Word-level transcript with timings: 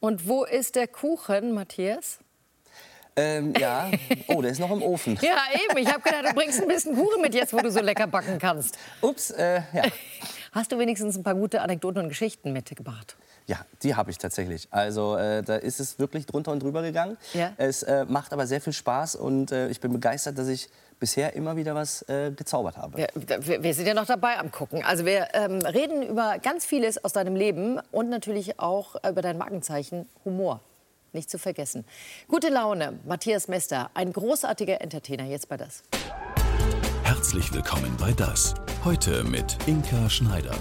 Und 0.00 0.26
wo 0.26 0.44
ist 0.44 0.76
der 0.76 0.88
Kuchen, 0.88 1.52
Matthias? 1.52 2.18
Ähm, 3.16 3.52
ja, 3.58 3.90
oh, 4.28 4.40
der 4.40 4.52
ist 4.52 4.58
noch 4.58 4.70
im 4.70 4.82
Ofen. 4.82 5.18
Ja, 5.22 5.36
eben. 5.68 5.78
Ich 5.78 5.88
habe 5.92 6.00
gedacht, 6.00 6.24
du 6.30 6.34
bringst 6.34 6.62
ein 6.62 6.68
bisschen 6.68 6.94
Kuchen 6.94 7.20
mit 7.20 7.34
jetzt, 7.34 7.52
wo 7.52 7.58
du 7.58 7.70
so 7.70 7.80
lecker 7.80 8.06
backen 8.06 8.38
kannst. 8.38 8.78
Ups, 9.02 9.30
äh, 9.30 9.60
ja. 9.74 9.82
Hast 10.52 10.72
du 10.72 10.78
wenigstens 10.78 11.16
ein 11.16 11.22
paar 11.22 11.34
gute 11.34 11.60
Anekdoten 11.60 12.02
und 12.02 12.08
Geschichten 12.08 12.52
mitgebracht? 12.52 13.16
Ja, 13.46 13.64
die 13.82 13.94
habe 13.94 14.10
ich 14.10 14.18
tatsächlich. 14.18 14.68
Also 14.70 15.16
äh, 15.16 15.42
da 15.42 15.56
ist 15.56 15.80
es 15.80 15.98
wirklich 15.98 16.26
drunter 16.26 16.50
und 16.50 16.62
drüber 16.62 16.82
gegangen. 16.82 17.18
Ja. 17.34 17.52
Es 17.56 17.82
äh, 17.82 18.04
macht 18.06 18.32
aber 18.32 18.46
sehr 18.46 18.60
viel 18.60 18.72
Spaß 18.72 19.16
und 19.16 19.52
äh, 19.52 19.68
ich 19.68 19.80
bin 19.80 19.92
begeistert, 19.92 20.38
dass 20.38 20.48
ich 20.48 20.68
bisher 21.00 21.34
immer 21.34 21.56
wieder 21.56 21.74
was 21.74 22.02
äh, 22.08 22.30
gezaubert 22.30 22.76
habe. 22.76 22.98
Wir, 23.14 23.62
wir, 23.64 23.74
sind 23.74 23.86
ja 23.86 23.94
noch 23.94 24.06
dabei 24.06 24.38
am 24.38 24.52
Gucken. 24.52 24.84
Also 24.84 25.04
wir 25.04 25.28
ähm, 25.32 25.60
reden 25.62 26.02
über 26.02 26.38
ganz 26.38 26.64
vieles 26.64 27.02
aus 27.02 27.12
deinem 27.12 27.34
Leben 27.34 27.80
und 27.90 28.08
natürlich 28.08 28.60
auch 28.60 28.94
über 28.96 29.22
dein 29.22 29.38
Markenzeichen 29.38 30.06
Humor. 30.24 30.60
Nicht 31.12 31.28
zu 31.28 31.38
vergessen. 31.38 31.84
Gute 32.28 32.50
Laune, 32.50 33.00
Matthias 33.04 33.48
Mester, 33.48 33.90
ein 33.94 34.12
großartiger 34.12 34.80
Entertainer. 34.80 35.24
Jetzt 35.24 35.48
bei 35.48 35.56
das. 35.56 35.82
Herzlich 37.02 37.52
willkommen 37.52 37.96
bei 37.98 38.12
Das. 38.12 38.54
Heute 38.84 39.24
mit 39.24 39.56
Inka 39.66 40.08
Schneider. 40.08 40.54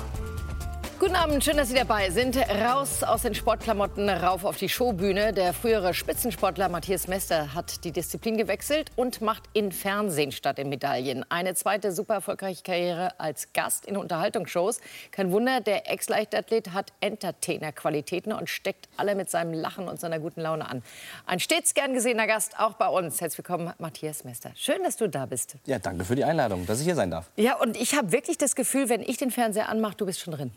Guten 1.00 1.16
Abend, 1.16 1.42
schön, 1.46 1.56
dass 1.56 1.70
Sie 1.70 1.76
dabei 1.76 2.10
sind. 2.10 2.36
Raus 2.36 3.04
aus 3.04 3.22
den 3.22 3.34
Sportklamotten, 3.34 4.10
rauf 4.10 4.44
auf 4.44 4.58
die 4.58 4.68
Showbühne. 4.68 5.32
Der 5.32 5.54
frühere 5.54 5.94
Spitzensportler 5.94 6.68
Matthias 6.68 7.08
Mester 7.08 7.54
hat 7.56 7.86
die 7.86 7.94
Disziplin 7.94 8.36
gewechselt 8.36 8.92
und 8.98 9.22
macht 9.22 9.44
in 9.54 9.72
Fernsehen 9.72 10.34
statt 10.34 10.60
in 10.60 10.68
Medaillen. 10.68 11.24
Eine 11.32 11.56
zweite 11.56 11.94
super 11.94 12.16
erfolgreiche 12.16 12.64
Karriere 12.64 13.18
als 13.18 13.54
Gast 13.54 13.86
in 13.86 13.96
Unterhaltungsshows. 13.96 14.82
Kein 15.12 15.32
Wunder, 15.32 15.62
der 15.62 15.90
Ex-Leichtathlet 15.90 16.74
hat 16.74 16.92
Entertainer-Qualitäten 17.00 18.34
und 18.34 18.50
steckt 18.50 18.90
alle 18.98 19.16
mit 19.16 19.30
seinem 19.30 19.54
Lachen 19.54 19.88
und 19.88 20.02
seiner 20.02 20.20
guten 20.20 20.42
Laune 20.42 20.70
an. 20.70 20.84
Ein 21.26 21.40
stets 21.40 21.76
gern 21.76 21.94
gesehener 21.94 22.28
Gast, 22.28 22.60
auch 22.60 22.74
bei 22.74 22.90
uns. 22.90 23.22
Herzlich 23.22 23.38
willkommen, 23.38 23.72
Matthias 23.78 24.26
Mester. 24.26 24.52
Schön, 24.58 24.84
dass 24.84 24.98
du 24.98 25.08
da 25.08 25.28
bist. 25.28 25.56
Ja, 25.66 25.80
danke 25.80 26.04
für 26.04 26.18
die 26.18 26.26
Einladung, 26.26 26.66
dass 26.66 26.80
ich 26.82 26.86
hier 26.86 26.96
sein 26.96 27.10
darf. 27.10 27.30
Ja, 27.38 27.56
und 27.56 27.78
ich 27.78 27.96
habe 27.96 28.12
wirklich 28.12 28.38
das 28.38 28.54
Gefühl, 28.54 28.90
wenn 28.90 29.00
ich 29.00 29.16
den 29.16 29.32
Fernseher 29.32 29.70
anmache, 29.70 29.96
du 29.96 30.06
bist 30.06 30.20
schon 30.20 30.34
drin. 30.34 30.52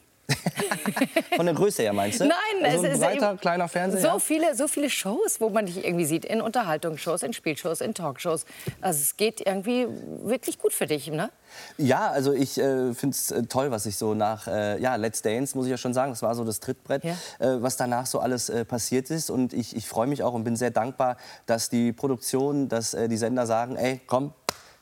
Von 1.36 1.46
der 1.46 1.54
Größe 1.54 1.82
her 1.82 1.92
meinst 1.92 2.20
du? 2.20 2.24
Nein, 2.24 2.36
also 2.64 2.78
ein 2.78 2.84
es 2.86 2.94
ist 2.94 3.00
breiter, 3.00 3.36
kleiner 3.36 3.68
Fernseher. 3.68 4.12
So 4.12 4.18
viele, 4.18 4.54
so 4.54 4.68
viele 4.68 4.90
Shows, 4.90 5.40
wo 5.40 5.48
man 5.50 5.66
dich 5.66 5.84
irgendwie 5.84 6.04
sieht. 6.04 6.24
In 6.24 6.40
Unterhaltungsshows, 6.40 7.22
in 7.22 7.32
Spielshows, 7.32 7.80
in 7.80 7.94
Talkshows. 7.94 8.44
Also 8.80 9.00
es 9.00 9.16
geht 9.16 9.40
irgendwie 9.40 9.86
wirklich 10.22 10.58
gut 10.58 10.72
für 10.72 10.86
dich, 10.86 11.08
ne? 11.10 11.30
Ja, 11.76 12.10
also 12.10 12.32
ich 12.32 12.58
äh, 12.58 12.94
finde 12.94 13.14
es 13.14 13.30
äh, 13.30 13.42
toll, 13.44 13.70
was 13.70 13.86
ich 13.86 13.96
so 13.96 14.14
nach 14.14 14.46
äh, 14.46 14.80
ja, 14.80 14.96
Let's 14.96 15.20
Dance, 15.22 15.56
muss 15.56 15.66
ich 15.66 15.70
ja 15.70 15.76
schon 15.76 15.92
sagen, 15.94 16.12
das 16.12 16.22
war 16.22 16.34
so 16.34 16.44
das 16.44 16.60
Trittbrett, 16.60 17.04
Ja. 17.04 17.12
äh, 17.38 17.62
was 17.62 17.76
danach 17.76 18.06
so 18.06 18.20
alles 18.20 18.48
äh, 18.48 18.64
passiert 18.64 19.10
ist. 19.10 19.30
Und 19.30 19.52
ich, 19.52 19.76
ich 19.76 19.86
freue 19.86 20.06
mich 20.06 20.22
auch 20.22 20.32
und 20.34 20.44
bin 20.44 20.56
sehr 20.56 20.70
dankbar, 20.70 21.16
dass 21.46 21.68
die 21.68 21.92
Produktion, 21.92 22.68
dass 22.68 22.94
äh, 22.94 23.08
die 23.08 23.16
Sender 23.18 23.46
sagen, 23.46 23.76
ey, 23.76 24.00
komm, 24.06 24.32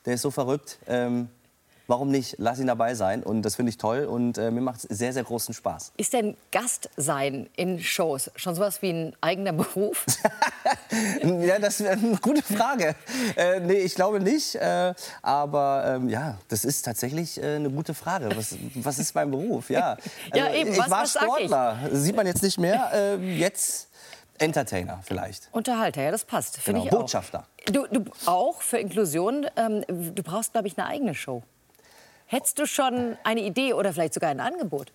der 0.07 0.15
ist 0.15 0.23
so 0.23 0.31
verrückt, 0.31 0.79
ähm, 0.87 1.29
warum 1.91 2.09
nicht, 2.11 2.37
lass 2.39 2.59
ihn 2.59 2.69
dabei 2.69 2.95
sein. 2.95 3.23
Und 3.23 3.43
das 3.43 3.57
finde 3.57 3.71
ich 3.71 3.77
toll 3.79 4.05
und 4.07 4.39
äh, 4.39 4.51
mir 4.51 4.61
macht 4.63 4.85
es 4.89 4.99
sehr, 4.99 5.13
sehr 5.13 5.25
großen 5.25 5.53
Spaß. 5.53 5.93
Ist 5.99 6.13
denn 6.15 6.37
Gastsein 6.53 7.51
in 7.57 7.81
Shows 7.81 8.31
schon 8.37 8.55
sowas 8.55 8.81
wie 8.81 8.91
ein 8.91 9.17
eigener 9.21 9.53
Beruf? 9.53 10.07
Ja, 11.23 11.59
das 11.59 11.81
wäre 11.81 11.93
eine 11.93 12.17
gute 12.17 12.43
Frage. 12.43 12.95
Äh, 13.37 13.61
nee, 13.61 13.75
ich 13.75 13.95
glaube 13.95 14.21
nicht. 14.21 14.57
Äh, 14.57 14.93
aber 15.23 15.85
ähm, 15.87 16.09
ja, 16.09 16.39
das 16.49 16.65
ist 16.65 16.83
tatsächlich 16.83 17.41
äh, 17.41 17.57
eine 17.57 17.71
gute 17.71 17.95
Frage. 17.95 18.29
Was, 18.37 18.57
was 18.75 18.99
ist 18.99 19.15
mein 19.15 19.31
Beruf? 19.31 19.71
Ja, 19.71 19.97
Ja, 20.35 20.53
eben. 20.53 20.73
Ich 20.73 20.79
Was- 20.79 20.91
war 20.91 21.03
was 21.03 21.13
sag 21.13 21.23
ich? 21.23 21.29
Sportler. 21.29 21.79
Sieht 21.93 22.17
man 22.17 22.27
jetzt 22.27 22.43
nicht 22.43 22.59
mehr. 22.59 22.91
Äh, 22.93 23.17
jetzt 23.39 23.89
Entertainer 24.39 25.01
vielleicht. 25.05 25.49
Unterhalter, 25.53 26.03
ja, 26.03 26.11
das 26.11 26.25
passt. 26.25 26.65
Genau, 26.65 26.85
ich 26.85 26.93
auch. 26.93 27.01
Botschafter. 27.01 27.47
Du, 27.67 27.87
du 27.87 28.05
auch 28.27 28.61
für 28.63 28.79
Inklusion. 28.79 29.47
Ähm, 29.57 29.85
du 29.89 30.23
brauchst, 30.23 30.53
glaube 30.53 30.67
ich, 30.69 30.77
eine 30.79 30.89
eigene 30.89 31.15
Show. 31.15 31.43
Hättest 32.31 32.61
du 32.61 32.67
schon 32.67 33.17
eine 33.25 33.41
Idee 33.41 33.73
oder 33.73 33.93
vielleicht 33.93 34.15
sogar 34.15 34.31
ein 34.31 34.39
Angebot? 34.39 34.93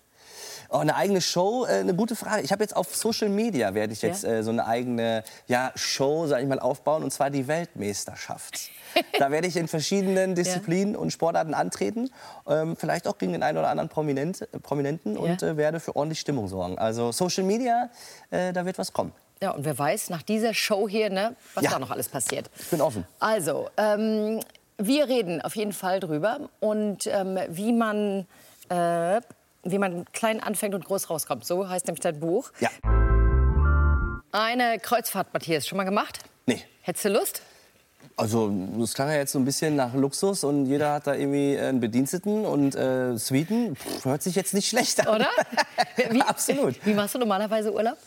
Oh, 0.70 0.78
eine 0.78 0.96
eigene 0.96 1.20
Show, 1.20 1.66
äh, 1.66 1.80
eine 1.80 1.94
gute 1.94 2.16
Frage. 2.16 2.40
Ich 2.42 2.50
habe 2.50 2.62
jetzt 2.64 2.74
auf 2.74 2.96
Social 2.96 3.28
Media 3.28 3.74
werde 3.74 3.92
ich 3.92 4.00
jetzt 4.00 4.24
Ja? 4.24 4.30
äh, 4.36 4.42
so 4.42 4.50
eine 4.50 4.66
eigene 4.66 5.22
ja, 5.46 5.70
Show, 5.74 6.26
sag 6.26 6.40
ich 6.40 6.48
mal, 6.48 6.58
aufbauen 6.58 7.02
und 7.04 7.10
zwar 7.12 7.28
die 7.28 7.46
Weltmeisterschaft. 7.46 8.70
da 9.18 9.30
werde 9.30 9.46
ich 9.48 9.56
in 9.58 9.68
verschiedenen 9.68 10.34
Disziplinen 10.34 10.96
und 10.96 11.10
Sportarten 11.12 11.52
antreten, 11.52 12.08
ähm, 12.48 12.74
vielleicht 12.74 13.06
auch 13.06 13.18
gegen 13.18 13.32
den 13.32 13.42
einen 13.42 13.58
oder 13.58 13.68
anderen 13.68 13.90
Prominent, 13.90 14.40
äh, 14.40 14.46
Prominenten 14.58 15.18
und 15.18 15.42
Ja. 15.42 15.48
äh, 15.48 15.56
werde 15.58 15.78
für 15.78 15.94
ordentlich 15.94 16.20
Stimmung 16.20 16.48
sorgen. 16.48 16.78
Also 16.78 17.12
Social 17.12 17.44
Media, 17.44 17.90
äh, 18.30 18.54
da 18.54 18.64
wird 18.64 18.78
was 18.78 18.94
kommen. 18.94 19.12
Ja, 19.42 19.50
und 19.50 19.66
wer 19.66 19.78
weiß, 19.78 20.08
nach 20.08 20.22
dieser 20.22 20.54
Show 20.54 20.88
hier, 20.88 21.10
ne, 21.10 21.36
was 21.54 21.62
Ja. 21.64 21.72
da 21.72 21.78
noch 21.78 21.90
alles 21.90 22.08
passiert. 22.08 22.50
Ich 22.58 22.70
bin 22.70 22.80
offen. 22.80 23.06
Also, 23.20 23.68
ähm, 23.76 24.40
wir 24.78 25.08
reden 25.08 25.40
auf 25.40 25.56
jeden 25.56 25.72
Fall 25.72 26.00
drüber 26.00 26.48
und 26.60 27.06
ähm, 27.06 27.38
wie 27.48 27.72
man 27.72 28.26
äh, 28.68 29.20
wie 29.62 29.78
man 29.78 30.04
klein 30.12 30.40
anfängt 30.40 30.74
und 30.74 30.84
groß 30.84 31.10
rauskommt. 31.10 31.44
So 31.44 31.68
heißt 31.68 31.86
nämlich 31.86 32.00
dein 32.00 32.20
Buch. 32.20 32.50
Ja. 32.60 32.70
Eine 34.32 34.78
Kreuzfahrt, 34.78 35.32
Matthias, 35.32 35.66
schon 35.66 35.76
mal 35.76 35.84
gemacht? 35.84 36.20
Nee. 36.46 36.62
Hättest 36.82 37.06
du 37.06 37.08
Lust? 37.10 37.42
Also, 38.18 38.50
das 38.78 38.94
klang 38.94 39.08
ja 39.08 39.16
jetzt 39.16 39.32
so 39.32 39.38
ein 39.38 39.44
bisschen 39.44 39.76
nach 39.76 39.92
Luxus 39.92 40.42
und 40.42 40.66
jeder 40.66 40.92
hat 40.94 41.06
da 41.06 41.14
irgendwie 41.14 41.58
einen 41.58 41.80
Bediensteten 41.80 42.46
und 42.46 42.74
äh, 42.74 43.16
Suiten. 43.18 43.76
Pff, 43.76 44.06
hört 44.06 44.22
sich 44.22 44.34
jetzt 44.34 44.54
nicht 44.54 44.68
schlecht 44.68 45.06
an. 45.06 45.16
Oder? 45.16 45.28
Wie, 46.10 46.22
Absolut. 46.22 46.84
Wie 46.86 46.94
machst 46.94 47.14
du 47.14 47.18
normalerweise 47.18 47.72
Urlaub? 47.72 47.98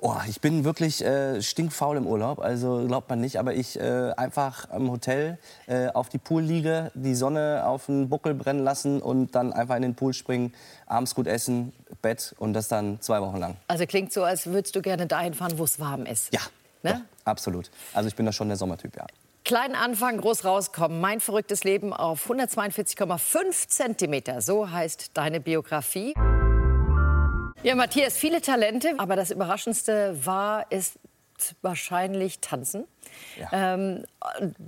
Oh, 0.00 0.14
ich 0.28 0.40
bin 0.40 0.64
wirklich 0.64 1.04
äh, 1.04 1.42
stinkfaul 1.42 1.96
im 1.96 2.06
Urlaub, 2.06 2.38
also 2.38 2.86
glaubt 2.86 3.08
man 3.10 3.20
nicht, 3.20 3.38
aber 3.38 3.54
ich 3.54 3.78
äh, 3.80 4.12
einfach 4.16 4.70
im 4.70 4.90
Hotel 4.90 5.38
äh, 5.66 5.88
auf 5.88 6.08
die 6.08 6.18
Pool 6.18 6.42
liege, 6.42 6.92
die 6.94 7.14
Sonne 7.14 7.64
auf 7.66 7.86
den 7.86 8.08
Buckel 8.08 8.34
brennen 8.34 8.62
lassen 8.62 9.02
und 9.02 9.34
dann 9.34 9.52
einfach 9.52 9.76
in 9.76 9.82
den 9.82 9.94
Pool 9.96 10.12
springen, 10.12 10.54
abends 10.86 11.14
gut 11.14 11.26
essen, 11.26 11.72
Bett 12.00 12.34
und 12.38 12.52
das 12.52 12.68
dann 12.68 13.00
zwei 13.00 13.20
Wochen 13.20 13.38
lang. 13.38 13.56
Also 13.66 13.86
klingt 13.86 14.12
so, 14.12 14.22
als 14.22 14.46
würdest 14.46 14.76
du 14.76 14.82
gerne 14.82 15.06
dahin 15.06 15.34
fahren, 15.34 15.58
wo 15.58 15.64
es 15.64 15.80
warm 15.80 16.06
ist. 16.06 16.32
Ja, 16.32 16.40
Ne? 16.82 16.92
doch, 17.24 17.30
absolut. 17.30 17.70
Also 17.92 18.08
ich 18.08 18.14
bin 18.14 18.24
da 18.24 18.32
schon 18.32 18.48
der 18.48 18.56
Sommertyp, 18.56 18.96
ja. 18.96 19.06
Klein 19.44 19.74
anfangen, 19.74 20.20
groß 20.20 20.44
rauskommen. 20.44 21.00
Mein 21.00 21.20
verrücktes 21.20 21.64
Leben 21.64 21.92
auf 21.92 22.30
142,5 22.30 23.68
Zentimeter. 23.68 24.42
So 24.42 24.70
heißt 24.70 25.12
deine 25.14 25.40
Biografie. 25.40 26.14
Ja, 27.64 27.74
Matthias, 27.74 28.16
viele 28.16 28.40
Talente, 28.40 28.94
aber 28.98 29.16
das 29.16 29.32
Überraschendste 29.32 30.16
war, 30.24 30.70
ist 30.70 30.94
wahrscheinlich 31.60 32.38
Tanzen. 32.38 32.84
Ja. 33.36 33.74
Ähm, 33.76 34.04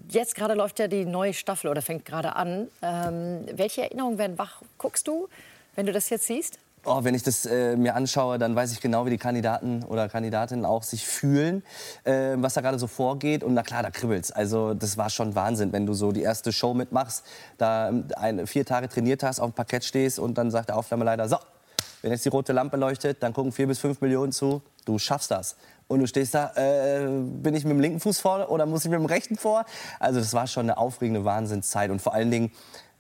jetzt 0.09 0.35
gerade 0.35 0.55
läuft 0.55 0.81
ja 0.81 0.89
die 0.89 1.05
neue 1.05 1.33
Staffel 1.33 1.71
oder 1.71 1.83
fängt 1.83 2.05
gerade 2.05 2.35
an. 2.35 2.67
Ähm, 2.83 3.47
welche 3.53 3.83
Erinnerungen 3.83 4.19
werden 4.19 4.39
wach? 4.39 4.63
Guckst 4.77 5.07
du, 5.07 5.29
wenn 5.77 5.87
du 5.87 5.93
das 5.93 6.11
jetzt 6.11 6.27
siehst? 6.27 6.59
Oh, 6.85 7.05
wenn 7.05 7.15
ich 7.15 7.23
das 7.23 7.47
äh, 7.47 7.77
mir 7.77 7.95
anschaue, 7.95 8.39
dann 8.39 8.57
weiß 8.57 8.73
ich 8.73 8.81
genau, 8.81 9.07
wie 9.07 9.11
die 9.11 9.19
Kandidaten 9.19 9.85
oder 9.85 10.09
Kandidatinnen 10.09 10.65
auch 10.65 10.83
sich 10.83 11.07
fühlen, 11.07 11.63
äh, 12.05 12.35
was 12.37 12.55
da 12.55 12.61
gerade 12.61 12.79
so 12.79 12.89
vorgeht. 12.89 13.45
Und 13.45 13.55
na 13.55 13.63
klar, 13.63 13.85
da 13.85 13.91
kribbelt's. 13.91 14.33
Also 14.33 14.75
das 14.75 14.97
war 14.97 15.11
schon 15.11 15.37
Wahnsinn, 15.37 15.73
wenn 15.73 15.87
du 15.87 15.93
so 15.93 16.11
die 16.11 16.23
erste 16.23 16.53
Show 16.53 16.75
mitmachst, 16.75 17.25
da 17.57 17.91
ähm, 17.91 18.09
ein, 18.17 18.47
vier 18.49 18.65
Tage 18.65 18.89
trainiert 18.89 19.23
hast, 19.23 19.39
auf 19.39 19.51
dem 19.51 19.55
Parkett 19.55 19.85
stehst 19.85 20.19
und 20.19 20.39
dann 20.39 20.51
sagt 20.51 20.71
der 20.71 20.77
Aufnahmeleiter, 20.77 21.29
so, 21.29 21.37
wenn 22.03 22.13
jetzt 22.13 22.25
die 22.25 22.29
rote 22.31 22.53
Lampe 22.53 22.77
leuchtet, 22.77 23.23
dann 23.23 23.33
gucken 23.33 23.53
vier 23.53 23.67
bis 23.67 23.79
fünf 23.79 24.01
Millionen 24.01 24.33
zu. 24.33 24.63
Du 24.85 24.99
schaffst 24.99 25.31
das. 25.31 25.57
Und 25.89 26.01
du 26.01 26.07
stehst 26.07 26.35
da, 26.35 26.53
äh, 26.55 27.07
bin 27.09 27.55
ich 27.55 27.65
mit 27.65 27.73
dem 27.73 27.81
linken 27.81 28.01
Fuß 28.01 28.21
vor 28.21 28.51
oder 28.51 28.65
muss 28.65 28.85
ich 28.85 28.91
mit 28.91 29.01
dem 29.01 29.07
rechten 29.07 29.37
vor? 29.37 29.65
Also 29.99 30.21
das 30.21 30.33
war 30.35 30.47
schon 30.47 30.67
eine 30.67 30.79
aufregende 30.79 31.25
Wahnsinnszeit. 31.25 31.91
Und 31.91 32.01
vor 32.01 32.15
allen 32.15 32.31
Dingen, 32.31 32.53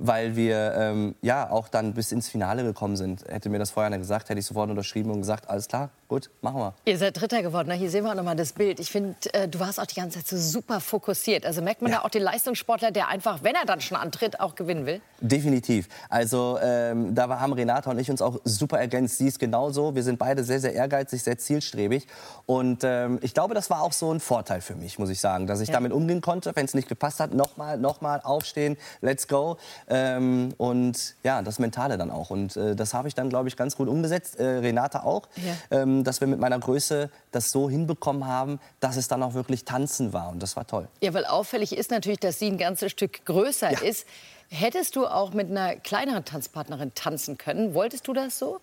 weil 0.02 0.34
wir 0.34 0.74
ähm, 0.76 1.14
ja 1.20 1.50
auch 1.50 1.68
dann 1.68 1.92
bis 1.92 2.10
ins 2.10 2.28
Finale 2.28 2.62
gekommen 2.64 2.96
sind. 2.96 3.22
Hätte 3.28 3.50
mir 3.50 3.58
das 3.58 3.70
vorher 3.70 3.86
einer 3.88 3.98
gesagt, 3.98 4.30
hätte 4.30 4.40
ich 4.40 4.46
sofort 4.46 4.70
unterschrieben 4.70 5.10
und 5.10 5.18
gesagt, 5.20 5.48
alles 5.50 5.68
klar, 5.68 5.90
gut, 6.08 6.30
machen 6.40 6.56
wir. 6.58 6.74
Ihr 6.86 6.96
seid 6.96 7.20
Dritter 7.20 7.42
geworden. 7.42 7.66
Na, 7.68 7.74
hier 7.74 7.90
sehen 7.90 8.04
wir 8.04 8.10
auch 8.10 8.14
noch 8.16 8.24
mal 8.24 8.34
das 8.34 8.54
Bild. 8.54 8.80
Ich 8.80 8.90
finde, 8.90 9.14
äh, 9.34 9.46
du 9.46 9.60
warst 9.60 9.78
auch 9.78 9.84
die 9.86 9.94
ganze 9.94 10.18
Zeit 10.18 10.26
so 10.28 10.38
super 10.38 10.80
fokussiert. 10.80 11.44
Also 11.44 11.60
merkt 11.60 11.82
man 11.82 11.92
Ja. 11.92 11.98
da 11.98 12.04
auch 12.04 12.08
den 12.10 12.22
Leistungssportler, 12.22 12.90
der 12.92 13.08
einfach, 13.08 13.42
wenn 13.42 13.54
er 13.54 13.66
dann 13.66 13.80
schon 13.82 13.98
antritt, 13.98 14.40
auch 14.40 14.54
gewinnen 14.54 14.86
will. 14.86 15.02
Definitiv. 15.20 15.86
Also 16.08 16.58
ähm, 16.62 17.14
da 17.14 17.28
haben 17.38 17.52
Renata 17.52 17.90
und 17.90 17.98
ich 17.98 18.10
uns 18.10 18.22
auch 18.22 18.40
super 18.44 18.78
ergänzt. 18.80 19.18
Sie 19.18 19.26
ist 19.28 19.38
genauso. 19.38 19.94
Wir 19.94 20.02
sind 20.02 20.18
beide 20.18 20.44
sehr, 20.44 20.60
sehr 20.60 20.72
ehrgeizig, 20.72 21.22
sehr 21.22 21.36
zielstrebig. 21.36 22.06
Und 22.46 22.84
ähm, 22.84 23.18
ich 23.20 23.34
glaube, 23.34 23.54
das 23.54 23.68
war 23.68 23.82
auch 23.82 23.92
so 23.92 24.10
ein 24.12 24.20
Vorteil 24.20 24.62
für 24.62 24.74
mich, 24.74 24.98
muss 24.98 25.10
ich 25.10 25.20
sagen, 25.20 25.46
dass 25.46 25.60
ich 25.60 25.68
Ja. 25.68 25.74
damit 25.74 25.92
umgehen 25.92 26.22
konnte. 26.22 26.52
Wenn 26.56 26.64
es 26.64 26.72
nicht 26.74 26.88
gepasst 26.88 27.20
hat, 27.20 27.34
nochmal, 27.34 27.76
nochmal 27.76 28.20
aufstehen, 28.24 28.76
let's 29.02 29.28
go. 29.28 29.58
Ähm, 29.90 30.54
und 30.56 31.16
ja, 31.24 31.42
das 31.42 31.58
Mentale 31.58 31.98
dann 31.98 32.10
auch. 32.10 32.30
Und 32.30 32.56
äh, 32.56 32.76
das 32.76 32.94
habe 32.94 33.08
ich 33.08 33.14
dann, 33.14 33.28
glaube 33.28 33.48
ich, 33.48 33.56
ganz 33.56 33.76
gut 33.76 33.88
umgesetzt. 33.88 34.38
Äh, 34.38 34.44
Renata 34.58 35.02
auch. 35.02 35.22
Ja. 35.70 35.80
Ähm, 35.82 36.04
dass 36.04 36.20
wir 36.20 36.28
mit 36.28 36.38
meiner 36.38 36.58
Größe 36.60 37.10
das 37.32 37.50
so 37.50 37.68
hinbekommen 37.68 38.26
haben, 38.26 38.60
dass 38.78 38.96
es 38.96 39.08
dann 39.08 39.22
auch 39.22 39.34
wirklich 39.34 39.64
tanzen 39.64 40.12
war. 40.12 40.28
Und 40.30 40.42
das 40.42 40.54
war 40.56 40.66
toll. 40.66 40.86
Ja, 41.00 41.12
weil 41.12 41.24
auffällig 41.24 41.76
ist 41.76 41.90
natürlich, 41.90 42.20
dass 42.20 42.38
sie 42.38 42.46
ein 42.46 42.56
ganzes 42.58 42.92
Stück 42.92 43.24
größer 43.24 43.72
Ja. 43.72 43.80
ist. 43.80 44.06
Hättest 44.52 44.96
du 44.96 45.06
auch 45.06 45.32
mit 45.32 45.48
einer 45.48 45.76
kleineren 45.76 46.24
Tanzpartnerin 46.24 46.90
tanzen 46.96 47.38
können? 47.38 47.72
Wolltest 47.72 48.08
du 48.08 48.12
das 48.12 48.36
so? 48.36 48.58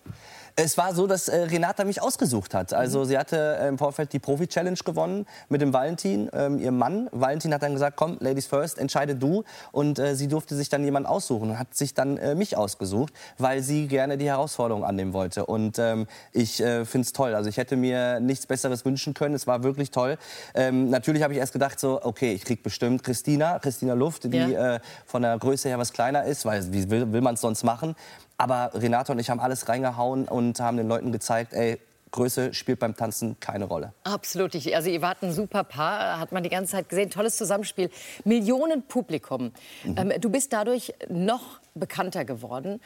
Es 0.54 0.76
war 0.76 0.94
so, 0.94 1.06
dass 1.06 1.28
äh, 1.28 1.44
Renata 1.44 1.84
mich 1.84 2.02
ausgesucht 2.02 2.52
hat. 2.52 2.74
Also 2.74 3.04
sie 3.04 3.16
hatte 3.16 3.56
äh, 3.58 3.68
im 3.68 3.78
Vorfeld 3.78 4.12
die 4.12 4.18
Profi-Challenge 4.18 4.76
gewonnen 4.84 5.24
mit 5.48 5.62
dem 5.62 5.72
Valentin, 5.72 6.28
ähm, 6.34 6.58
ihrem 6.58 6.76
Mann. 6.76 7.08
Valentin 7.12 7.54
hat 7.54 7.62
dann 7.62 7.72
gesagt, 7.72 7.96
komm, 7.96 8.18
Ladies 8.20 8.46
first, 8.46 8.76
entscheide 8.76 9.14
du. 9.16 9.44
Und 9.72 9.98
äh, 9.98 10.14
sie 10.14 10.28
durfte 10.28 10.56
sich 10.56 10.68
dann 10.68 10.84
jemand 10.84 11.06
aussuchen 11.06 11.48
und 11.50 11.58
hat 11.58 11.74
sich 11.74 11.94
dann 11.94 12.18
äh, 12.18 12.34
mich 12.34 12.54
ausgesucht, 12.54 13.14
weil 13.38 13.62
sie 13.62 13.86
gerne 13.86 14.18
die 14.18 14.26
Herausforderung 14.26 14.84
annehmen 14.84 15.14
wollte. 15.14 15.46
Und 15.46 15.78
ähm, 15.78 16.06
ich 16.32 16.60
äh, 16.60 16.84
finde 16.84 17.06
es 17.06 17.14
toll. 17.14 17.34
Also 17.34 17.48
ich 17.48 17.56
hätte 17.56 17.76
mir 17.76 18.20
nichts 18.20 18.46
Besseres 18.46 18.84
wünschen 18.84 19.14
können. 19.14 19.34
Es 19.34 19.46
war 19.46 19.62
wirklich 19.62 19.90
toll. 19.90 20.18
Ähm, 20.54 20.90
natürlich 20.90 21.22
habe 21.22 21.32
ich 21.32 21.38
erst 21.38 21.54
gedacht, 21.54 21.80
so, 21.80 22.02
okay, 22.02 22.34
ich 22.34 22.44
krieg 22.44 22.62
bestimmt 22.62 23.02
Christina, 23.04 23.58
Christina 23.58 23.94
Luft, 23.94 24.24
die 24.24 24.36
Ja. 24.36 24.74
äh, 24.74 24.80
von 25.06 25.22
der 25.22 25.38
Größe 25.38 25.68
her 25.70 25.77
was 25.78 25.92
kleiner 25.92 26.24
ist, 26.24 26.44
weil 26.44 26.72
wie 26.72 26.90
will, 26.90 27.12
will 27.12 27.20
man 27.20 27.34
es 27.34 27.40
sonst 27.40 27.64
machen? 27.64 27.94
Aber 28.36 28.70
Renate 28.74 29.12
und 29.12 29.18
ich 29.18 29.30
haben 29.30 29.40
alles 29.40 29.68
reingehauen 29.68 30.26
und 30.28 30.60
haben 30.60 30.76
den 30.76 30.88
Leuten 30.88 31.10
gezeigt, 31.12 31.52
ey, 31.54 31.78
Größe 32.10 32.54
spielt 32.54 32.78
beim 32.78 32.96
Tanzen 32.96 33.38
keine 33.38 33.66
Rolle. 33.66 33.92
Absolut. 34.04 34.54
Also 34.74 34.88
ihr 34.88 35.02
wart 35.02 35.22
ein 35.22 35.32
super 35.32 35.62
Paar, 35.64 36.18
hat 36.18 36.32
man 36.32 36.42
die 36.42 36.48
ganze 36.48 36.72
Zeit 36.72 36.88
gesehen. 36.88 37.10
Tolles 37.10 37.36
Zusammenspiel. 37.36 37.90
Millionen 38.24 38.82
Publikum. 38.82 39.52
Ähm, 39.84 40.12
du 40.18 40.30
bist 40.30 40.52
dadurch 40.54 40.94
noch 41.10 41.60
bekannter 41.74 42.24
geworden. 42.24 42.80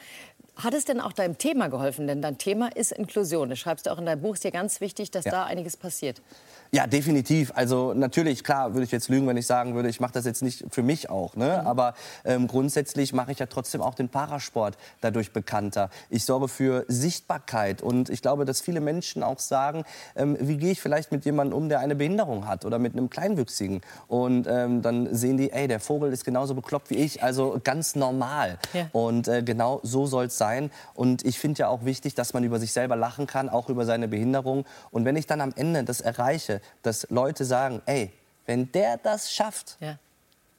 Hat 0.57 0.73
es 0.73 0.83
denn 0.85 0.99
auch 0.99 1.13
deinem 1.13 1.37
Thema 1.37 1.69
geholfen? 1.69 2.05
Denn 2.05 2.21
dein 2.21 2.37
Thema 2.37 2.67
ist 2.75 2.91
Inklusion. 2.91 3.49
Das 3.49 3.59
schreibst 3.59 3.85
du 3.85 3.91
auch 3.91 3.97
in 3.97 4.05
deinem 4.05 4.21
Buch. 4.21 4.33
Ist 4.33 4.43
dir 4.43 4.51
ganz 4.51 4.81
wichtig, 4.81 5.09
dass 5.09 5.23
Ja. 5.25 5.31
da 5.31 5.43
einiges 5.45 5.77
passiert. 5.77 6.21
Ja, 6.73 6.87
definitiv. 6.87 7.51
Also 7.53 7.93
natürlich, 7.93 8.43
klar, 8.43 8.73
würde 8.73 8.83
ich 8.83 8.91
jetzt 8.91 9.07
lügen, 9.07 9.27
wenn 9.27 9.37
ich 9.37 9.45
sagen 9.45 9.75
würde, 9.75 9.89
ich 9.89 9.99
mache 9.99 10.13
das 10.13 10.25
jetzt 10.25 10.41
nicht 10.41 10.65
für 10.71 10.81
mich 10.81 11.07
auch. 11.07 11.35
Ne? 11.35 11.63
Aber 11.67 11.93
ähm, 12.25 12.47
grundsätzlich 12.47 13.13
mache 13.13 13.31
ich 13.31 13.37
ja 13.37 13.45
trotzdem 13.45 13.79
auch 13.79 13.93
den 13.93 14.09
Parasport 14.09 14.75
dadurch 14.99 15.31
bekannter. 15.33 15.91
Ich 16.09 16.25
sorge 16.25 16.47
für 16.47 16.83
Sichtbarkeit 16.87 17.83
und 17.83 18.09
ich 18.09 18.23
glaube, 18.23 18.45
dass 18.45 18.59
viele 18.59 18.81
Menschen 18.81 19.21
auch 19.21 19.37
sagen, 19.37 19.83
ähm, 20.15 20.35
wie 20.39 20.57
gehe 20.57 20.71
ich 20.71 20.81
vielleicht 20.81 21.11
mit 21.11 21.25
jemandem 21.25 21.55
um, 21.55 21.69
der 21.69 21.79
eine 21.79 21.93
Behinderung 21.93 22.47
hat 22.47 22.65
oder 22.65 22.79
mit 22.79 22.93
einem 22.93 23.07
Kleinwüchsigen. 23.07 23.81
Und 24.07 24.47
ähm, 24.49 24.81
dann 24.81 25.13
sehen 25.13 25.37
die, 25.37 25.51
ey, 25.51 25.67
der 25.67 25.79
Vogel 25.79 26.11
ist 26.11 26.25
genauso 26.25 26.55
bekloppt 26.55 26.89
wie 26.89 26.95
ich, 26.95 27.21
also 27.21 27.61
ganz 27.63 27.93
normal. 27.93 28.57
Ja. 28.73 28.87
Und 28.93 29.27
äh, 29.27 29.43
genau 29.43 29.79
so 29.83 30.07
soll 30.07 30.25
es 30.25 30.39
sein. 30.39 30.71
Und 30.95 31.23
ich 31.23 31.37
finde 31.37 31.59
ja 31.59 31.67
auch 31.67 31.85
wichtig, 31.85 32.15
dass 32.15 32.33
man 32.33 32.43
über 32.43 32.57
sich 32.57 32.73
selber 32.73 32.95
lachen 32.95 33.27
kann, 33.27 33.47
auch 33.47 33.69
über 33.69 33.85
seine 33.85 34.07
Behinderung. 34.07 34.65
Und 34.89 35.05
wenn 35.05 35.15
ich 35.15 35.27
dann 35.27 35.39
am 35.39 35.53
Ende 35.55 35.83
das 35.83 36.01
erreiche, 36.01 36.62
dass 36.81 37.07
Leute 37.09 37.45
sagen, 37.45 37.81
ey, 37.85 38.11
wenn 38.45 38.71
der 38.71 38.97
das 38.97 39.31
schafft, 39.31 39.77
Ja. 39.79 39.97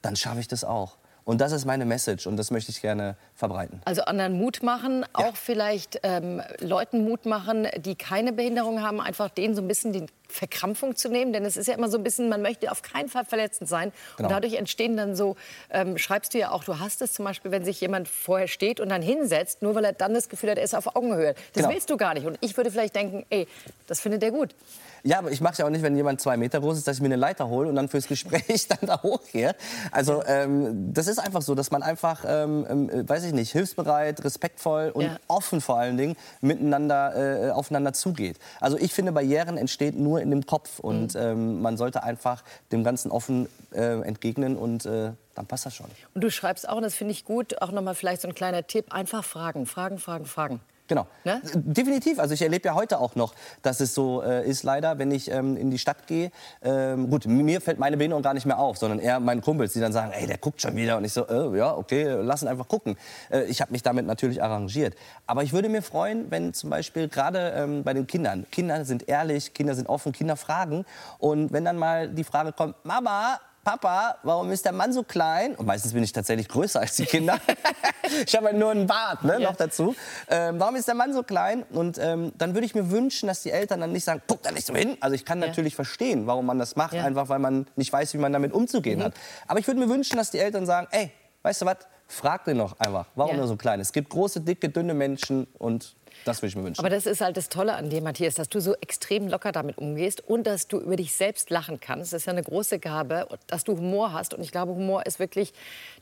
dann 0.01 0.15
schaffe 0.15 0.39
ich 0.39 0.47
das 0.47 0.63
auch. 0.63 0.97
Und 1.23 1.39
das 1.41 1.51
ist 1.51 1.65
meine 1.65 1.85
Message 1.85 2.27
und 2.27 2.37
das 2.37 2.51
möchte 2.51 2.71
ich 2.71 2.81
gerne 2.81 3.15
verbreiten. 3.47 3.81
Also 3.85 4.01
anderen 4.03 4.33
Mut 4.33 4.63
machen, 4.63 5.05
auch 5.13 5.35
vielleicht 5.35 5.99
ähm, 6.03 6.41
Leuten 6.59 7.03
Mut 7.05 7.25
machen, 7.25 7.67
die 7.77 7.95
keine 7.95 8.33
Behinderung 8.33 8.81
haben, 8.81 8.99
einfach 8.99 9.29
denen 9.29 9.55
so 9.55 9.61
ein 9.61 9.67
bisschen 9.67 9.93
die 9.93 10.05
Verkrampfung 10.27 10.95
zu 10.95 11.09
nehmen. 11.09 11.33
Denn 11.33 11.45
es 11.45 11.55
ist 11.57 11.67
ja 11.67 11.75
immer 11.75 11.87
so 11.89 11.97
ein 11.97 12.03
bisschen, 12.03 12.29
man 12.29 12.41
möchte 12.41 12.71
auf 12.71 12.81
keinen 12.81 13.09
Fall 13.09 13.25
verletzend 13.25 13.69
sein. 13.69 13.91
Genau. 14.17 14.27
Und 14.27 14.33
dadurch 14.35 14.55
entstehen 14.55 14.97
dann 14.97 15.15
so, 15.15 15.35
ähm, 15.69 15.97
schreibst 15.97 16.33
du 16.33 16.39
ja 16.39 16.51
auch, 16.51 16.63
du 16.63 16.79
hast 16.79 17.01
es 17.01 17.13
zum 17.13 17.25
Beispiel, 17.25 17.51
wenn 17.51 17.63
sich 17.63 17.79
jemand 17.79 18.07
vorher 18.07 18.47
steht 18.47 18.79
und 18.79 18.89
dann 18.89 19.01
hinsetzt, 19.01 19.61
nur 19.61 19.75
weil 19.75 19.85
er 19.85 19.93
dann 19.93 20.13
das 20.13 20.27
Gefühl 20.29 20.51
hat, 20.51 20.57
er 20.57 20.63
ist 20.63 20.75
auf 20.75 20.95
Augenhöhe. 20.95 21.33
Das 21.53 21.63
Genau. 21.63 21.69
willst 21.73 21.89
du 21.89 21.97
gar 21.97 22.13
nicht. 22.15 22.25
Und 22.25 22.37
ich 22.41 22.57
würde 22.57 22.71
vielleicht 22.71 22.95
denken, 22.95 23.25
ey, 23.29 23.47
das 23.87 23.99
findet 23.99 24.23
er 24.23 24.31
gut. 24.31 24.55
Ja, 25.03 25.19
aber 25.19 25.29
ich 25.29 25.39
mache 25.39 25.59
ja 25.59 25.65
auch 25.65 25.69
nicht, 25.69 25.83
wenn 25.83 25.95
jemand 25.95 26.19
zwei 26.19 26.35
Meter 26.35 26.59
groß 26.59 26.79
ist, 26.79 26.87
dass 26.87 26.95
ich 26.95 27.01
mir 27.01 27.09
eine 27.09 27.15
Leiter 27.15 27.47
hole 27.47 27.69
und 27.69 27.75
dann 27.75 27.87
fürs 27.89 28.07
Gespräch 28.07 28.67
dann 28.69 28.79
da 28.81 29.03
hochgehe. 29.03 29.53
Also 29.91 30.23
ähm, 30.25 30.91
das 30.93 31.05
ist 31.05 31.19
einfach 31.19 31.43
so, 31.43 31.53
dass 31.53 31.69
man 31.69 31.83
einfach, 31.83 32.25
ähm, 32.27 32.65
ähm, 32.67 32.89
äh, 32.89 33.07
weiß 33.07 33.23
ich 33.25 33.33
nicht, 33.35 33.51
hilfsbereit, 33.51 34.23
respektvoll 34.23 34.89
und 34.93 35.03
Ja. 35.03 35.17
offen 35.27 35.61
vor 35.61 35.77
allen 35.77 35.97
Dingen 35.97 36.15
miteinander 36.41 37.47
äh, 37.47 37.51
aufeinander 37.51 37.93
zugeht. 37.93 38.39
Also 38.59 38.77
ich 38.77 38.93
finde, 38.93 39.11
Barrieren 39.11 39.57
entsteht 39.57 39.97
nur 39.99 40.21
in 40.21 40.31
dem 40.31 40.45
Kopf 40.45 40.79
und 40.79 41.13
Mhm. 41.15 41.21
ähm, 41.21 41.61
man 41.61 41.77
sollte 41.77 42.03
einfach 42.03 42.43
dem 42.71 42.83
Ganzen 42.83 43.11
offen 43.11 43.47
äh, 43.73 44.01
entgegnen 44.01 44.57
und 44.57 44.85
äh, 44.85 45.11
dann 45.35 45.45
passt 45.45 45.65
das 45.65 45.75
schon. 45.75 45.87
Und 46.13 46.23
du 46.23 46.31
schreibst 46.31 46.67
auch, 46.67 46.77
und 46.77 46.83
das 46.83 46.95
finde 46.95 47.11
ich 47.11 47.25
gut, 47.25 47.61
auch 47.61 47.71
nochmal 47.71 47.93
vielleicht 47.95 48.21
so 48.21 48.27
ein 48.27 48.33
kleiner 48.35 48.65
Tipp, 48.65 48.93
einfach 48.93 49.23
fragen, 49.23 49.65
fragen, 49.65 49.99
fragen, 49.99 50.25
fragen. 50.25 50.61
Genau. 50.87 51.07
Ne? 51.23 51.41
Definitiv. 51.55 52.19
Also 52.19 52.33
ich 52.33 52.41
erlebe 52.41 52.67
ja 52.67 52.75
heute 52.75 52.99
auch 52.99 53.15
noch, 53.15 53.33
dass 53.63 53.79
es 53.79 53.95
so 53.95 54.21
äh, 54.21 54.47
ist 54.47 54.63
leider, 54.63 54.99
wenn 54.99 55.09
ich 55.11 55.31
ähm, 55.31 55.57
in 55.57 55.71
die 55.71 55.79
Stadt 55.79 56.05
gehe. 56.05 56.31
Ähm, 56.61 57.09
gut, 57.09 57.25
mir 57.25 57.59
fällt 57.59 57.79
meine 57.79 57.97
Behinderung 57.97 58.21
gar 58.21 58.35
nicht 58.35 58.45
mehr 58.45 58.59
auf, 58.59 58.77
sondern 58.77 58.99
eher 58.99 59.19
meinen 59.19 59.41
Kumpels, 59.41 59.73
die 59.73 59.79
dann 59.79 59.93
sagen, 59.93 60.11
ey, 60.11 60.27
der 60.27 60.37
guckt 60.37 60.61
schon 60.61 60.75
wieder. 60.75 60.97
Und 60.97 61.05
ich 61.05 61.13
so, 61.13 61.27
äh, 61.27 61.57
ja, 61.57 61.75
okay, 61.75 62.03
lass 62.21 62.43
ihn 62.43 62.47
einfach 62.47 62.67
gucken. 62.67 62.97
Äh, 63.31 63.45
ich 63.45 63.61
habe 63.61 63.71
mich 63.71 63.81
damit 63.81 64.05
natürlich 64.05 64.43
arrangiert. 64.43 64.95
Aber 65.25 65.41
ich 65.41 65.53
würde 65.53 65.69
mir 65.69 65.81
freuen, 65.81 66.29
wenn 66.29 66.53
zum 66.53 66.69
Beispiel 66.69 67.07
gerade 67.07 67.53
ähm, 67.55 67.83
bei 67.83 67.93
den 67.93 68.05
Kindern, 68.05 68.45
Kinder 68.51 68.85
sind 68.85 69.09
ehrlich, 69.09 69.53
Kinder 69.53 69.73
sind 69.73 69.89
offen, 69.89 70.11
Kinder 70.11 70.35
fragen. 70.35 70.85
Und 71.17 71.51
wenn 71.51 71.65
dann 71.65 71.77
mal 71.77 72.09
die 72.09 72.23
Frage 72.23 72.51
kommt, 72.51 72.75
Mama, 72.83 73.39
Papa, 73.65 74.19
warum 74.21 74.51
ist 74.51 74.63
der 74.63 74.73
Mann 74.73 74.93
so 74.93 75.01
klein? 75.01 75.55
Und 75.55 75.65
meistens 75.65 75.91
bin 75.93 76.03
ich 76.03 76.11
tatsächlich 76.13 76.47
größer 76.47 76.79
als 76.81 76.97
die 76.97 77.05
Kinder. 77.05 77.39
ich 78.27 78.35
habe 78.35 78.45
halt 78.45 78.57
nur 78.57 78.69
einen 78.69 78.85
Bart 78.85 79.23
ne, 79.23 79.33
Ja. 79.41 79.49
noch 79.49 79.55
dazu. 79.55 79.95
Ähm, 80.29 80.59
warum 80.59 80.75
ist 80.75 80.87
der 80.87 80.93
Mann 80.93 81.13
so 81.13 81.23
klein? 81.23 81.63
Und 81.71 81.97
ähm, 81.97 82.31
dann 82.37 82.53
würde 82.53 82.67
ich 82.67 82.75
mir 82.75 82.91
wünschen, 82.91 83.25
dass 83.25 83.41
die 83.41 83.49
Eltern 83.49 83.81
dann 83.81 83.91
nicht 83.91 84.03
sagen, 84.03 84.21
guck 84.27 84.43
da 84.43 84.51
nicht 84.51 84.67
so 84.67 84.75
hin. 84.75 84.97
Also 84.99 85.15
ich 85.15 85.25
kann 85.25 85.41
Ja. 85.41 85.47
natürlich 85.47 85.75
verstehen, 85.75 86.27
warum 86.27 86.45
man 86.45 86.59
das 86.59 86.75
macht, 86.75 86.93
Ja. 86.93 87.01
Mhm. 87.01 87.07
einfach 87.07 87.27
weil 87.29 87.39
man 87.39 87.65
nicht 87.75 87.91
weiß, 87.91 88.13
wie 88.13 88.19
man 88.19 88.31
damit 88.31 88.53
umzugehen 88.53 89.03
hat. 89.03 89.15
Aber 89.47 89.59
ich 89.59 89.65
würde 89.65 89.79
mir 89.79 89.89
wünschen, 89.89 90.17
dass 90.17 90.29
die 90.29 90.37
Eltern 90.39 90.67
sagen, 90.67 90.87
ey, 90.91 91.11
weißt 91.41 91.63
du 91.63 91.65
was, 91.65 91.77
frag 92.07 92.45
den 92.45 92.59
doch 92.59 92.79
einfach, 92.79 93.07
warum 93.15 93.39
er 93.39 93.47
so 93.47 93.55
klein 93.55 93.79
ist. 93.79 93.87
Es 93.87 93.93
gibt 93.93 94.11
große, 94.11 94.41
dicke, 94.41 94.69
dünne 94.69 94.93
Menschen 94.93 95.47
und 95.57 95.95
das 96.23 96.41
würde 96.41 96.47
ich 96.49 96.55
mir 96.55 96.63
wünschen. 96.63 96.79
Aber 96.79 96.89
das 96.89 97.05
ist 97.05 97.21
halt 97.21 97.37
das 97.37 97.49
Tolle 97.49 97.75
an 97.75 97.89
dir, 97.89 98.01
Matthias, 98.01 98.35
dass 98.35 98.49
du 98.49 98.59
so 98.59 98.73
extrem 98.75 99.27
locker 99.27 99.51
damit 99.51 99.77
umgehst 99.77 100.21
und 100.27 100.45
dass 100.47 100.67
du 100.67 100.79
über 100.79 100.95
dich 100.95 101.13
selbst 101.15 101.49
lachen 101.49 101.79
kannst. 101.79 102.13
Das 102.13 102.21
ist 102.21 102.25
ja 102.25 102.33
eine 102.33 102.43
große 102.43 102.79
Gabe, 102.79 103.27
dass 103.47 103.63
du 103.63 103.77
Humor 103.77 104.13
hast. 104.13 104.33
Und 104.33 104.41
ich 104.43 104.51
glaube, 104.51 104.73
Humor 104.73 105.05
ist 105.05 105.19
wirklich 105.19 105.53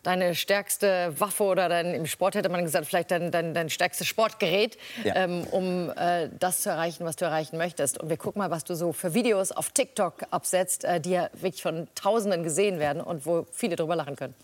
deine 0.04 0.36
stärkste 0.36 1.14
Waffe 1.20 1.44
oder 1.44 1.70
dein, 1.70 1.94
im 1.94 2.06
Sport 2.06 2.36
hätte 2.36 2.50
man 2.50 2.64
gesagt, 2.64 2.86
vielleicht 2.86 3.12
dein, 3.12 3.32
dein, 3.32 3.54
dein 3.54 3.70
stärkstes 3.70 4.08
Sportgerät, 4.08 4.78
Ja. 5.04 5.16
ähm, 5.16 5.46
um 5.52 5.90
äh, 5.96 6.30
das 6.40 6.62
zu 6.62 6.70
erreichen, 6.70 7.06
was 7.06 7.16
du 7.16 7.26
erreichen 7.26 7.58
möchtest. 7.58 8.00
Und 8.00 8.10
wir 8.10 8.18
gucken 8.18 8.40
mal, 8.40 8.52
was 8.52 8.64
du 8.64 8.76
so 8.76 8.94
für 8.94 9.14
Videos 9.14 9.52
auf 9.52 9.70
TikTok 9.70 10.24
absetzt, 10.32 10.84
äh, 10.84 11.00
die 11.00 11.12
ja 11.12 11.30
wirklich 11.34 11.62
von 11.62 11.88
Tausenden 11.96 12.44
gesehen 12.44 12.80
werden 12.80 13.02
und 13.02 13.26
wo 13.26 13.46
viele 13.52 13.76
drüber 13.76 13.96
lachen 13.96 14.16
können. 14.16 14.36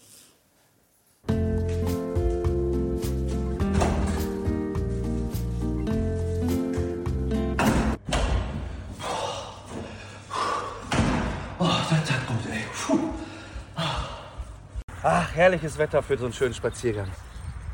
Puh. 12.89 12.97
Ach, 15.03 15.35
herrliches 15.35 15.77
Wetter 15.77 16.01
für 16.01 16.17
so 16.17 16.25
einen 16.25 16.33
schönen 16.33 16.55
Spaziergang. 16.55 17.07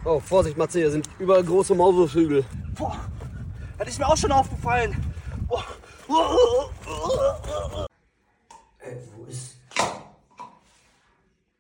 Oh, 0.03 0.19
Vorsicht, 0.19 0.57
Matze, 0.57 0.79
hier 0.79 0.91
sind 0.91 1.10
überall 1.19 1.43
große 1.43 1.74
Maulwurfshügel. 1.74 2.43
Boah, 2.77 3.00
das 3.77 3.88
ist 3.88 4.00
mir 4.00 4.07
auch 4.07 4.17
schon 4.17 4.31
aufgefallen. 4.34 4.93
Oh. 5.48 5.62
Ey, 8.79 8.98
wo 9.15 9.25
ist... 9.25 9.57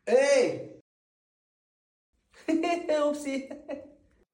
Ey! 0.05 0.81
Upsi. 3.09 3.49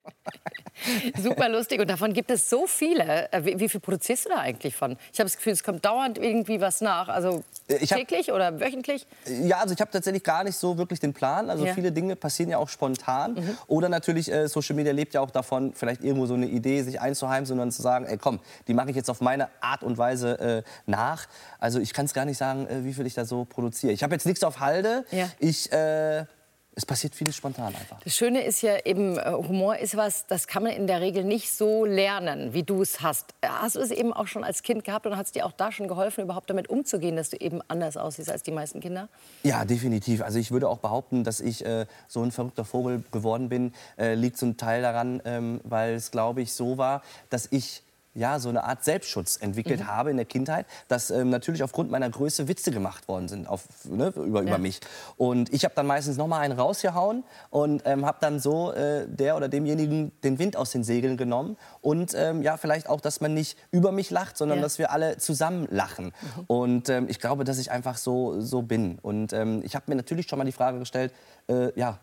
Super 1.22 1.50
lustig 1.50 1.80
und 1.80 1.90
davon 1.90 2.14
gibt 2.14 2.32
es 2.32 2.50
so 2.50 2.66
viele. 2.66 3.32
Äh, 3.32 3.46
Wie, 3.46 3.60
wie 3.60 3.70
viel 3.70 3.80
produzierst 3.80 4.26
du 4.26 4.30
da 4.30 4.38
eigentlich 4.38 4.76
von? 4.76 4.98
Ich 5.14 5.20
habe 5.20 5.26
das 5.30 5.38
Gefühl, 5.38 5.54
es 5.54 5.64
kommt 5.64 5.86
dauernd 5.86 6.18
irgendwie 6.18 6.60
was 6.60 6.82
nach. 6.82 7.08
Also 7.08 7.44
Äh, 7.68 7.76
ich 7.82 7.92
hab- 7.92 8.00
täglich 8.00 8.32
oder 8.32 8.60
wöchentlich? 8.60 9.06
Ja, 9.28 9.60
also 9.60 9.74
ich 9.74 9.80
habe 9.82 9.92
tatsächlich 9.92 10.24
gar 10.24 10.44
nicht 10.44 10.56
so 10.56 10.78
wirklich 10.78 11.00
den 11.00 11.14
Plan. 11.14 11.50
Also 11.50 11.66
Ja. 11.66 11.72
Mhm. 11.72 11.76
viele 11.76 11.92
Dinge 11.92 12.16
passieren 12.16 12.50
ja 12.50 12.58
auch 12.58 12.70
spontan. 12.70 13.58
Oder 13.68 13.90
natürlich, 13.90 14.32
äh, 14.32 14.48
Social 14.48 14.76
Media 14.76 14.92
lebt 14.94 15.14
ja 15.14 15.22
auch 15.22 15.32
davon, 15.32 15.74
vielleicht 15.76 16.04
irgendwo 16.04 16.26
so 16.26 16.34
eine 16.34 16.48
Idee 16.48 16.82
sich 16.82 17.00
einzuheimsen 17.00 17.54
und 17.54 17.60
dann 17.60 17.72
zu 17.72 17.82
sagen, 17.82 18.06
ey 18.06 18.18
komm, 18.18 18.40
die 18.68 18.74
mache 18.74 18.90
ich 18.90 18.96
jetzt 18.96 19.10
auf 19.10 19.22
meine 19.22 19.50
Art 19.62 19.84
und 19.84 19.98
Weise 19.98 20.40
äh, 20.40 20.64
nach. 20.88 21.28
Also 21.60 21.80
ich 21.80 21.94
kann 21.94 22.06
es 22.06 22.14
gar 22.14 22.26
nicht 22.26 22.38
sagen, 22.38 22.68
äh, 22.68 22.84
wie 22.84 22.94
viel 22.94 23.06
ich 23.06 23.14
da 23.14 23.26
so 23.26 23.46
produziere. 23.46 23.94
Ich 23.94 24.04
habe 24.04 24.14
jetzt 24.14 24.26
nichts 24.26 24.44
auf 24.44 24.60
Halde. 24.60 25.06
Ja. 25.12 25.30
Ich, 25.40 25.72
äh, 25.72 26.26
es 26.74 26.86
passiert 26.86 27.16
vieles 27.16 27.36
spontan 27.36 27.76
einfach. 27.76 28.00
Das 28.02 28.16
Schöne 28.16 28.44
ist 28.44 28.62
ja 28.62 28.78
eben, 28.86 29.18
äh, 29.18 29.32
Humor 29.34 29.78
ist 29.78 29.98
was, 29.98 30.26
das 30.28 30.48
kann 30.48 30.64
man 30.64 30.72
in 30.72 30.88
der 30.88 31.02
Regel 31.02 31.26
nicht 31.26 31.52
so 31.52 31.84
lernen, 31.86 32.54
wie 32.54 32.64
du 32.64 32.82
es 32.82 33.02
hast. 33.02 33.34
Äh, 33.42 33.48
Hast 33.48 33.76
du 33.76 33.82
es 33.82 33.92
eben 33.92 34.14
auch 34.14 34.28
schon 34.28 34.44
als 34.46 34.64
Kind 34.64 34.86
gehabt 34.86 35.06
und 35.06 35.18
hat 35.18 35.26
es 35.26 35.32
dir 35.34 35.46
auch 35.46 35.52
da 35.52 35.72
schon 35.72 35.90
geholfen, 35.90 36.24
überhaupt 36.24 36.50
damit 36.50 36.70
umzugehen, 36.70 37.18
dass 37.18 37.30
du 37.30 37.38
eben 37.38 37.62
anders 37.68 37.98
aussiehst 37.98 38.32
als 38.32 38.44
die 38.44 38.52
meisten 38.52 38.80
Kinder? 38.80 39.10
Ja, 39.44 39.66
definitiv. 39.66 40.22
Also 40.22 40.40
ich 40.40 40.52
würde 40.52 40.70
auch 40.70 40.80
behaupten, 40.80 41.26
dass 41.26 41.42
ich 41.42 41.66
äh, 41.66 41.88
so 42.08 42.24
ein 42.24 42.32
verrückter 42.32 42.64
Vogel 42.64 43.04
geworden 43.12 43.50
bin, 43.50 43.74
äh, 43.98 44.14
liegt 44.16 44.38
zum 44.38 44.56
Teil 44.56 44.82
daran, 44.82 45.22
ähm, 45.26 45.60
weil 45.64 45.96
es, 45.96 46.10
glaube 46.10 46.42
ich, 46.42 46.54
so 46.54 46.78
war, 46.78 47.02
dass 47.30 47.50
ich 47.52 47.84
ja, 48.14 48.40
so 48.40 48.50
eine 48.50 48.64
Art 48.66 48.84
Selbstschutz 48.84 49.38
entwickelt 49.38 49.88
habe 49.88 50.12
in 50.12 50.18
der 50.18 50.26
Kindheit, 50.26 50.66
dass 50.90 51.12
ähm, 51.12 51.30
natürlich 51.30 51.64
aufgrund 51.64 51.90
meiner 51.92 52.10
Größe 52.10 52.48
Witze 52.48 52.72
gemacht 52.72 53.08
worden 53.08 53.28
sind 53.30 53.48
auf, 53.48 53.64
ne, 53.86 54.08
über, 54.16 54.42
Ja. 54.42 54.48
über 54.50 54.58
mich. 54.58 54.82
Und 55.18 55.54
ich 55.54 55.64
habe 55.64 55.74
dann 55.76 55.88
meistens 55.88 56.18
noch 56.18 56.28
mal 56.28 56.40
einen 56.40 56.58
rausgehauen 56.60 57.24
und 57.50 57.84
ähm, 57.86 58.06
habe 58.06 58.18
dann 58.20 58.40
so 58.40 58.74
äh, 58.74 59.08
der 59.08 59.38
oder 59.38 59.48
demjenigen 59.48 60.12
den 60.24 60.40
Wind 60.40 60.58
aus 60.58 60.72
den 60.72 60.84
Segeln 60.84 61.16
genommen. 61.16 61.56
Und 61.80 62.14
ähm, 62.16 62.42
ja, 62.42 62.58
vielleicht 62.58 62.90
auch, 62.90 63.00
dass 63.02 63.22
man 63.22 63.34
nicht 63.34 63.58
über 63.72 63.92
mich 63.94 64.10
lacht, 64.12 64.36
sondern 64.38 64.58
Ja. 64.58 64.64
dass 64.64 64.78
wir 64.78 64.92
alle 64.92 65.18
zusammen 65.18 65.68
lachen. 65.72 66.12
Und 66.48 66.90
ähm, 66.90 67.08
ich 67.10 67.20
glaube, 67.20 67.44
dass 67.46 67.60
ich 67.60 67.72
einfach 67.72 67.98
so, 67.98 68.42
so 68.42 68.62
bin. 68.62 69.00
Und 69.02 69.32
ähm, 69.34 69.62
ich 69.64 69.76
habe 69.76 69.86
mir 69.88 69.96
natürlich 69.96 70.28
schon 70.28 70.38
mal 70.38 70.46
die 70.46 70.52
Frage 70.52 70.80
gestellt, 70.80 71.14
äh, 71.48 71.72
ja, 71.80 72.00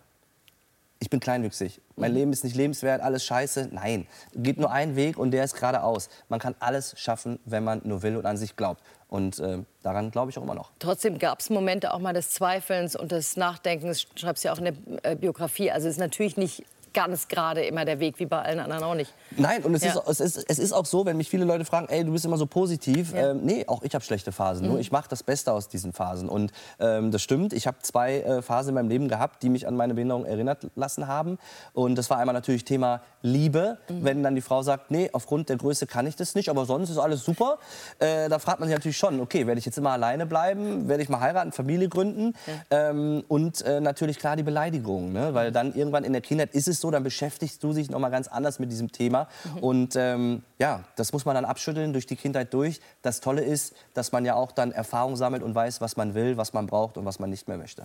ich 1.00 1.10
bin 1.10 1.20
kleinwüchsig. 1.20 1.80
Mein 1.96 2.12
Leben 2.12 2.32
ist 2.32 2.44
nicht 2.44 2.56
lebenswert, 2.56 3.00
alles 3.00 3.24
scheiße. 3.24 3.68
Nein, 3.72 4.06
geht 4.34 4.58
nur 4.58 4.70
ein 4.72 4.96
Weg 4.96 5.16
und 5.18 5.30
der 5.30 5.44
ist 5.44 5.54
geradeaus. 5.54 6.08
Man 6.28 6.40
kann 6.40 6.54
alles 6.58 6.98
schaffen, 6.98 7.38
wenn 7.44 7.64
man 7.64 7.82
nur 7.84 8.02
will 8.02 8.16
und 8.16 8.26
an 8.26 8.36
sich 8.36 8.56
glaubt. 8.56 8.82
Und 9.08 9.38
äh, 9.38 9.58
daran 9.82 10.10
glaube 10.10 10.30
ich 10.30 10.38
auch 10.38 10.42
immer 10.42 10.54
noch. 10.54 10.70
Trotzdem 10.80 11.18
gab 11.18 11.40
es 11.40 11.50
Momente 11.50 11.94
auch 11.94 11.98
mal 11.98 12.12
des 12.12 12.30
Zweifelns 12.30 12.94
und 12.96 13.12
des 13.12 13.36
Nachdenkens, 13.36 14.06
schreibst 14.16 14.44
ja 14.44 14.52
auch 14.52 14.58
in 14.58 14.64
der 14.64 14.74
äh, 15.02 15.16
Biografie. 15.16 15.70
Also 15.70 15.88
es 15.88 15.94
ist 15.94 16.00
natürlich 16.00 16.36
nicht 16.36 16.64
ganz 16.98 17.28
gerade 17.28 17.62
immer 17.64 17.84
der 17.84 18.00
Weg, 18.00 18.18
wie 18.18 18.26
bei 18.26 18.42
allen 18.42 18.58
anderen 18.58 18.82
auch 18.82 18.96
nicht. 18.96 19.14
Nein, 19.36 19.62
und 19.62 19.72
es, 19.72 19.84
Ja. 19.84 19.92
ist, 19.92 20.20
es, 20.20 20.36
ist, 20.36 20.50
es 20.50 20.58
ist 20.58 20.72
auch 20.72 20.84
so, 20.84 21.06
wenn 21.06 21.16
mich 21.16 21.30
viele 21.30 21.44
Leute 21.44 21.64
fragen, 21.64 21.86
ey, 21.88 22.04
du 22.04 22.10
bist 22.10 22.24
immer 22.24 22.36
so 22.36 22.46
positiv. 22.46 23.12
Ja. 23.14 23.30
Ähm, 23.30 23.40
nee, 23.44 23.64
auch 23.68 23.84
ich 23.84 23.94
habe 23.94 24.04
schlechte 24.04 24.32
Phasen. 24.32 24.64
Mhm. 24.66 24.72
Nur 24.72 24.80
ich 24.80 24.90
mache 24.90 25.08
das 25.08 25.22
Beste 25.22 25.52
aus 25.52 25.68
diesen 25.68 25.92
Phasen. 25.92 26.28
Und 26.28 26.50
ähm, 26.80 27.12
das 27.12 27.22
stimmt, 27.22 27.52
ich 27.52 27.68
habe 27.68 27.76
zwei 27.82 28.18
äh, 28.22 28.42
Phasen 28.42 28.70
in 28.70 28.74
meinem 28.74 28.88
Leben 28.88 29.08
gehabt, 29.08 29.44
die 29.44 29.48
mich 29.48 29.68
an 29.68 29.76
meine 29.76 29.94
Behinderung 29.94 30.24
erinnert 30.24 30.66
lassen 30.74 31.06
haben. 31.06 31.38
Und 31.72 31.94
das 31.94 32.10
war 32.10 32.18
einmal 32.18 32.32
natürlich 32.32 32.64
Thema 32.64 33.00
Liebe. 33.22 33.78
Mhm. 33.88 34.04
Wenn 34.04 34.22
dann 34.24 34.34
die 34.34 34.40
Frau 34.40 34.62
sagt, 34.62 34.90
nee, 34.90 35.08
aufgrund 35.12 35.50
der 35.50 35.56
Größe 35.56 35.86
kann 35.86 36.04
ich 36.08 36.16
das 36.16 36.34
nicht, 36.34 36.48
aber 36.48 36.64
sonst 36.64 36.90
ist 36.90 36.98
alles 36.98 37.24
super. 37.24 37.58
Äh, 38.00 38.28
da 38.28 38.40
fragt 38.40 38.58
man 38.58 38.68
sich 38.68 38.76
natürlich 38.76 38.96
schon, 38.98 39.20
okay, 39.20 39.46
werde 39.46 39.60
ich 39.60 39.66
jetzt 39.66 39.78
immer 39.78 39.90
alleine 39.90 40.26
bleiben? 40.26 40.88
Werde 40.88 41.04
ich 41.04 41.08
mal 41.08 41.20
heiraten, 41.20 41.52
Familie 41.52 41.88
gründen? 41.88 42.34
Ähm, 42.72 43.22
und 43.28 43.62
äh, 43.62 43.80
natürlich 43.80 44.18
klar 44.18 44.34
die 44.34 44.42
Beleidigung. 44.42 45.12
Ne? 45.12 45.32
Weil 45.32 45.52
dann 45.52 45.74
irgendwann 45.74 46.02
in 46.02 46.12
der 46.12 46.22
Kindheit 46.22 46.54
ist 46.54 46.66
es 46.66 46.80
so, 46.80 46.87
dann 46.90 47.04
beschäftigst 47.04 47.62
du 47.62 47.72
dich 47.72 47.90
noch 47.90 47.98
mal 47.98 48.10
ganz 48.10 48.28
anders 48.28 48.58
mit 48.58 48.70
diesem 48.70 48.92
Thema. 48.92 49.28
Und 49.60 49.96
ähm, 49.96 50.42
ja, 50.58 50.84
das 50.96 51.12
muss 51.12 51.24
man 51.24 51.34
dann 51.34 51.44
abschütteln 51.44 51.92
durch 51.92 52.06
die 52.06 52.16
Kindheit 52.16 52.52
durch. 52.54 52.80
Das 53.02 53.20
Tolle 53.20 53.42
ist, 53.42 53.74
dass 53.94 54.12
man 54.12 54.24
ja 54.24 54.34
auch 54.34 54.52
dann 54.52 54.72
Erfahrung 54.72 55.16
sammelt 55.16 55.42
und 55.42 55.54
weiß, 55.54 55.80
was 55.80 55.96
man 55.96 56.14
will, 56.14 56.36
was 56.36 56.52
man 56.52 56.66
braucht 56.66 56.96
und 56.96 57.04
was 57.04 57.18
man 57.18 57.30
nicht 57.30 57.48
mehr 57.48 57.58
möchte. 57.58 57.84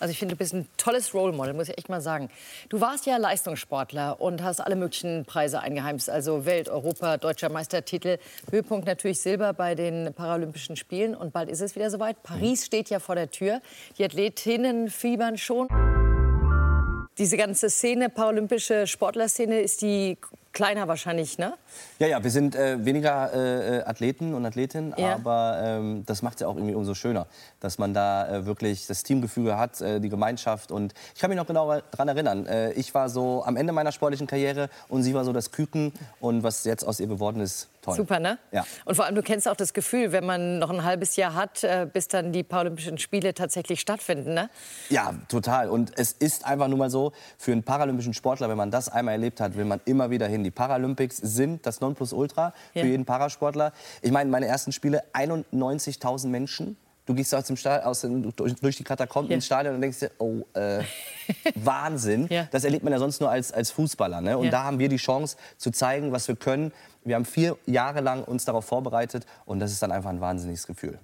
Also 0.00 0.12
ich 0.12 0.18
finde, 0.18 0.34
du 0.34 0.38
bist 0.38 0.54
ein 0.54 0.68
tolles 0.76 1.12
Role 1.12 1.32
Model, 1.32 1.54
muss 1.54 1.68
ich 1.68 1.76
echt 1.76 1.88
mal 1.88 2.00
sagen. 2.00 2.30
Du 2.68 2.80
warst 2.80 3.06
ja 3.06 3.16
Leistungssportler 3.16 4.20
und 4.20 4.42
hast 4.42 4.60
alle 4.60 4.76
möglichen 4.76 5.24
Preise 5.24 5.60
eingeheimst, 5.60 6.08
also 6.08 6.44
Welt, 6.46 6.68
Europa, 6.68 7.16
deutscher 7.16 7.48
Meistertitel. 7.48 8.18
Höhepunkt 8.50 8.86
natürlich 8.86 9.20
Silber 9.20 9.52
bei 9.52 9.74
den 9.74 10.14
Paralympischen 10.14 10.76
Spielen 10.76 11.14
und 11.14 11.32
bald 11.32 11.48
ist 11.48 11.60
es 11.60 11.74
wieder 11.74 11.90
soweit. 11.90 12.22
Paris 12.22 12.64
steht 12.64 12.90
ja 12.90 13.00
vor 13.00 13.16
der 13.16 13.30
Tür. 13.30 13.60
Die 13.98 14.04
Athletinnen 14.04 14.88
fiebern 14.88 15.36
schon. 15.36 15.68
Diese 17.18 17.36
ganze 17.36 17.68
Szene, 17.68 18.08
paralympische 18.10 18.86
Sportlerszene, 18.86 19.60
ist 19.60 19.82
die 19.82 20.16
kleiner 20.52 20.88
wahrscheinlich, 20.88 21.36
ne? 21.38 21.54
Ja, 21.98 22.06
ja, 22.06 22.22
wir 22.24 22.30
sind 22.30 22.54
äh, 22.56 22.84
weniger 22.84 23.32
äh, 23.32 23.78
äh, 23.78 23.82
Athleten 23.84 24.34
und 24.34 24.44
Athletinnen, 24.46 24.94
Ja. 24.96 25.14
aber 25.14 25.60
ähm, 25.62 26.04
das 26.06 26.22
macht 26.22 26.34
es 26.36 26.40
ja 26.40 26.48
auch 26.48 26.56
irgendwie 26.56 26.74
umso 26.74 26.94
schöner, 26.94 27.26
dass 27.60 27.78
man 27.78 27.92
da 27.94 28.28
äh, 28.28 28.46
wirklich 28.46 28.86
das 28.86 29.02
Teamgefüge 29.02 29.56
hat, 29.58 29.80
äh, 29.80 30.00
die 30.00 30.08
Gemeinschaft. 30.08 30.72
Und 30.72 30.94
ich 31.14 31.20
kann 31.20 31.30
mich 31.30 31.36
noch 31.36 31.46
genau 31.46 31.80
daran 31.90 32.08
erinnern. 32.08 32.46
Äh, 32.46 32.72
ich 32.72 32.94
war 32.94 33.08
so 33.08 33.44
am 33.44 33.56
Ende 33.56 33.72
meiner 33.72 33.92
sportlichen 33.92 34.26
Karriere 34.26 34.68
und 34.88 35.02
sie 35.02 35.14
war 35.14 35.24
so 35.24 35.32
das 35.32 35.50
Küken. 35.52 35.92
Und 36.20 36.42
was 36.42 36.64
jetzt 36.64 36.84
aus 36.84 36.98
ihr 36.98 37.08
geworden 37.08 37.40
ist, 37.40 37.68
toll. 37.82 37.94
Super, 37.96 38.18
ne? 38.20 38.38
Ja. 38.52 38.64
Und 38.84 38.94
vor 38.94 39.04
allem, 39.04 39.14
du 39.14 39.22
kennst 39.22 39.48
auch 39.48 39.56
das 39.56 39.72
Gefühl, 39.72 40.12
wenn 40.12 40.24
man 40.26 40.58
noch 40.58 40.70
ein 40.70 40.84
halbes 40.84 41.16
Jahr 41.16 41.34
hat, 41.34 41.64
äh, 41.64 41.86
bis 41.92 42.08
dann 42.08 42.32
die 42.32 42.42
Paralympischen 42.42 42.98
Spiele 42.98 43.34
tatsächlich 43.34 43.80
stattfinden, 43.80 44.34
ne? 44.34 44.50
Ja, 44.90 45.14
total. 45.28 45.68
Und 45.70 45.92
es 45.96 46.12
ist 46.12 46.44
einfach 46.46 46.68
nur 46.68 46.78
mal 46.78 46.90
so, 46.90 47.12
für 47.36 47.52
einen 47.52 47.62
paralympischen 47.62 48.14
Sportler, 48.14 48.48
wenn 48.48 48.56
man 48.56 48.70
das 48.70 48.88
einmal 48.88 49.12
erlebt 49.12 49.40
hat, 49.40 49.56
will 49.56 49.64
man 49.64 49.80
immer 49.84 50.10
wieder 50.10 50.26
hin. 50.26 50.44
Die 50.44 50.50
Paralympics 50.50 51.16
sind 51.18 51.66
das 51.66 51.80
Nonplusultra 51.80 52.52
Ja. 52.74 52.82
für 52.82 52.88
jeden 52.88 53.04
Parasportler. 53.04 53.72
Ich 54.02 54.10
meine, 54.10 54.30
meine 54.30 54.46
ersten 54.46 54.72
Spiele, 54.72 55.02
91.000 55.12 56.28
Menschen. 56.28 56.76
Du 57.06 57.14
gehst 57.14 57.34
aus 57.34 57.44
dem 57.44 57.56
Stadion, 57.56 57.86
aus 57.88 58.02
dem, 58.02 58.36
durch, 58.36 58.54
durch 58.56 58.76
die 58.76 58.84
Katakomben 58.84 59.30
Ja. 59.30 59.36
ins 59.36 59.46
Stadion 59.46 59.74
und 59.74 59.80
denkst 59.80 60.00
dir, 60.00 60.10
oh, 60.18 60.42
äh, 60.52 60.82
Wahnsinn. 61.54 62.26
Ja. 62.28 62.46
Das 62.50 62.64
erlebt 62.64 62.84
man 62.84 62.92
ja 62.92 62.98
sonst 62.98 63.20
nur 63.20 63.30
als, 63.30 63.50
als 63.50 63.70
Fußballer. 63.70 64.20
Ne? 64.20 64.36
Und 64.36 64.46
Ja. 64.46 64.50
da 64.50 64.64
haben 64.64 64.78
wir 64.78 64.90
die 64.90 64.96
Chance 64.98 65.36
zu 65.56 65.70
zeigen, 65.70 66.12
was 66.12 66.28
wir 66.28 66.36
können. 66.36 66.70
Wir 67.08 67.14
haben 67.14 67.24
vier 67.24 67.56
Jahre 67.64 68.02
lang 68.02 68.22
uns 68.22 68.44
darauf 68.44 68.66
vorbereitet 68.66 69.24
und 69.46 69.60
das 69.60 69.72
ist 69.72 69.82
dann 69.82 69.92
einfach 69.92 70.10
ein 70.10 70.20
wahnsinniges 70.20 70.66
Gefühl. 70.66 70.98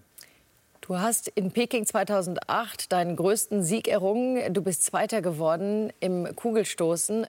Du 0.82 0.98
hast 0.98 1.28
in 1.28 1.50
Peking 1.50 1.86
2008 1.86 2.92
deinen 2.92 3.16
größten 3.16 3.62
Sieg 3.62 3.88
errungen. 3.88 4.52
Du 4.52 4.60
bist 4.60 4.84
Zweiter 4.84 5.22
geworden 5.22 5.90
im 6.00 6.36
Kugelstoßen. 6.36 7.26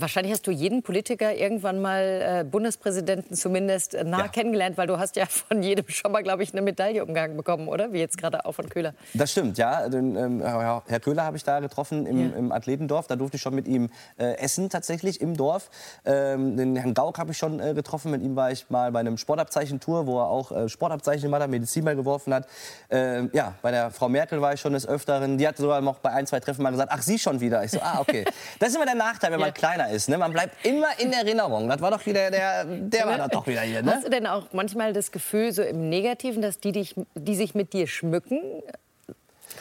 Wahrscheinlich 0.00 0.32
hast 0.32 0.46
du 0.46 0.50
jeden 0.50 0.82
Politiker 0.82 1.34
irgendwann 1.34 1.80
mal, 1.80 2.00
äh, 2.40 2.44
Bundespräsidenten 2.44 3.34
zumindest, 3.36 3.94
äh, 3.94 4.04
nah 4.04 4.20
Ja. 4.20 4.28
kennengelernt, 4.28 4.78
weil 4.78 4.86
du 4.86 4.98
hast 4.98 5.16
ja 5.16 5.26
von 5.26 5.62
jedem 5.62 5.88
schon 5.88 6.12
mal, 6.12 6.22
glaube 6.22 6.42
ich, 6.42 6.52
eine 6.52 6.62
Medaille 6.62 7.04
umgehangen 7.04 7.36
bekommen, 7.36 7.68
oder? 7.68 7.92
Wie 7.92 7.98
jetzt 7.98 8.16
gerade 8.18 8.44
auch 8.46 8.52
von 8.52 8.68
Köhler. 8.68 8.94
Das 9.14 9.32
stimmt, 9.32 9.58
ja. 9.58 9.88
Den, 9.88 10.16
ähm, 10.16 10.40
Herr 10.42 11.00
Köhler 11.00 11.24
habe 11.24 11.36
ich 11.36 11.44
da 11.44 11.60
getroffen 11.60 12.06
im, 12.06 12.18
Ja. 12.30 12.36
im 12.36 12.52
Athletendorf. 12.52 13.06
Da 13.06 13.16
durfte 13.16 13.36
ich 13.36 13.42
schon 13.42 13.54
mit 13.54 13.68
ihm 13.68 13.90
äh, 14.18 14.34
essen, 14.38 14.70
tatsächlich 14.70 15.20
im 15.20 15.36
Dorf. 15.36 15.70
Ähm, 16.04 16.56
den 16.56 16.76
Herrn 16.76 16.94
Gauck 16.94 17.18
habe 17.18 17.32
ich 17.32 17.38
schon 17.38 17.60
äh, 17.60 17.74
getroffen. 17.74 18.10
Mit 18.10 18.22
ihm 18.22 18.36
war 18.36 18.50
ich 18.50 18.70
mal 18.70 18.90
bei 18.92 19.00
einem 19.00 19.16
Sportabzeichentour, 19.18 20.06
wo 20.06 20.18
er 20.20 20.28
auch 20.28 20.52
äh, 20.52 20.68
Sportabzeichen 20.68 21.22
gemacht 21.24 21.42
hat, 21.42 21.50
Medizinball 21.50 21.96
geworfen 21.96 22.32
hat. 22.32 22.46
Ähm, 22.90 23.30
ja, 23.32 23.54
bei 23.62 23.70
der 23.70 23.90
Frau 23.90 24.08
Merkel 24.08 24.40
war 24.40 24.54
ich 24.54 24.60
schon 24.60 24.72
des 24.72 24.86
Öfteren. 24.86 25.38
Die 25.38 25.46
hat 25.46 25.56
sogar 25.56 25.80
noch 25.80 25.98
bei 25.98 26.10
ein, 26.10 26.26
zwei 26.26 26.40
Treffen 26.40 26.62
mal 26.62 26.70
gesagt, 26.70 26.90
ach, 26.94 27.02
Sie 27.02 27.18
schon 27.18 27.40
wieder. 27.40 27.62
Ich 27.64 27.72
so, 27.72 27.80
ah, 27.80 27.98
okay. 28.00 28.24
Das 28.58 28.70
ist 28.70 28.76
immer 28.76 28.86
der 28.86 28.94
Nachteil, 28.94 29.32
wenn 29.32 29.40
Ja. 29.40 29.46
man 29.46 29.54
kleiner 29.54 29.89
ist. 29.90 30.08
Ne? 30.08 30.18
Man 30.18 30.32
bleibt 30.32 30.64
immer 30.64 30.88
in 30.98 31.12
Erinnerung. 31.12 31.68
Das 31.68 31.80
war 31.80 31.90
doch 31.90 32.04
wieder 32.06 32.30
der, 32.30 32.64
der 32.64 33.06
war 33.06 33.28
doch 33.28 33.46
wieder 33.46 33.62
hier. 33.62 33.82
Ne? 33.82 33.94
Hast 33.94 34.06
du 34.06 34.10
denn 34.10 34.26
auch 34.26 34.46
manchmal 34.52 34.92
das 34.92 35.12
Gefühl, 35.12 35.52
so 35.52 35.62
im 35.62 35.88
Negativen, 35.88 36.42
dass 36.42 36.60
die, 36.60 36.72
dich, 36.72 36.94
die 37.14 37.34
sich 37.34 37.54
mit 37.54 37.72
dir 37.72 37.86
schmücken, 37.86 38.40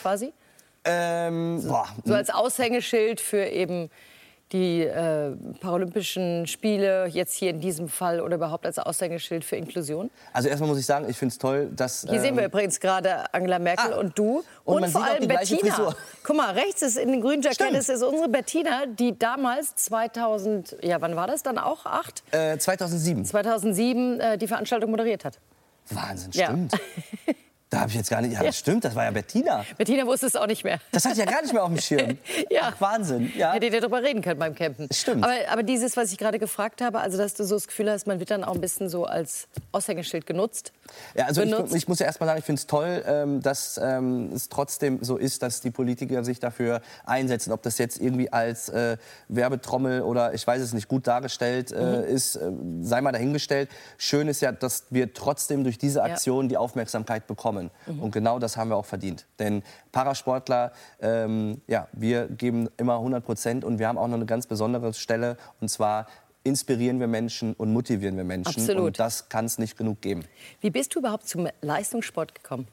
quasi? 0.02 0.34
Ähm, 0.86 1.62
boah, 1.68 1.88
So 2.06 2.14
als 2.14 2.30
Aushängeschild 2.30 3.20
für 3.20 3.46
eben 3.46 3.90
die 4.52 4.82
äh, 4.82 5.32
Paralympischen 5.60 6.48
Spiele, 6.48 7.06
jetzt 7.08 7.34
hier 7.36 7.52
in 7.52 7.60
diesem 7.60 7.88
Fall, 7.88 8.20
oder 8.20 8.36
überhaupt 8.36 8.66
als 8.66 8.80
Aushängeschild 8.80 9.44
für 9.46 9.56
Inklusion? 9.58 10.10
also 10.34 10.50
erstmal 10.50 10.70
muss 10.70 10.80
ich 10.80 10.86
sagen, 10.86 11.08
ich 11.10 11.18
finde 11.18 11.34
es 11.34 11.38
toll, 11.38 11.70
dass... 11.76 12.06
Hier 12.10 12.20
sehen 12.20 12.36
wir 12.36 12.44
ähm, 12.44 12.50
übrigens 12.50 12.80
gerade 12.80 13.32
Angela 13.34 13.60
Merkel 13.60 13.94
Ah. 13.94 13.98
und 14.00 14.18
du. 14.18 14.44
Und 14.66 14.84
Und, 14.84 14.90
vor 14.90 15.04
allem 15.04 15.28
Bettina. 15.28 15.96
Guck 16.24 16.36
mal, 16.36 16.52
rechts 16.54 16.82
ist 16.82 16.98
in 16.98 17.12
dem 17.12 17.22
grünen 17.22 17.42
Jackett, 17.42 17.68
Stimmt. 17.68 17.78
das 17.78 17.90
ist 17.90 18.02
unsere 18.04 18.28
Bettina, 18.30 18.86
die 18.88 19.18
damals 19.18 19.76
2000, 19.76 20.78
ja 20.82 21.00
wann 21.02 21.16
war 21.16 21.28
das 21.28 21.44
dann 21.44 21.58
auch, 21.58 21.86
acht? 21.86 22.24
äh, 22.32 22.58
2007. 22.58 23.26
2007 23.26 24.20
äh, 24.20 24.38
die 24.38 24.48
Veranstaltung 24.48 24.90
moderiert 24.92 25.26
hat. 25.26 25.40
Wahnsinn, 25.90 26.32
Ja. 26.34 26.54
Da 27.72 27.82
habe 27.82 27.90
ich 27.92 27.96
jetzt 27.98 28.10
gar 28.10 28.22
nicht. 28.22 28.34
Ja, 28.34 28.42
das 28.42 28.58
stimmt, 28.58 28.84
das 28.84 28.96
war 28.96 29.04
ja 29.04 29.12
Bettina. 29.12 29.64
Bettina 29.78 30.06
wusste 30.08 30.26
es 30.26 30.36
auch 30.36 30.48
nicht 30.48 30.64
mehr. 30.64 30.80
Das 30.92 31.06
hatte 31.06 31.14
ich 31.14 31.26
ja 31.26 31.32
gar 31.32 31.42
nicht 31.44 31.54
mehr 31.54 31.64
auf 31.64 31.70
dem 31.70 31.80
Schirm. 31.80 32.18
Ja. 32.50 32.74
Ach, 32.74 32.82
Wahnsinn. 32.82 33.32
Ja. 33.38 33.54
Hättet 33.54 33.74
ihr 33.74 33.82
darüber 33.82 34.02
reden 34.02 34.22
können 34.24 34.40
beim 34.40 34.56
Campen. 34.56 34.88
Stimmt. 34.92 35.24
Aber, 35.24 35.34
aber 35.52 35.62
dieses, 35.64 35.96
was 35.98 36.12
ich 36.12 36.18
gerade 36.18 36.40
gefragt 36.40 36.82
habe, 36.82 37.00
also 37.00 37.18
dass 37.18 37.36
du 37.36 37.44
so 37.44 37.56
das 37.56 37.68
Gefühl 37.68 37.92
hast, 37.92 38.08
man 38.08 38.20
wird 38.20 38.32
dann 38.32 38.44
auch 38.44 38.56
ein 38.56 38.62
bisschen 38.62 38.90
so 38.90 39.06
als 39.06 39.48
Aushängeschild 39.72 40.26
genutzt. 40.26 40.72
Ja, 41.16 41.26
also 41.26 41.44
ich, 41.44 41.54
ich 41.76 41.88
muss 41.88 42.00
ja 42.00 42.08
erst 42.08 42.20
mal 42.20 42.26
sagen, 42.26 42.40
ich 42.40 42.46
finde 42.46 42.60
es 42.60 42.66
toll, 42.68 43.04
ähm, 43.06 43.42
dass 43.42 43.80
ähm, 43.82 44.32
es 44.34 44.50
trotzdem 44.50 45.04
so 45.04 45.18
ist, 45.18 45.44
dass 45.44 45.62
die 45.62 45.70
Politiker 45.70 46.24
sich 46.24 46.40
dafür 46.40 46.82
einsetzen. 47.06 47.52
Ob 47.52 47.62
das 47.62 47.78
jetzt 47.78 48.00
irgendwie 48.02 48.32
als 48.34 48.70
äh, 48.70 48.98
Werbetrommel 49.28 50.02
oder 50.02 50.34
ich 50.34 50.46
weiß 50.46 50.62
es 50.62 50.74
nicht 50.74 50.88
gut 50.88 51.06
dargestellt 51.08 51.72
äh, 51.72 51.76
Mhm. 51.80 52.04
ist, 52.06 52.36
äh, 52.36 52.52
sei 52.82 53.02
mal 53.02 53.12
dahingestellt. 53.12 53.70
Schön 53.98 54.28
ist 54.28 54.42
ja, 54.42 54.52
dass 54.52 54.86
wir 54.90 55.14
trotzdem 55.14 55.64
durch 55.64 55.78
diese 55.78 56.02
Aktion 56.04 56.50
die 56.50 56.58
Aufmerksamkeit 56.58 57.28
bekommen. 57.28 57.59
Mhm. 57.86 58.00
Und 58.02 58.12
genau 58.12 58.40
das 58.40 58.58
haben 58.58 58.70
wir 58.70 58.78
auch 58.78 58.86
verdient. 58.86 59.28
Denn 59.40 59.64
Parasportler, 59.92 60.72
ähm, 61.02 61.62
ja, 61.68 61.88
wir 61.92 62.28
geben 62.28 62.70
immer 62.78 62.96
100 62.96 63.24
Prozent 63.24 63.64
und 63.66 63.80
wir 63.80 63.88
haben 63.88 63.98
auch 63.98 64.08
noch 64.08 64.16
eine 64.16 64.26
ganz 64.26 64.48
besondere 64.48 64.94
Stelle 64.94 65.38
und 65.60 65.70
zwar 65.70 66.08
inspirieren 66.44 67.00
wir 67.00 67.08
Menschen 67.08 67.54
und 67.54 67.74
motivieren 67.74 68.18
wir 68.18 68.24
Menschen. 68.24 68.62
Absolut. 68.62 68.88
Und 68.88 69.00
das 69.00 69.30
kann 69.30 69.46
es 69.46 69.58
nicht 69.58 69.78
genug 69.78 70.02
geben. 70.02 70.24
Wie 70.62 70.70
bist 70.70 70.96
du 70.96 71.00
überhaupt 71.00 71.28
zum 71.28 71.48
Leistungssport 71.62 72.34
gekommen? 72.34 72.68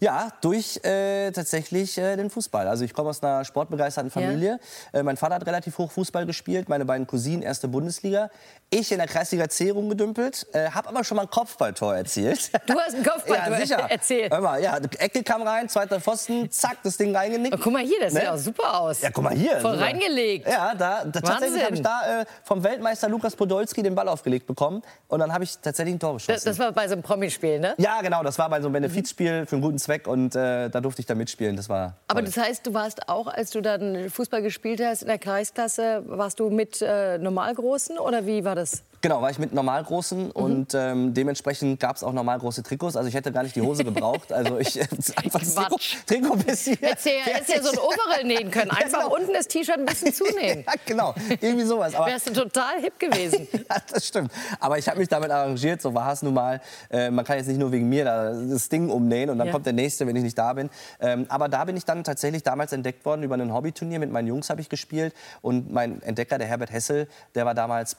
Ja, 0.00 0.28
durch 0.40 0.80
äh, 0.84 1.30
tatsächlich 1.30 1.96
äh, 1.98 2.16
den 2.16 2.30
Fußball. 2.30 2.66
Also 2.66 2.84
ich 2.84 2.92
komme 2.92 3.10
aus 3.10 3.22
einer 3.22 3.44
sportbegeisterten 3.44 4.10
Familie. 4.10 4.58
Ja. 4.92 5.00
Äh, 5.00 5.02
mein 5.02 5.16
Vater 5.16 5.36
hat 5.36 5.46
relativ 5.46 5.78
hoch 5.78 5.90
Fußball 5.90 6.26
gespielt, 6.26 6.68
meine 6.68 6.84
beiden 6.84 7.06
Cousinen 7.06 7.42
erste 7.42 7.68
Bundesliga. 7.68 8.30
Ich 8.70 8.90
in 8.90 8.98
der 8.98 9.06
Kreisliga 9.06 9.48
C 9.48 9.70
rumgedümpelt, 9.70 10.46
äh, 10.52 10.70
habe 10.70 10.88
aber 10.88 11.04
schon 11.04 11.16
mal 11.16 11.22
ein 11.22 11.30
Kopfballtor 11.30 11.94
erzielt. 11.96 12.50
Du 12.66 12.74
hast 12.78 12.94
ein 12.94 13.04
Kopfballtor 13.04 13.52
ja, 13.58 13.60
sicher. 13.60 13.76
erzählt. 13.90 14.32
Hör 14.32 14.40
mal, 14.40 14.62
ja, 14.62 14.76
Ecke 14.98 15.22
kam 15.22 15.42
rein, 15.42 15.68
zweiter 15.68 16.00
Pfosten, 16.00 16.50
zack, 16.50 16.78
das 16.82 16.96
Ding 16.96 17.14
reingenickt. 17.14 17.54
Oh, 17.54 17.60
guck 17.62 17.72
mal 17.72 17.82
hier, 17.82 18.00
das 18.00 18.14
ne? 18.14 18.20
sieht 18.20 18.28
auch 18.28 18.36
super 18.36 18.80
aus. 18.80 19.02
Ja, 19.02 19.10
guck 19.12 19.24
mal 19.24 19.34
hier. 19.34 19.60
Voll 19.60 19.74
super. 19.74 19.84
reingelegt. 19.84 20.48
Ja, 20.48 20.74
da, 20.74 21.04
da 21.04 21.20
tatsächlich 21.20 21.62
habe 21.62 21.74
ich 21.74 21.82
da 21.82 22.22
äh, 22.22 22.24
vom 22.42 22.64
Weltmeister 22.64 23.08
Lukas 23.08 23.36
Podolski 23.36 23.82
den 23.82 23.94
Ball 23.94 24.08
aufgelegt 24.08 24.46
bekommen 24.46 24.82
und 25.08 25.20
dann 25.20 25.32
habe 25.32 25.44
ich 25.44 25.58
tatsächlich 25.58 25.94
ein 25.94 26.00
Tor 26.00 26.14
geschossen. 26.14 26.32
Das, 26.34 26.44
das, 26.44 26.58
war 26.58 26.72
bei 26.72 26.88
so 26.88 26.94
einem 26.94 27.02
Promispiel, 27.02 27.60
ne? 27.60 27.74
Ja, 27.78 28.00
genau, 28.00 28.22
das 28.22 28.38
war 28.38 28.48
bei 28.48 28.60
so 28.60 28.66
einem 28.66 28.72
Benefizspiel 28.72 29.46
für 29.46 29.56
einen 29.56 29.62
guten 29.62 29.78
Zweck 29.78 29.93
und 30.06 30.34
äh, 30.34 30.68
da 30.68 30.80
durfte 30.80 31.00
ich 31.00 31.06
da 31.06 31.14
mitspielen. 31.14 31.56
Das 31.56 31.68
war. 31.68 31.88
Toll. 31.88 31.94
Aber 32.08 32.22
das 32.22 32.36
heißt, 32.36 32.66
du 32.66 32.74
warst 32.74 33.08
auch, 33.08 33.26
als 33.26 33.50
du 33.50 33.60
dann 33.60 34.10
Fußball 34.10 34.42
gespielt 34.42 34.80
hast 34.84 35.02
in 35.02 35.08
der 35.08 35.18
Kreisklasse, 35.18 36.02
warst 36.06 36.40
du 36.40 36.50
mit 36.50 36.82
äh, 36.82 37.18
Normalgroßen 37.18 37.98
oder 37.98 38.26
wie 38.26 38.44
war 38.44 38.54
das? 38.54 38.82
Genau, 39.04 39.20
war 39.20 39.28
ich 39.28 39.38
mit 39.38 39.52
Normalgroßen 39.52 40.28
mhm. 40.28 40.30
und 40.30 40.72
ähm, 40.72 41.12
dementsprechend 41.12 41.78
gab 41.78 41.94
es 41.94 42.02
auch 42.02 42.14
normalgroße 42.14 42.62
Trikots. 42.62 42.96
Also 42.96 43.06
ich 43.06 43.14
hätte 43.14 43.32
gar 43.32 43.42
nicht 43.42 43.54
die 43.54 43.60
Hose 43.60 43.84
gebraucht. 43.84 44.32
Also 44.32 44.58
ich 44.58 44.80
einfach 44.80 45.40
das 45.40 45.54
Trikot, 45.54 45.76
Trikot 46.06 46.36
bis 46.36 46.64
hier. 46.64 46.78
Hättest 46.80 47.04
ja, 47.04 47.56
ja 47.56 47.62
so 47.62 47.72
ein 47.72 47.78
Overall 47.80 48.24
nähen 48.24 48.50
können. 48.50 48.70
Einfach 48.70 49.00
ja, 49.00 49.04
genau. 49.04 49.14
unten 49.14 49.34
das 49.34 49.46
T-Shirt 49.46 49.76
ein 49.76 49.84
bisschen 49.84 50.14
zunähen. 50.14 50.60
ja, 50.66 50.72
genau, 50.86 51.14
irgendwie 51.38 51.66
sowas. 51.66 51.94
Aber 51.94 52.06
Wärst 52.06 52.30
du 52.30 52.32
total 52.32 52.80
hip 52.80 52.98
gewesen. 52.98 53.46
ja, 53.52 53.76
das 53.92 54.06
stimmt. 54.06 54.32
Aber 54.58 54.78
ich 54.78 54.88
habe 54.88 54.98
mich 54.98 55.08
damit 55.08 55.30
arrangiert. 55.30 55.82
So 55.82 55.92
war 55.92 56.10
es 56.10 56.22
nun 56.22 56.32
mal. 56.32 56.62
Äh, 56.88 57.10
man 57.10 57.26
kann 57.26 57.36
jetzt 57.36 57.48
nicht 57.48 57.60
nur 57.60 57.70
wegen 57.72 57.90
mir 57.90 58.06
da 58.06 58.32
das 58.32 58.70
Ding 58.70 58.88
umnähen 58.88 59.28
und 59.28 59.36
dann 59.36 59.48
ja. 59.48 59.52
kommt 59.52 59.66
der 59.66 59.74
nächste, 59.74 60.06
wenn 60.06 60.16
ich 60.16 60.22
nicht 60.22 60.38
da 60.38 60.54
bin. 60.54 60.70
Ähm, 60.98 61.26
aber 61.28 61.50
da 61.50 61.66
bin 61.66 61.76
ich 61.76 61.84
dann 61.84 62.04
tatsächlich 62.04 62.42
damals 62.42 62.72
entdeckt 62.72 63.04
worden 63.04 63.22
über 63.22 63.34
ein 63.34 63.52
Hobbyturnier. 63.52 63.98
Mit 63.98 64.10
meinen 64.10 64.28
Jungs 64.28 64.48
habe 64.48 64.62
ich 64.62 64.70
gespielt 64.70 65.12
und 65.42 65.70
mein 65.70 66.00
Entdecker, 66.00 66.38
der 66.38 66.46
Herbert 66.46 66.72
Hessel, 66.72 67.06
der 67.34 67.44
war 67.44 67.52
damals 67.52 67.96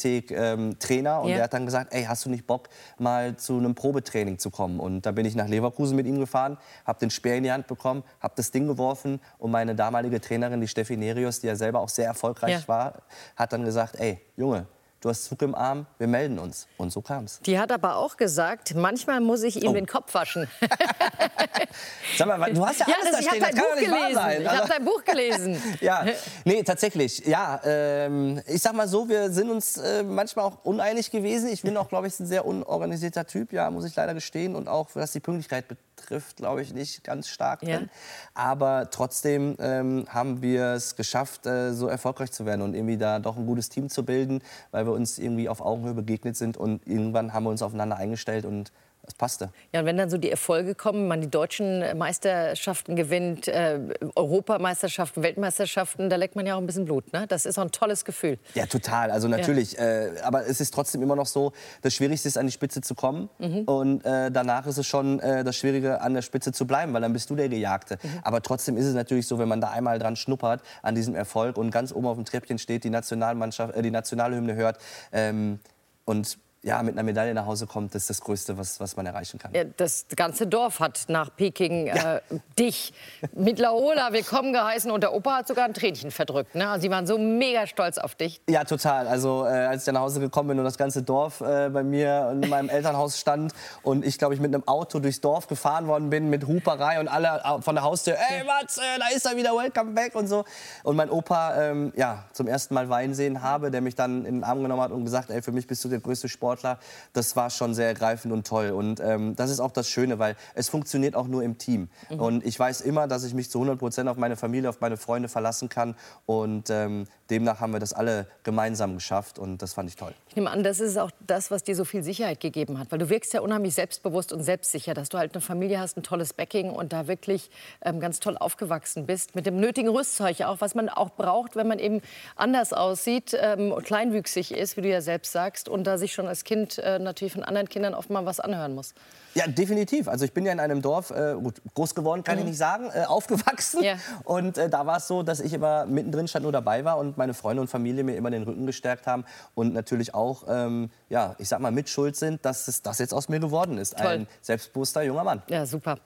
Para-Leichtathletik. 0.00 0.30
Ähm, 0.30 0.78
Trainer 0.78 1.20
und 1.22 1.28
ja. 1.28 1.36
der 1.36 1.44
hat 1.44 1.52
dann 1.52 1.66
gesagt, 1.66 1.92
ey, 1.92 2.04
hast 2.04 2.24
du 2.24 2.30
nicht 2.30 2.46
Bock, 2.46 2.68
mal 2.98 3.36
zu 3.36 3.58
einem 3.58 3.74
Probetraining 3.74 4.38
zu 4.38 4.50
kommen? 4.50 4.80
Und 4.80 5.06
da 5.06 5.12
bin 5.12 5.26
ich 5.26 5.34
nach 5.34 5.48
Leverkusen 5.48 5.96
mit 5.96 6.06
ihm 6.06 6.18
gefahren, 6.18 6.58
habe 6.86 6.98
den 6.98 7.10
Speer 7.10 7.36
in 7.36 7.44
die 7.44 7.52
Hand 7.52 7.66
bekommen, 7.66 8.02
habe 8.20 8.34
das 8.36 8.50
Ding 8.50 8.66
geworfen 8.66 9.20
und 9.38 9.50
meine 9.50 9.74
damalige 9.74 10.20
Trainerin, 10.20 10.60
die 10.60 10.68
Steffi 10.68 10.96
Nerius, 10.96 11.40
die 11.40 11.46
ja 11.46 11.56
selber 11.56 11.80
auch 11.80 11.88
sehr 11.88 12.06
erfolgreich 12.06 12.62
ja. 12.62 12.68
war, 12.68 13.02
hat 13.36 13.52
dann 13.52 13.64
gesagt, 13.64 13.96
ey, 13.98 14.20
Junge, 14.36 14.66
du 15.00 15.08
hast 15.08 15.24
Zug 15.24 15.42
im 15.42 15.54
Arm, 15.54 15.86
wir 15.98 16.06
melden 16.06 16.38
uns. 16.38 16.66
Und 16.76 16.92
so 16.92 17.00
kam 17.00 17.24
es. 17.24 17.40
Die 17.40 17.58
hat 17.58 17.72
aber 17.72 17.96
auch 17.96 18.16
gesagt, 18.16 18.74
manchmal 18.74 19.20
muss 19.20 19.42
ich 19.42 19.62
ihm 19.62 19.70
oh. 19.70 19.74
den 19.74 19.86
Kopf 19.86 20.12
waschen. 20.14 20.48
Sag 22.18 22.26
mal, 22.26 22.52
du 22.52 22.66
hast 22.66 22.80
ja, 22.80 22.86
ja 22.88 22.94
alles 23.00 23.12
das, 23.12 23.24
da 23.24 23.30
stehen, 23.30 23.40
das 23.40 23.50
kann 23.50 23.58
Buch 23.58 23.74
gelesen. 23.76 24.42
Ich 24.42 24.48
habe 24.48 24.68
dein 24.68 24.84
Buch 24.84 25.04
gelesen. 25.04 25.62
ja, 25.80 26.04
nee, 26.44 26.62
tatsächlich. 26.62 27.26
Ja, 27.26 27.60
ähm, 27.64 28.40
ich 28.46 28.62
sag 28.62 28.74
mal 28.74 28.88
so, 28.88 29.08
wir 29.08 29.30
sind 29.30 29.50
uns 29.50 29.76
äh, 29.76 30.02
manchmal 30.02 30.44
auch 30.44 30.64
uneinig 30.64 31.10
gewesen. 31.10 31.48
Ich 31.48 31.62
bin 31.62 31.76
auch, 31.76 31.88
glaube 31.88 32.06
ich, 32.06 32.18
ein 32.20 32.26
sehr 32.26 32.44
unorganisierter 32.44 33.26
Typ, 33.26 33.52
ja, 33.52 33.70
muss 33.70 33.84
ich 33.84 33.94
leider 33.96 34.14
gestehen. 34.14 34.54
Und 34.54 34.68
auch, 34.68 34.88
was 34.94 35.12
die 35.12 35.20
Pünktlichkeit 35.20 35.66
betrifft, 35.68 36.36
glaube 36.36 36.62
ich, 36.62 36.72
nicht 36.74 37.04
ganz 37.04 37.28
stark 37.28 37.62
ja. 37.62 37.78
drin. 37.78 37.90
Aber 38.34 38.88
trotzdem 38.90 39.56
ähm, 39.60 40.06
haben 40.08 40.42
wir 40.42 40.72
es 40.72 40.96
geschafft, 40.96 41.46
äh, 41.46 41.72
so 41.72 41.86
erfolgreich 41.86 42.32
zu 42.32 42.46
werden 42.46 42.62
und 42.62 42.74
irgendwie 42.74 42.96
da 42.96 43.18
doch 43.18 43.36
ein 43.36 43.46
gutes 43.46 43.68
Team 43.68 43.88
zu 43.88 44.04
bilden, 44.04 44.42
weil 44.70 44.86
wir 44.86 44.89
wir 44.90 44.94
uns 44.94 45.18
irgendwie 45.18 45.48
auf 45.48 45.60
Augenhöhe 45.60 45.94
begegnet 45.94 46.36
sind 46.36 46.56
und 46.56 46.86
irgendwann 46.86 47.32
haben 47.32 47.44
wir 47.44 47.50
uns 47.50 47.62
aufeinander 47.62 47.96
eingestellt 47.96 48.44
und 48.44 48.72
das 49.10 49.18
passte. 49.18 49.50
Ja, 49.72 49.80
und 49.80 49.86
wenn 49.86 49.96
dann 49.96 50.08
so 50.08 50.18
die 50.18 50.30
Erfolge 50.30 50.74
kommen, 50.74 51.08
man 51.08 51.20
die 51.20 51.30
deutschen 51.30 51.84
Meisterschaften 51.98 52.96
gewinnt, 52.96 53.48
äh, 53.48 53.80
Europameisterschaften, 54.14 55.22
Weltmeisterschaften, 55.22 56.08
da 56.08 56.16
leckt 56.16 56.36
man 56.36 56.46
ja 56.46 56.54
auch 56.54 56.60
ein 56.60 56.66
bisschen 56.66 56.84
Blut. 56.84 57.12
Ne? 57.12 57.26
Das 57.26 57.44
ist 57.44 57.58
auch 57.58 57.64
ein 57.64 57.72
tolles 57.72 58.04
Gefühl. 58.04 58.38
Ja, 58.54 58.66
total. 58.66 59.10
Also 59.10 59.28
natürlich. 59.28 59.72
Ja. 59.72 59.84
Äh, 59.84 60.20
aber 60.22 60.46
es 60.46 60.60
ist 60.60 60.72
trotzdem 60.72 61.02
immer 61.02 61.16
noch 61.16 61.26
so, 61.26 61.52
das 61.82 61.94
Schwierigste 61.94 62.28
ist, 62.28 62.38
an 62.38 62.46
die 62.46 62.52
Spitze 62.52 62.80
zu 62.80 62.94
kommen. 62.94 63.28
Mhm. 63.38 63.62
Und 63.64 64.04
äh, 64.04 64.30
danach 64.30 64.66
ist 64.66 64.78
es 64.78 64.86
schon 64.86 65.18
äh, 65.20 65.42
das 65.42 65.56
Schwierige, 65.56 66.00
an 66.00 66.14
der 66.14 66.22
Spitze 66.22 66.52
zu 66.52 66.66
bleiben, 66.66 66.92
weil 66.92 67.00
dann 67.00 67.12
bist 67.12 67.28
du 67.30 67.36
der 67.36 67.48
Gejagte. 67.48 67.98
Mhm. 68.02 68.20
Aber 68.22 68.42
trotzdem 68.42 68.76
ist 68.76 68.86
es 68.86 68.94
natürlich 68.94 69.26
so, 69.26 69.38
wenn 69.38 69.48
man 69.48 69.60
da 69.60 69.70
einmal 69.70 69.98
dran 69.98 70.16
schnuppert, 70.16 70.62
an 70.82 70.94
diesem 70.94 71.14
Erfolg 71.14 71.56
und 71.56 71.70
ganz 71.70 71.92
oben 71.92 72.06
auf 72.06 72.16
dem 72.16 72.24
Treppchen 72.24 72.58
steht, 72.58 72.84
die, 72.84 72.90
Nationalmannschaft, 72.90 73.74
äh, 73.74 73.82
die 73.82 73.90
Nationalhymne 73.90 74.54
hört 74.54 74.78
ähm, 75.12 75.58
und 76.04 76.38
ja, 76.62 76.82
mit 76.82 76.94
einer 76.94 77.04
Medaille 77.04 77.32
nach 77.32 77.46
Hause 77.46 77.66
kommt, 77.66 77.94
das 77.94 78.02
ist 78.02 78.10
das 78.10 78.20
Größte, 78.20 78.58
was, 78.58 78.80
was 78.80 78.94
man 78.94 79.06
erreichen 79.06 79.38
kann. 79.38 79.54
Ja, 79.54 79.64
das 79.64 80.04
ganze 80.14 80.46
Dorf 80.46 80.78
hat 80.78 81.04
nach 81.08 81.34
Peking 81.34 81.86
ja. 81.86 82.16
äh, 82.16 82.20
dich 82.58 82.92
mit 83.34 83.58
Laola 83.58 84.12
willkommen 84.12 84.52
geheißen 84.52 84.90
und 84.90 85.02
der 85.02 85.14
Opa 85.14 85.38
hat 85.38 85.48
sogar 85.48 85.64
ein 85.64 85.72
Tränchen 85.72 86.10
verdrückt. 86.10 86.54
Ne? 86.54 86.68
Also 86.68 86.82
sie 86.82 86.90
waren 86.90 87.06
so 87.06 87.16
mega 87.16 87.66
stolz 87.66 87.96
auf 87.96 88.14
dich. 88.14 88.42
Ja, 88.46 88.64
total. 88.64 89.08
Also 89.08 89.46
äh, 89.46 89.48
als 89.48 89.82
ich 89.82 89.86
dann 89.86 89.94
nach 89.94 90.02
Hause 90.02 90.20
gekommen 90.20 90.50
bin 90.50 90.58
und 90.58 90.66
das 90.66 90.76
ganze 90.76 91.02
Dorf 91.02 91.40
äh, 91.40 91.70
bei 91.70 91.82
mir 91.82 92.28
in 92.30 92.46
meinem 92.50 92.68
Elternhaus 92.68 93.18
stand 93.18 93.54
und 93.82 94.04
ich, 94.04 94.18
glaube 94.18 94.34
ich, 94.34 94.40
mit 94.40 94.54
einem 94.54 94.68
Auto 94.68 94.98
durchs 94.98 95.22
Dorf 95.22 95.46
gefahren 95.46 95.86
worden 95.86 96.10
bin 96.10 96.28
mit 96.28 96.46
Huperei 96.46 97.00
und 97.00 97.08
alle 97.08 97.40
äh, 97.42 97.62
von 97.62 97.74
der 97.74 97.84
Haustür, 97.84 98.16
ey 98.28 98.44
Matze, 98.44 98.82
da 98.98 99.16
ist 99.16 99.24
er 99.24 99.34
wieder, 99.34 99.56
welcome 99.56 99.92
back 99.92 100.14
und 100.14 100.26
so. 100.26 100.44
Und 100.82 100.96
mein 100.96 101.08
Opa, 101.08 101.56
ähm, 101.58 101.94
ja, 101.96 102.24
zum 102.34 102.46
ersten 102.46 102.74
Mal 102.74 102.90
Wein 102.90 103.14
sehen 103.14 103.40
habe, 103.40 103.70
der 103.70 103.80
mich 103.80 103.94
dann 103.94 104.26
in 104.26 104.34
den 104.36 104.44
Arm 104.44 104.62
genommen 104.62 104.82
hat 104.82 104.90
und 104.90 105.04
gesagt, 105.04 105.30
ey, 105.30 105.40
für 105.40 105.52
mich 105.52 105.66
bist 105.66 105.82
du 105.84 105.88
der 105.88 106.00
größte 106.00 106.28
Sport 106.28 106.49
Sportler. 106.50 106.78
Das 107.12 107.36
war 107.36 107.50
schon 107.50 107.74
sehr 107.74 107.86
ergreifend 107.86 108.32
und 108.32 108.46
toll. 108.46 108.70
Und 108.70 109.00
ähm, 109.00 109.36
das 109.36 109.50
ist 109.50 109.60
auch 109.60 109.70
das 109.70 109.88
Schöne, 109.88 110.18
weil 110.18 110.36
es 110.54 110.68
funktioniert 110.68 111.14
auch 111.14 111.28
nur 111.28 111.42
im 111.42 111.58
Team. 111.58 111.88
Mhm. 112.10 112.20
Und 112.20 112.46
ich 112.46 112.58
weiß 112.58 112.80
immer, 112.80 113.06
dass 113.06 113.24
ich 113.24 113.34
mich 113.34 113.50
zu 113.50 113.58
100 113.58 113.78
Prozent 113.78 114.08
auf 114.08 114.16
meine 114.16 114.36
Familie, 114.36 114.68
auf 114.68 114.80
meine 114.80 114.96
Freunde 114.96 115.28
verlassen 115.28 115.68
kann. 115.68 115.94
Und 116.26 116.70
ähm, 116.70 117.06
demnach 117.30 117.60
haben 117.60 117.72
wir 117.72 117.78
das 117.78 117.92
alle 117.92 118.26
gemeinsam 118.42 118.94
geschafft. 118.94 119.38
Und 119.38 119.62
das 119.62 119.74
fand 119.74 119.88
ich 119.88 119.96
toll. 119.96 120.12
Ich 120.28 120.36
nehme 120.36 120.50
an, 120.50 120.64
das 120.64 120.80
ist 120.80 120.98
auch 120.98 121.12
das, 121.24 121.50
was 121.50 121.62
dir 121.62 121.76
so 121.76 121.84
viel 121.84 122.02
Sicherheit 122.02 122.40
gegeben 122.40 122.78
hat. 122.78 122.90
Weil 122.90 122.98
du 122.98 123.08
wirkst 123.08 123.32
ja 123.32 123.40
unheimlich 123.40 123.74
selbstbewusst 123.74 124.32
und 124.32 124.42
selbstsicher, 124.42 124.94
dass 124.94 125.08
du 125.08 125.18
halt 125.18 125.34
eine 125.34 125.40
Familie 125.40 125.78
hast, 125.78 125.96
ein 125.96 126.02
tolles 126.02 126.32
Backing 126.32 126.70
und 126.70 126.92
da 126.92 127.06
wirklich 127.06 127.50
ähm, 127.82 128.00
ganz 128.00 128.18
toll 128.18 128.36
aufgewachsen 128.36 129.06
bist. 129.06 129.36
Mit 129.36 129.46
dem 129.46 129.60
nötigen 129.60 129.88
Rüstzeug 129.88 130.40
auch, 130.42 130.60
was 130.60 130.74
man 130.74 130.88
auch 130.88 131.10
braucht, 131.10 131.54
wenn 131.54 131.68
man 131.68 131.78
eben 131.78 132.00
anders 132.34 132.72
aussieht 132.72 133.36
ähm, 133.38 133.70
und 133.70 133.84
kleinwüchsig 133.84 134.52
ist, 134.52 134.76
wie 134.76 134.82
du 134.82 134.88
ja 134.88 135.00
selbst 135.00 135.32
sagst, 135.32 135.68
und 135.68 135.84
da 135.84 135.98
sich 136.00 136.12
schon 136.12 136.26
als 136.26 136.39
Kind 136.44 136.78
äh, 136.78 136.98
natürlich 136.98 137.32
von 137.32 137.42
anderen 137.42 137.68
Kindern 137.68 137.94
oft 137.94 138.10
mal 138.10 138.26
was 138.26 138.40
anhören 138.40 138.74
muss. 138.74 138.94
Ja, 139.34 139.46
definitiv. 139.46 140.08
Also 140.08 140.24
ich 140.24 140.32
bin 140.32 140.44
ja 140.44 140.52
in 140.52 140.60
einem 140.60 140.82
Dorf, 140.82 141.10
äh, 141.10 141.34
gut, 141.34 141.60
groß 141.74 141.94
geworden 141.94 142.24
kann 142.24 142.36
mhm. 142.36 142.40
ich 142.42 142.48
nicht 142.48 142.58
sagen, 142.58 142.90
äh, 142.92 143.04
aufgewachsen. 143.04 143.82
Ja. 143.82 143.96
Und 144.24 144.58
äh, 144.58 144.68
da 144.68 144.86
war 144.86 144.96
es 144.96 145.06
so, 145.06 145.22
dass 145.22 145.40
ich 145.40 145.52
immer 145.52 145.86
mittendrin 145.86 146.26
stand, 146.26 146.42
nur 146.42 146.52
dabei 146.52 146.84
war 146.84 146.98
und 146.98 147.16
meine 147.16 147.34
Freunde 147.34 147.60
und 147.60 147.68
Familie 147.68 148.02
mir 148.02 148.16
immer 148.16 148.30
den 148.30 148.42
Rücken 148.42 148.66
gestärkt 148.66 149.06
haben 149.06 149.24
und 149.54 149.72
natürlich 149.72 150.14
auch, 150.14 150.44
ähm, 150.48 150.90
ja, 151.08 151.36
ich 151.38 151.48
sag 151.48 151.60
mal, 151.60 151.70
mitschuld 151.70 152.16
sind, 152.16 152.44
dass 152.44 152.68
es 152.68 152.82
das 152.82 152.98
jetzt 152.98 153.14
aus 153.14 153.28
mir 153.28 153.40
geworden 153.40 153.78
ist. 153.78 153.96
Toll. 153.96 154.06
Ein 154.06 154.26
selbstbewusster 154.40 155.02
junger 155.02 155.24
Mann. 155.24 155.42
Ja, 155.48 155.66
super. 155.66 155.98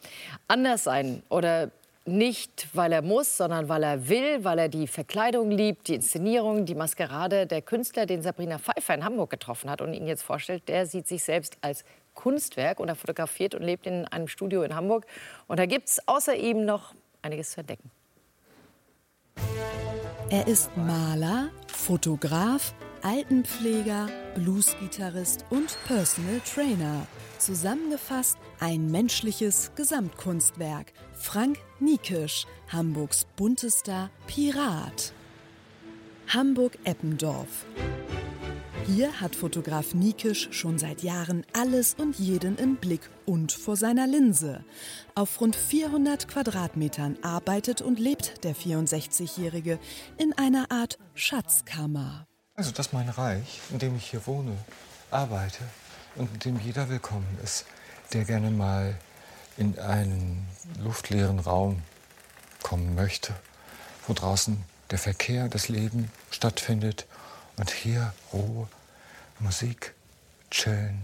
Anders 0.49 0.85
sein 0.85 1.23
oder 1.29 1.71
nicht, 2.07 2.69
weil 2.75 2.93
er 2.93 3.03
muss, 3.03 3.37
sondern 3.37 3.69
weil 3.69 3.83
er 3.83 4.09
will, 4.09 4.45
weil 4.45 4.59
er 4.59 4.69
die 4.69 4.87
Verkleidung 4.87 5.51
liebt, 5.51 5.89
die 5.89 5.95
Inszenierung, 5.95 6.67
die 6.67 6.75
Maskerade. 6.75 7.47
Der 7.47 7.63
Künstler, 7.63 8.07
den 8.07 8.23
Sabrina 8.23 8.59
Pfeiffer 8.59 8.95
in 8.95 9.05
Hamburg 9.05 9.31
getroffen 9.31 9.71
hat 9.71 9.81
und 9.81 9.95
ihn 9.95 10.07
jetzt 10.07 10.23
vorstellt, 10.23 10.69
der 10.69 10.87
sieht 10.87 11.09
sich 11.09 11.25
selbst 11.25 11.57
als 11.63 11.85
Kunstwerk 12.15 12.79
und 12.79 12.89
er 12.89 12.95
fotografiert 12.95 13.55
und 13.55 13.63
lebt 13.63 13.87
in 13.87 14.07
einem 14.07 14.29
Studio 14.29 14.63
in 14.63 14.75
Hamburg. 14.75 15.07
Und 15.47 15.59
da 15.59 15.67
gibt 15.67 15.89
es 15.89 16.07
außer 16.07 16.37
ihm 16.37 16.65
noch 16.65 16.95
einiges 17.23 17.53
zu 17.53 17.61
entdecken. 17.61 17.91
Er 20.31 20.47
ist 20.47 20.77
Maler, 20.77 21.51
Fotograf, 21.69 22.75
Altenpfleger, 23.05 24.09
Bluesgitarrist 24.35 25.45
und 25.51 25.77
Personal 25.87 26.41
Trainer. 26.41 27.07
Zusammengefasst 27.39 28.39
ein 28.61 28.91
menschliches 28.91 29.73
Gesamtkunstwerk. 29.77 30.95
Frank 31.13 31.59
Niekisch, 31.81 32.47
Hamburgs 32.69 33.27
buntester 33.37 34.09
Pirat. 34.27 35.13
Hamburg-Eppendorf. 36.29 37.67
Hier 38.87 39.21
hat 39.21 39.37
Fotograf 39.37 39.93
Niekisch 39.93 40.49
schon 40.53 40.79
seit 40.79 41.03
Jahren 41.03 41.45
alles 41.53 41.97
und 41.99 42.19
jeden 42.19 42.57
im 42.57 42.77
Blick 42.77 43.11
und 43.27 43.53
vor 43.53 43.77
seiner 43.77 44.07
Linse. 44.07 44.65
Auf 45.15 45.43
rund 45.43 45.57
400 45.57 46.27
Quadratmetern 46.27 47.19
arbeitet 47.21 47.83
und 47.83 47.99
lebt 47.99 48.45
der 48.45 48.57
64-Jährige 48.57 49.79
in 50.17 50.33
einer 50.39 50.71
Art 50.71 50.99
Schatzkammer. 51.15 52.27
Also 52.57 52.71
das 52.71 52.87
ist 52.87 52.93
mein 52.93 53.09
Reich, 53.09 53.61
in 53.71 53.81
dem 53.81 53.97
ich 53.97 54.11
hier 54.11 54.29
wohne, 54.29 54.57
arbeite 55.11 55.59
und 56.15 56.33
in 56.35 56.39
dem 56.39 56.61
jeder 56.61 56.89
willkommen 56.89 57.27
ist, 57.43 57.67
der 58.13 58.25
gerne 58.25 58.49
mal 58.51 58.97
in 59.57 59.77
einen 59.81 60.47
luftleeren 60.79 61.41
Raum 61.41 61.83
kommen 62.63 62.95
möchte, 62.95 63.35
wo 64.07 64.13
draußen 64.13 64.63
der 64.93 64.99
Verkehr, 64.99 65.49
das 65.49 65.69
Leben 65.69 66.13
stattfindet 66.31 67.07
und 67.57 67.73
hier 67.73 68.15
Ruhe, 68.33 68.69
Musik, 69.41 69.93
chillen, 70.53 71.03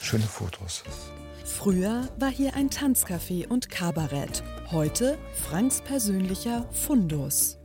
schöne 0.00 0.24
Fotos. 0.24 0.82
Früher 1.44 2.08
war 2.16 2.30
hier 2.30 2.54
ein 2.54 2.70
Tanzcafé 2.70 3.46
und 3.48 3.68
Kabarett. 3.68 4.42
Heute 4.70 5.18
Franks 5.34 5.82
persönlicher 5.82 6.66
Fundus. 6.72 7.58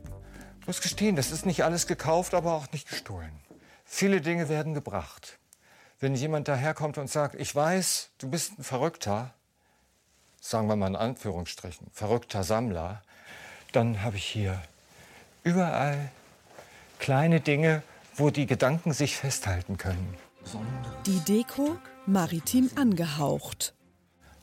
Ich 0.68 0.74
muss 0.74 0.82
gestehen, 0.82 1.16
das 1.16 1.30
ist 1.30 1.46
nicht 1.46 1.64
alles 1.64 1.86
gekauft, 1.86 2.34
aber 2.34 2.52
auch 2.52 2.70
nicht 2.72 2.90
gestohlen. 2.90 3.32
Viele 3.86 4.20
Dinge 4.20 4.50
werden 4.50 4.74
gebracht. 4.74 5.38
Wenn 5.98 6.14
jemand 6.14 6.46
daherkommt 6.46 6.98
und 6.98 7.08
sagt, 7.08 7.36
ich 7.36 7.54
weiß, 7.54 8.10
du 8.18 8.28
bist 8.28 8.58
ein 8.58 8.64
Verrückter, 8.64 9.32
sagen 10.42 10.68
wir 10.68 10.76
mal 10.76 10.88
in 10.88 10.96
Anführungsstrichen, 10.96 11.86
verrückter 11.90 12.44
Sammler, 12.44 13.00
dann 13.72 14.02
habe 14.02 14.18
ich 14.18 14.26
hier 14.26 14.60
überall 15.42 16.10
kleine 16.98 17.40
Dinge, 17.40 17.82
wo 18.14 18.28
die 18.28 18.44
Gedanken 18.44 18.92
sich 18.92 19.16
festhalten 19.16 19.78
können. 19.78 20.18
Die 21.06 21.20
Deko 21.20 21.78
maritim 22.04 22.70
angehaucht. 22.74 23.72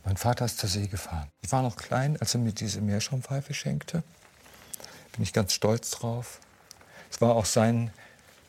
Mein 0.03 0.17
Vater 0.17 0.45
ist 0.45 0.57
zur 0.57 0.69
See 0.69 0.87
gefahren. 0.87 1.29
Ich 1.43 1.51
war 1.51 1.61
noch 1.61 1.75
klein, 1.75 2.17
als 2.19 2.33
er 2.33 2.39
mir 2.39 2.51
diese 2.51 2.81
Meerschaumpfeife 2.81 3.53
schenkte. 3.53 4.01
Bin 5.15 5.23
ich 5.23 5.33
ganz 5.33 5.53
stolz 5.53 5.91
drauf. 5.91 6.39
Es 7.09 7.21
war 7.21 7.35
auch 7.35 7.45
sein 7.45 7.91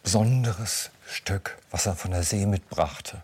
besonderes 0.02 0.90
Stück, 1.06 1.56
was 1.70 1.86
er 1.86 1.94
von 1.94 2.10
der 2.10 2.24
See 2.24 2.44
mitbrachte. 2.44 3.22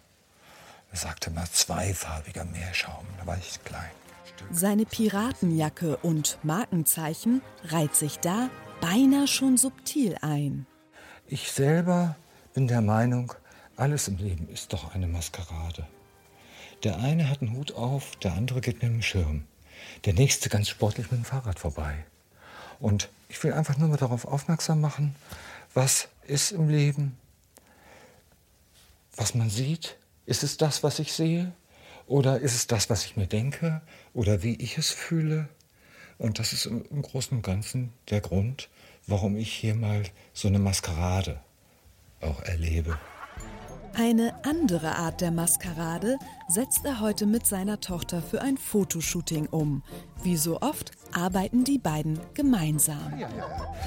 Er 0.92 0.98
sagte 0.98 1.30
mal 1.30 1.48
zweifarbiger 1.50 2.44
Meerschaum, 2.44 3.06
da 3.18 3.26
war 3.26 3.36
ich 3.38 3.62
klein. 3.64 3.90
Seine 4.52 4.84
Piratenjacke 4.84 5.96
und 5.98 6.38
Markenzeichen 6.42 7.42
reiht 7.64 7.96
sich 7.96 8.18
da 8.18 8.50
beinahe 8.80 9.26
schon 9.26 9.56
subtil 9.56 10.16
ein. 10.20 10.66
Ich 11.26 11.50
selber 11.50 12.16
bin 12.52 12.68
der 12.68 12.80
Meinung, 12.80 13.32
alles 13.76 14.08
im 14.08 14.18
Leben 14.18 14.48
ist 14.48 14.72
doch 14.72 14.94
eine 14.94 15.06
Maskerade. 15.06 15.86
Der 16.84 16.98
eine 16.98 17.30
hat 17.30 17.40
einen 17.40 17.56
Hut 17.56 17.72
auf, 17.72 18.16
der 18.16 18.34
andere 18.34 18.60
geht 18.60 18.82
mit 18.82 18.92
dem 18.92 19.02
Schirm. 19.02 19.44
Der 20.04 20.14
nächste 20.14 20.48
ganz 20.48 20.68
sportlich 20.68 21.10
mit 21.10 21.20
dem 21.20 21.24
Fahrrad 21.24 21.58
vorbei. 21.58 22.04
Und 22.80 23.08
ich 23.32 23.42
will 23.42 23.54
einfach 23.54 23.78
nur 23.78 23.88
mal 23.88 23.96
darauf 23.96 24.26
aufmerksam 24.26 24.82
machen, 24.82 25.16
was 25.72 26.08
ist 26.26 26.52
im 26.52 26.68
Leben, 26.68 27.16
was 29.16 29.34
man 29.34 29.48
sieht. 29.48 29.96
Ist 30.26 30.42
es 30.42 30.58
das, 30.58 30.82
was 30.82 30.98
ich 30.98 31.14
sehe? 31.14 31.50
Oder 32.06 32.40
ist 32.40 32.54
es 32.54 32.66
das, 32.66 32.90
was 32.90 33.06
ich 33.06 33.16
mir 33.16 33.26
denke? 33.26 33.80
Oder 34.12 34.42
wie 34.42 34.56
ich 34.56 34.76
es 34.76 34.90
fühle? 34.90 35.48
Und 36.18 36.40
das 36.40 36.52
ist 36.52 36.66
im 36.66 37.00
Großen 37.00 37.38
und 37.38 37.42
Ganzen 37.42 37.94
der 38.10 38.20
Grund, 38.20 38.68
warum 39.06 39.38
ich 39.38 39.50
hier 39.50 39.74
mal 39.76 40.02
so 40.34 40.48
eine 40.48 40.58
Maskerade 40.58 41.40
auch 42.20 42.42
erlebe. 42.42 43.00
Eine 43.94 44.34
andere 44.44 44.96
Art 44.96 45.20
der 45.20 45.30
Maskerade 45.30 46.18
setzt 46.48 46.84
er 46.84 47.00
heute 47.00 47.26
mit 47.26 47.46
seiner 47.46 47.78
Tochter 47.78 48.22
für 48.22 48.40
ein 48.40 48.56
Fotoshooting 48.56 49.48
um. 49.48 49.82
Wie 50.22 50.38
so 50.38 50.62
oft 50.62 50.92
arbeiten 51.12 51.64
die 51.64 51.78
beiden 51.78 52.18
gemeinsam. 52.32 53.22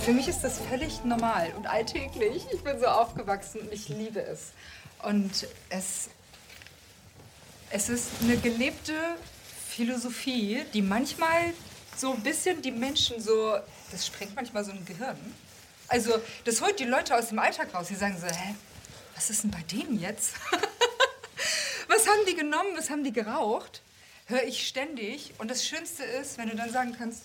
Für 0.01 0.13
mich 0.13 0.27
ist 0.27 0.43
das 0.43 0.59
völlig 0.59 1.03
normal 1.03 1.51
und 1.57 1.65
alltäglich. 1.65 2.45
Ich 2.53 2.63
bin 2.63 2.79
so 2.79 2.85
aufgewachsen 2.85 3.61
und 3.61 3.73
ich 3.73 3.89
liebe 3.89 4.21
es. 4.21 4.51
Und 5.01 5.47
es, 5.69 6.09
es 7.71 7.89
ist 7.89 8.09
eine 8.21 8.37
gelebte 8.37 8.93
Philosophie, 9.67 10.61
die 10.73 10.83
manchmal 10.83 11.53
so 11.97 12.13
ein 12.13 12.21
bisschen 12.21 12.61
die 12.61 12.71
Menschen 12.71 13.19
so, 13.19 13.55
das 13.91 14.05
sprengt 14.05 14.35
manchmal 14.35 14.63
so 14.63 14.71
ein 14.71 14.85
Gehirn. 14.85 15.17
Also 15.87 16.13
das 16.45 16.61
holt 16.61 16.79
die 16.79 16.85
Leute 16.85 17.15
aus 17.15 17.29
dem 17.29 17.39
Alltag 17.39 17.73
raus. 17.73 17.87
Die 17.87 17.95
sagen 17.95 18.17
so, 18.19 18.27
hä, 18.27 18.55
was 19.15 19.29
ist 19.29 19.43
denn 19.43 19.51
bei 19.51 19.63
denen 19.71 19.99
jetzt? 19.99 20.33
was 21.87 22.07
haben 22.07 22.25
die 22.27 22.35
genommen, 22.35 22.69
was 22.75 22.89
haben 22.89 23.03
die 23.03 23.13
geraucht? 23.13 23.81
Höre 24.27 24.43
ich 24.43 24.67
ständig. 24.67 25.33
Und 25.37 25.49
das 25.49 25.65
Schönste 25.65 26.03
ist, 26.03 26.37
wenn 26.37 26.49
du 26.49 26.55
dann 26.55 26.71
sagen 26.71 26.95
kannst, 26.97 27.23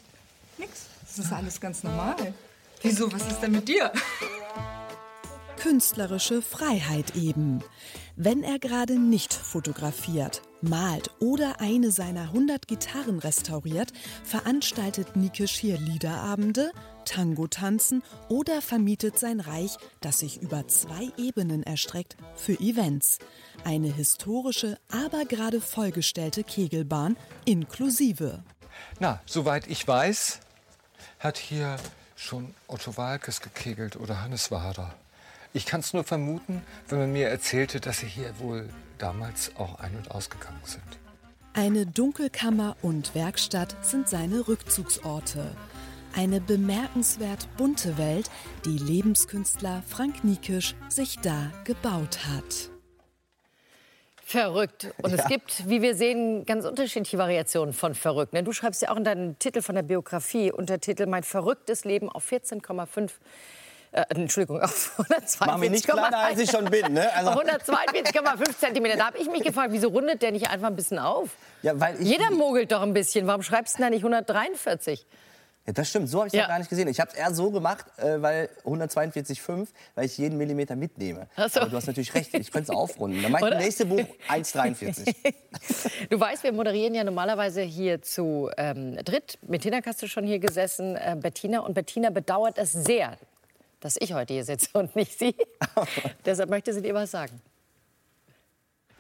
nix, 0.59 0.87
das 1.03 1.19
ist 1.19 1.33
alles 1.33 1.61
ganz 1.61 1.83
normal. 1.83 2.35
Wieso, 2.83 3.13
was 3.13 3.27
ist 3.27 3.41
denn 3.41 3.53
mit 3.53 3.69
dir? 3.69 3.93
Künstlerische 5.59 6.41
Freiheit 6.41 7.17
eben. 7.17 7.63
Wenn 8.17 8.43
er 8.43 8.59
gerade 8.59 8.99
nicht 8.99 9.35
fotografiert, 9.35 10.43
malt 10.63 11.11
oder 11.21 11.61
eine 11.61 11.91
seiner 11.91 12.23
100 12.23 12.67
Gitarren 12.67 13.19
restauriert, 13.19 13.93
veranstaltet 14.25 15.17
Nikisch 15.17 15.59
hier 15.59 15.79
Liederabende, 15.79 16.73
Tango-Tanzen 17.11 18.05
oder 18.29 18.63
vermietet 18.63 19.19
sein 19.19 19.41
Reich, 19.41 19.77
das 20.01 20.21
sich 20.21 20.41
über 20.41 20.69
zwei 20.69 21.11
Ebenen 21.17 21.65
erstreckt, 21.65 22.17
für 22.37 22.53
Events. 22.61 23.19
Eine 23.65 23.93
historische, 23.93 24.79
aber 24.89 25.25
gerade 25.25 25.61
vollgestellte 25.61 26.45
Kegelbahn 26.45 27.17
inklusive. 27.45 28.45
Na, 29.01 29.21
soweit 29.27 29.67
ich 29.67 29.87
weiß, 29.87 30.39
hat 31.19 31.37
hier 31.37 31.77
schon 32.15 32.55
Otto 32.69 32.97
Walkes 32.97 33.41
gekegelt 33.41 33.97
oder 33.97 34.23
Hannes 34.23 34.53
Wader. 34.53 34.95
Ich 35.53 35.67
kann 35.67 35.81
es 35.81 35.93
nur 35.93 36.05
vermuten, 36.05 36.63
wenn 36.89 37.01
man 37.01 37.13
mir 37.13 37.29
erzählte, 37.29 37.81
dass 37.81 37.99
sie 37.99 38.07
hier 38.07 38.39
wohl 38.39 38.69
damals 38.99 39.51
auch 39.57 39.81
ein- 39.81 39.97
und 39.97 40.13
ausgegangen 40.13 40.61
sind. 40.65 41.01
Eine 41.55 41.87
Dunkelkammer 41.87 42.77
und 42.83 43.17
Werkstatt 43.17 43.75
sind 43.83 44.09
seine 44.09 44.47
Rückzugsorte. 44.47 45.51
Eine 46.15 46.41
bemerkenswert 46.41 47.47
bunte 47.57 47.97
Welt, 47.97 48.31
die 48.65 48.79
Lebenskünstler 48.79 49.83
Frank 49.89 50.25
Niekisch 50.25 50.75
sich 50.89 51.19
da 51.21 51.53
gebaut 51.65 52.19
hat. 52.27 52.71
Verrückt. 54.25 54.93
Und 55.03 55.13
es 55.13 55.25
gibt, 55.27 55.69
wie 55.69 55.83
wir 55.83 55.95
sehen, 55.95 56.45
ganz 56.47 56.65
unterschiedliche 56.65 57.19
Variationen 57.19 57.73
von 57.73 57.95
verrückt. 57.95 58.33
Ne? 58.33 58.43
Du 58.43 58.53
schreibst 58.53 58.83
ja 58.83 58.91
auch 58.91 58.97
in 58.97 59.05
deinem 59.05 59.39
Titel 59.39 59.63
von 59.63 59.75
der 59.75 59.83
Biografie 59.83 60.53
Untertitel 60.53 61.07
Mein 61.07 61.23
verrücktes 61.23 61.85
Leben 61.85 62.09
auf 62.09 62.31
14,5 62.31 63.11
äh, 63.93 64.05
Entschuldigung, 64.11 64.61
auf 64.63 65.01
142,1 65.01 65.37
Mach 65.47 65.59
mich 65.59 65.71
nicht 65.71 65.85
kleiner, 65.89 66.19
als 66.19 66.39
ich 66.39 66.51
schon 66.51 66.65
bin. 66.67 66.93
Ne? 66.93 67.13
Also, 67.13 67.31
auf 67.31 67.43
142,5 67.43 68.59
Zentimeter. 68.59 68.97
Da 68.97 69.07
habe 69.07 69.19
ich 69.19 69.29
mich 69.29 69.43
gefragt, 69.43 69.71
wieso 69.73 69.89
rundet 69.89 70.23
der 70.23 70.31
nicht 70.31 70.49
einfach 70.49 70.69
ein 70.69 70.77
bisschen 70.77 71.01
auf? 71.01 71.31
ja, 71.63 71.75
Jeder 71.99 72.31
mogelt 72.31 72.71
doch 72.71 72.83
ein 72.83 72.95
bisschen. 72.95 73.27
Warum 73.27 73.43
schreibst 73.43 73.75
du 73.75 73.79
denn 73.79 73.87
da 73.87 73.91
nicht 73.91 74.05
143? 74.05 75.07
Ja, 75.67 75.73
das 75.75 75.89
stimmt, 75.91 76.09
so 76.09 76.19
habe 76.19 76.29
ich 76.29 76.35
es 76.35 76.39
Ja. 76.39 76.47
gar 76.49 76.59
nicht 76.59 76.69
gesehen. 76.71 76.89
Ich 76.89 76.99
habe 77.01 77.11
es 77.11 77.17
eher 77.17 77.33
so 77.35 77.51
gemacht, 77.51 77.87
äh, 77.99 78.21
weil 78.23 78.49
142,5, 78.65 79.69
weil 79.95 80.07
ich 80.07 80.17
jeden 80.19 80.37
Millimeter 80.39 80.75
mitnehme. 80.75 81.29
Ach 81.37 81.49
so. 81.51 81.61
Aber 81.61 81.71
du 81.71 81.77
hast 81.77 81.87
natürlich 81.87 82.15
recht, 82.15 82.33
ich 82.35 82.51
könnte 82.51 82.73
es 82.73 82.77
aufrunden. 82.77 83.23
Dann 83.23 83.35
Oder? 83.35 83.53
im 83.53 83.59
nächsten 83.59 83.89
Buch 83.89 84.05
1,43. 84.29 85.15
Du 86.11 86.19
weißt, 86.19 86.43
wir 86.45 86.53
moderieren 86.53 86.95
ja 86.95 87.05
normalerweise 87.05 87.63
hier 87.63 88.03
zu 88.03 88.51
ähm, 88.57 88.97
dritt. 89.05 89.39
Mit 89.43 89.63
Tina 89.63 89.81
hast 89.85 90.03
du 90.03 90.09
schon 90.09 90.25
hier 90.27 90.39
gesessen, 90.39 90.97
äh, 90.97 91.17
Bettina. 91.21 91.61
Und 91.61 91.75
Bettina 91.75 92.11
bedauert 92.11 92.57
es 92.59 92.73
sehr, 92.73 93.17
dass 93.81 93.97
ich 94.01 94.13
heute 94.15 94.33
hier 94.35 94.45
sitze 94.45 94.69
und 94.79 94.97
nicht 94.97 95.19
sie. 95.19 95.35
Deshalb 96.25 96.51
möchte 96.51 96.73
sie 96.73 96.83
dir 96.83 96.95
was 96.95 97.11
sagen. 97.11 97.41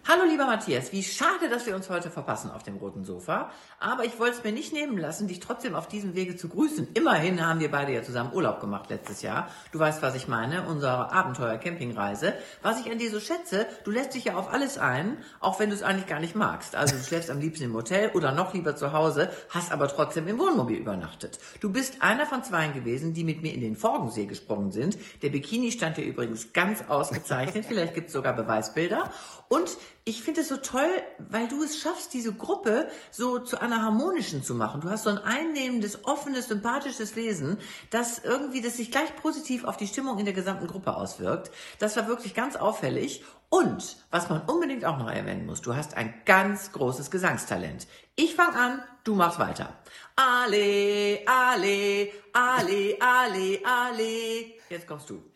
Hallo 0.09 0.25
lieber 0.25 0.47
Matthias, 0.47 0.93
wie 0.93 1.03
schade, 1.03 1.51
dass 1.51 1.67
wir 1.67 1.77
uns 1.77 1.91
heute 1.91 2.11
verpassen 2.11 2.51
auf 2.51 2.63
dem 2.63 2.79
roten 2.79 3.05
Sofa. 3.05 3.51
Aber 3.79 4.05
ich 4.07 4.19
wollte 4.19 4.39
es 4.39 4.45
mir 4.45 4.51
nicht 4.51 4.73
nehmen 4.73 4.97
lassen, 4.97 5.29
dich 5.29 5.41
trotzdem 5.41 5.75
auf 5.75 5.89
diesem 5.89 6.15
Wege 6.15 6.37
zu 6.37 6.49
grüßen. 6.49 6.89
Immerhin 6.95 7.47
haben 7.47 7.61
wir 7.61 7.71
beide 7.71 7.93
ja 7.93 8.03
zusammen 8.03 8.33
Urlaub 8.33 8.61
gemacht 8.61 8.89
letztes 8.89 9.21
Jahr. 9.21 9.51
Du 9.73 9.79
weißt, 9.79 10.01
was 10.01 10.15
ich 10.15 10.27
meine, 10.27 10.63
unsere 10.67 11.13
Abenteuer-Campingreise. 11.13 12.33
Was 12.63 12.81
ich 12.81 12.91
an 12.91 12.97
dir 12.97 13.11
so 13.11 13.21
schätze, 13.21 13.67
du 13.85 13.91
lässt 13.91 14.15
dich 14.15 14.25
ja 14.25 14.37
auf 14.37 14.51
alles 14.51 14.79
ein, 14.79 15.19
auch 15.39 15.61
wenn 15.61 15.69
du 15.69 15.77
es 15.77 15.83
eigentlich 15.83 16.07
gar 16.07 16.19
nicht 16.19 16.35
magst. 16.35 16.75
Also 16.75 16.97
du 16.97 17.03
schläfst 17.03 17.31
am 17.31 17.39
liebsten 17.39 17.65
im 17.65 17.75
Hotel 17.75 18.11
oder 18.15 18.33
noch 18.33 18.55
lieber 18.55 18.75
zu 18.75 18.93
Hause, 18.93 19.31
hast 19.51 19.71
aber 19.71 19.87
trotzdem 19.89 20.27
im 20.29 20.39
Wohnmobil 20.39 20.79
übernachtet. 20.79 21.39
Du 21.61 21.71
bist 21.71 22.01
einer 22.01 22.25
von 22.25 22.43
zweien 22.43 22.73
gewesen, 22.73 23.13
die 23.13 23.23
mit 23.23 23.43
mir 23.43 23.53
in 23.53 23.61
den 23.61 23.77
Forgensee 23.77 24.25
gesprungen 24.25 24.73
sind. 24.73 24.97
Der 25.23 25.29
Bikini 25.29 25.71
stand 25.71 25.99
dir 25.99 26.05
übrigens 26.05 26.55
ganz 26.55 26.83
ausgezeichnet. 26.89 27.65
Vielleicht 27.69 27.95
gibt 27.95 28.07
es 28.07 28.15
sogar 28.15 28.33
Beweisbilder. 28.33 29.11
Und 29.49 29.77
ich 30.11 30.25
finde 30.25 30.40
es 30.40 30.49
so 30.49 30.57
toll, 30.57 30.90
weil 31.18 31.46
du 31.46 31.62
es 31.62 31.79
schaffst, 31.79 32.12
diese 32.14 32.33
Gruppe 32.33 32.88
so 33.12 33.38
zu 33.38 33.61
einer 33.61 33.81
harmonischen 33.81 34.42
zu 34.42 34.57
machen. 34.57 34.81
Du 34.81 34.90
hast 34.90 35.05
so 35.05 35.11
ein 35.11 35.18
einnehmendes, 35.18 36.05
offenes, 36.05 36.49
sympathisches 36.49 37.14
Wesen, 37.14 37.59
das 37.90 38.18
irgendwie, 38.18 38.61
das 38.61 38.77
sich 38.77 38.90
gleich 38.90 39.14
positiv 39.14 39.62
auf 39.62 39.77
die 39.77 39.87
Stimmung 39.87 40.18
in 40.18 40.25
der 40.25 40.35
gesamten 40.35 40.66
Gruppe 40.66 40.96
auswirkt. 40.96 41.53
Das 41.79 41.96
war 41.96 42.09
wirklich 42.09 42.35
ganz 42.35 42.57
auffällig. 42.57 43.23
Und 43.51 43.99
was 44.11 44.29
man 44.29 44.42
unbedingt 44.42 44.85
auch 44.85 44.99
noch 44.99 45.09
erwähnen 45.09 45.46
muss, 45.46 45.61
du 45.61 45.77
hast 45.77 45.96
ein 45.96 46.12
ganz 46.25 46.73
großes 46.73 47.12
Gesangstalent. 47.12 47.87
Ich 48.16 48.35
fange 48.35 48.59
an, 48.59 48.83
du 49.05 49.14
machst 49.14 49.38
weiter. 49.38 49.79
Ale, 50.16 51.20
ale, 51.27 52.09
ale, 52.33 52.96
ale, 52.99 53.61
ale. 53.64 54.55
Jetzt 54.68 54.88
kommst 54.88 55.09
du. 55.09 55.30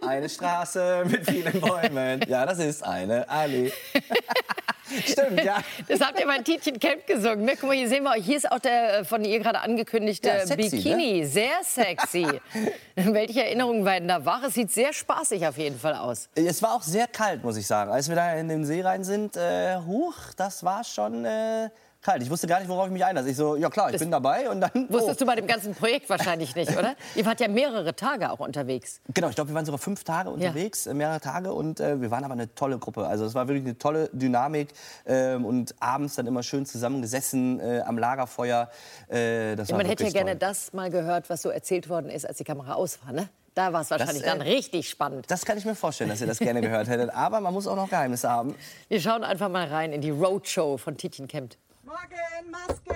Eine 0.00 0.28
Straße 0.28 1.04
mit 1.06 1.28
vielen 1.28 1.60
Bäumen. 1.60 2.20
Ja, 2.28 2.46
das 2.46 2.58
ist 2.58 2.82
eine 2.82 3.28
Allee. 3.28 3.72
Stimmt, 5.06 5.44
ja. 5.44 5.58
Das 5.88 6.00
habt 6.00 6.18
ihr 6.18 6.26
bei 6.26 6.38
Tietjen 6.38 6.78
Camp 6.78 7.06
gesungen. 7.06 7.44
Ne? 7.44 7.52
Guck 7.52 7.68
mal, 7.68 7.76
hier 7.76 7.88
sehen 7.88 8.02
wir 8.02 8.10
euch. 8.10 8.24
Hier 8.24 8.36
ist 8.36 8.50
auch 8.50 8.58
der 8.58 8.98
äh, 8.98 9.04
von 9.04 9.24
ihr 9.24 9.38
gerade 9.38 9.60
angekündigte 9.60 10.28
Ja, 10.28 10.46
sexy, 10.46 10.76
Bikini. 10.76 11.24
Sehr 11.24 11.62
sexy. 11.62 12.26
Welche 12.96 13.44
Erinnerungen 13.44 13.84
werden 13.84 14.08
da 14.08 14.24
wach? 14.24 14.42
Es 14.42 14.54
sieht 14.54 14.70
sehr 14.72 14.92
spaßig 14.92 15.46
auf 15.46 15.58
jeden 15.58 15.78
Fall 15.78 15.94
aus. 15.94 16.28
Es 16.34 16.62
war 16.62 16.74
auch 16.74 16.82
sehr 16.82 17.06
kalt, 17.06 17.44
muss 17.44 17.56
ich 17.56 17.66
sagen. 17.66 17.90
Als 17.90 18.08
wir 18.08 18.16
da 18.16 18.34
in 18.34 18.48
den 18.48 18.64
See 18.64 18.82
rein 18.82 19.04
sind, 19.04 19.36
äh, 19.36 19.76
huch, 19.86 20.16
das 20.36 20.64
war 20.64 20.82
schon 20.82 21.24
äh, 21.24 21.70
kalt. 22.02 22.22
Ich 22.22 22.30
wusste 22.30 22.46
gar 22.46 22.58
nicht, 22.60 22.68
worauf 22.68 22.86
ich 22.86 22.92
mich 22.92 23.04
einlasse. 23.04 23.30
Ich 23.30 23.36
so, 23.36 23.56
ja 23.56 23.68
klar, 23.68 23.92
ich 23.92 23.98
bin 23.98 24.10
dabei 24.10 24.50
und 24.50 24.60
dann... 24.60 24.70
oh. 24.74 24.92
Wusstest 24.94 25.20
du 25.20 25.26
bei 25.26 25.36
dem 25.36 25.46
ganzen 25.46 25.74
Projekt 25.74 26.08
wahrscheinlich 26.08 26.54
nicht, 26.54 26.76
oder? 26.76 26.94
Ihr 27.14 27.26
wart 27.26 27.40
ja 27.40 27.48
mehrere 27.48 27.94
Tage 27.94 28.30
auch 28.30 28.40
unterwegs. 28.40 29.00
Genau, 29.12 29.28
ich 29.28 29.34
glaube, 29.34 29.50
wir 29.50 29.54
waren 29.54 29.66
sogar 29.66 29.78
fünf 29.78 30.04
Tage 30.04 30.30
unterwegs, 30.30 30.86
äh, 30.86 30.94
mehrere 30.94 31.20
Tage 31.20 31.52
und 31.52 31.80
äh, 31.80 32.00
wir 32.00 32.10
waren 32.10 32.24
aber 32.24 32.34
eine 32.34 32.54
tolle 32.54 32.78
Gruppe. 32.78 33.06
Also 33.06 33.24
es 33.24 33.34
war 33.34 33.48
wirklich 33.48 33.64
eine 33.64 33.78
tolle 33.78 34.08
Dynamik 34.12 34.68
ähm, 35.06 35.44
und 35.44 35.74
abends 35.80 36.14
dann 36.14 36.26
immer 36.26 36.42
schön 36.42 36.66
zusammengesessen 36.66 37.60
äh, 37.60 37.80
am 37.86 37.98
Lagerfeuer. 37.98 38.70
Äh, 39.08 39.56
das 39.56 39.70
war 39.70 39.78
Man 39.78 39.86
hätte 39.86 40.04
ja 40.04 40.10
gerne 40.10 40.32
toll. 40.32 40.38
das 40.38 40.72
mal 40.72 40.90
gehört, 40.90 41.30
was 41.30 41.42
so 41.42 41.50
erzählt 41.50 41.88
worden 41.88 42.10
ist, 42.10 42.26
als 42.26 42.38
die 42.38 42.44
Kamera 42.44 42.74
aus 42.74 42.98
war, 43.04 43.12
ne? 43.12 43.28
Da 43.54 43.72
war 43.72 43.80
es 43.80 43.90
wahrscheinlich 43.90 44.22
äh, 44.22 44.26
dann 44.26 44.40
richtig 44.40 44.88
spannend. 44.88 45.26
Das 45.28 45.44
kann 45.44 45.58
ich 45.58 45.64
mir 45.64 45.74
vorstellen, 45.74 46.08
dass 46.08 46.20
ihr 46.20 46.26
das 46.26 46.38
gerne 46.38 46.60
gehört 46.60 46.88
hättet. 46.88 47.10
Aber 47.10 47.40
man 47.40 47.52
muss 47.52 47.66
auch 47.66 47.74
noch 47.76 47.90
Geheimnisse 47.90 48.30
haben. 48.30 48.54
Wir 48.88 49.00
schauen 49.00 49.24
einfach 49.24 49.48
mal 49.48 49.66
rein 49.66 49.92
in 49.92 50.00
die 50.00 50.10
Roadshow 50.10 50.78
von 50.78 50.96
Tietjen 50.96 51.26
Camp. 51.26 51.56
Morgen, 51.90 52.50
Maske! 52.52 52.94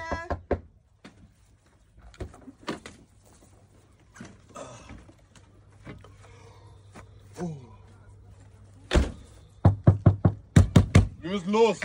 Wir 11.21 11.31
müssen 11.31 11.51
los. 11.51 11.81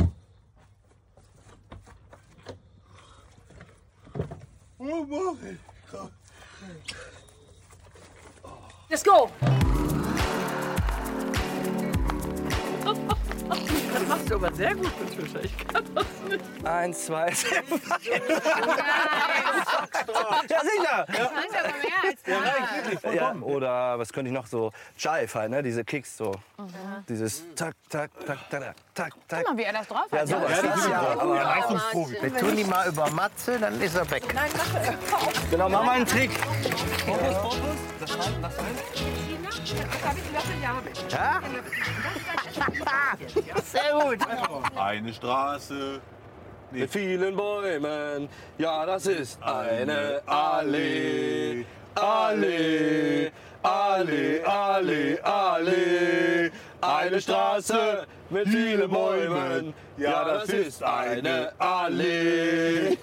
Oh, 4.78 5.06
mach 5.06 5.42
ich. 5.42 5.60
Let's 8.88 9.04
go! 9.04 9.32
Das 14.00 14.08
machst 14.08 14.30
du 14.32 14.36
aber 14.36 14.54
sehr 14.54 14.76
gut, 14.76 14.92
Patricia. 15.00 15.40
Ich 15.42 15.58
kann 15.68 15.84
das 15.96 16.06
nicht. 16.30 16.66
Eins, 16.66 17.06
zwei, 17.06 17.28
Ja, 20.50 20.62
sicher. 20.62 21.06
Ja. 23.06 23.12
Ja, 23.14 23.34
oder 23.42 24.00
was 24.00 24.12
könnte 24.14 24.30
ich 24.30 24.34
noch 24.34 24.48
so? 24.48 24.72
Jive 24.98 25.34
halt, 25.34 25.52
ne? 25.52 25.62
Diese 25.64 25.84
Kicks 25.84 26.18
so. 26.18 26.34
Dieses 27.08 27.44
tak, 27.56 27.76
tak, 27.90 28.12
tak, 28.26 28.50
tak, 28.50 28.76
tak, 28.94 29.14
tak. 29.28 29.44
Guck 29.46 29.54
mal, 29.56 29.58
wie 29.58 29.64
er 29.64 29.74
das 29.74 29.88
drauf 29.88 30.08
hat. 30.12 30.20
Ja, 30.20 30.28
sowas. 30.28 30.52
Ja, 30.52 30.62
das 30.62 30.78
ist 30.78 30.86
Ja, 30.86 30.92
ja, 30.92 31.20
aber- 31.20 31.36
Leistungsprofi. 31.36 32.18
Wir 32.22 32.38
tun 32.38 32.56
die 32.56 32.64
mal 32.64 32.88
über 32.88 33.10
Matze, 33.12 33.60
dann 33.60 33.82
ist 33.82 33.96
er 33.96 34.10
weg. 34.12 34.24
Genau, 35.52 35.70
mach 35.70 35.84
mal 35.84 35.92
einen 35.92 36.06
Trick. 36.06 36.32
Ja? 41.10 41.42
Sehr 43.64 43.94
gut. 43.94 44.20
Eine 44.76 45.14
Straße. 45.14 46.02
Mit 46.72 46.92
vielen 46.92 47.36
Bäumen. 47.36 48.30
Ja, 48.58 48.86
das 48.86 49.08
ist 49.08 49.42
eine 49.42 50.22
Allee. 50.28 51.66
Allee. 51.96 53.32
Allee, 53.62 54.42
Allee, 54.44 55.20
Allee. 55.22 56.52
Eine 56.80 57.22
Straße 57.22 58.08
mit 58.30 58.48
vielen 58.48 58.90
Bäumen. 58.90 59.74
Ja, 59.98 60.24
das 60.24 60.50
ist 60.50 60.82
eine 60.82 61.52
Allee. 61.60 62.98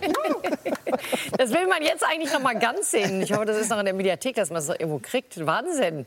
Das 1.37 1.53
will 1.53 1.67
man 1.67 1.83
jetzt 1.83 2.03
eigentlich 2.05 2.33
noch 2.33 2.41
mal 2.41 2.59
ganz 2.59 2.91
sehen. 2.91 3.21
Ich 3.21 3.33
hoffe, 3.33 3.45
das 3.45 3.59
ist 3.59 3.71
noch 3.71 3.79
in 3.81 3.85
der 3.85 3.93
Mediathek, 3.93 4.37
dass 4.37 4.49
man 4.49 4.61
es 4.61 4.69
noch 4.69 4.79
irgendwo 4.79 4.99
kriegt. 4.99 5.45
Wahnsinn. 5.45 6.07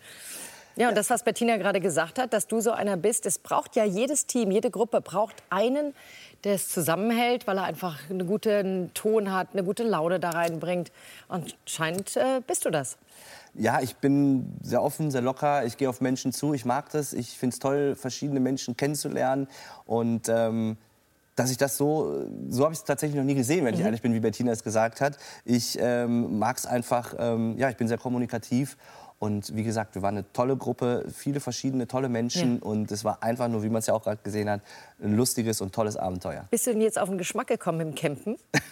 Ja, 0.80 0.88
und 0.88 0.96
das, 0.96 1.10
was 1.10 1.24
Bettina 1.24 1.58
gerade 1.58 1.82
gesagt 1.82 2.18
hat, 2.20 2.32
dass 2.32 2.48
du 2.48 2.62
so 2.62 2.72
einer 2.72 2.96
bist, 2.96 3.26
es 3.26 3.38
braucht 3.38 3.76
ja 3.76 3.84
jedes 3.84 4.28
Team, 4.28 4.50
jede 4.50 4.72
Gruppe 4.72 5.02
braucht 5.02 5.36
einen, 5.50 5.94
der 6.46 6.54
es 6.54 6.70
zusammenhält, 6.70 7.48
weil 7.48 7.58
er 7.58 7.66
einfach 7.66 8.10
einen 8.10 8.26
guten 8.26 8.90
Ton 8.94 9.34
hat, 9.34 9.50
eine 9.52 9.66
gute 9.66 9.84
Laune 9.84 10.22
da 10.22 10.30
reinbringt. 10.30 10.94
Und 11.28 11.58
scheint 11.66 12.16
äh, 12.16 12.40
bist 12.48 12.64
du 12.64 12.70
das. 12.70 12.98
Ja, 13.56 13.82
ich 13.82 13.98
bin 13.98 14.58
sehr 14.62 14.82
offen, 14.82 15.12
sehr 15.12 15.20
locker. 15.20 15.66
Ich 15.66 15.76
gehe 15.76 15.90
auf 15.90 16.00
Menschen 16.00 16.32
zu. 16.32 16.54
Ich 16.54 16.64
mag 16.64 16.90
das. 16.92 17.12
Ich 17.12 17.38
finde 17.38 17.56
es 17.56 17.60
toll, 17.60 17.96
verschiedene 17.96 18.40
Menschen 18.40 18.78
kennenzulernen. 18.78 19.50
Und 19.86 20.30
ähm, 20.30 20.78
dass 21.36 21.52
ich 21.52 21.58
das 21.58 21.76
so, 21.76 22.26
so 22.48 22.64
habe 22.64 22.74
ich 22.74 22.80
es 22.80 22.86
tatsächlich 22.86 23.18
noch 23.18 23.26
nie 23.26 23.36
gesehen, 23.36 23.66
wenn 23.66 23.74
ich 23.74 23.82
ehrlich 23.82 24.02
bin, 24.02 24.14
wie 24.14 24.22
Bettina 24.22 24.54
es 24.54 24.64
gesagt 24.64 25.02
hat. 25.02 25.18
Ich 25.44 25.78
ähm, 25.80 26.40
mag 26.40 26.58
es 26.58 26.66
einfach, 26.66 27.16
ähm, 27.20 27.58
ja, 27.58 27.70
ich 27.70 27.76
bin 27.76 27.90
sehr 27.90 27.98
kommunikativ. 27.98 28.78
Und 29.20 29.54
wie 29.54 29.64
gesagt, 29.64 29.96
wir 29.96 30.02
waren 30.02 30.16
eine 30.16 30.32
tolle 30.32 30.56
Gruppe, 30.56 31.06
viele 31.14 31.42
verschiedene 31.42 31.88
tolle 31.88 32.08
Menschen. 32.08 32.60
Und 32.60 32.90
es 32.90 33.04
war 33.04 33.22
einfach 33.22 33.50
nur, 33.50 33.64
wie 33.64 33.70
man 33.70 33.80
es 33.80 33.88
ja 33.88 33.94
auch 33.94 34.04
gerade 34.04 34.22
gesehen 34.24 34.50
hat, 34.50 34.62
ein 35.02 35.16
lustiges 35.16 35.62
und 35.62 35.74
tolles 35.74 35.96
Abenteuer. 35.98 36.46
Bist 36.52 36.68
du 36.68 36.72
denn 36.72 36.82
jetzt 36.82 37.00
auf 37.00 37.10
den 37.10 37.18
Geschmack 37.18 37.48
gekommen 37.48 37.80
im 37.82 37.96
Campen? 37.96 38.38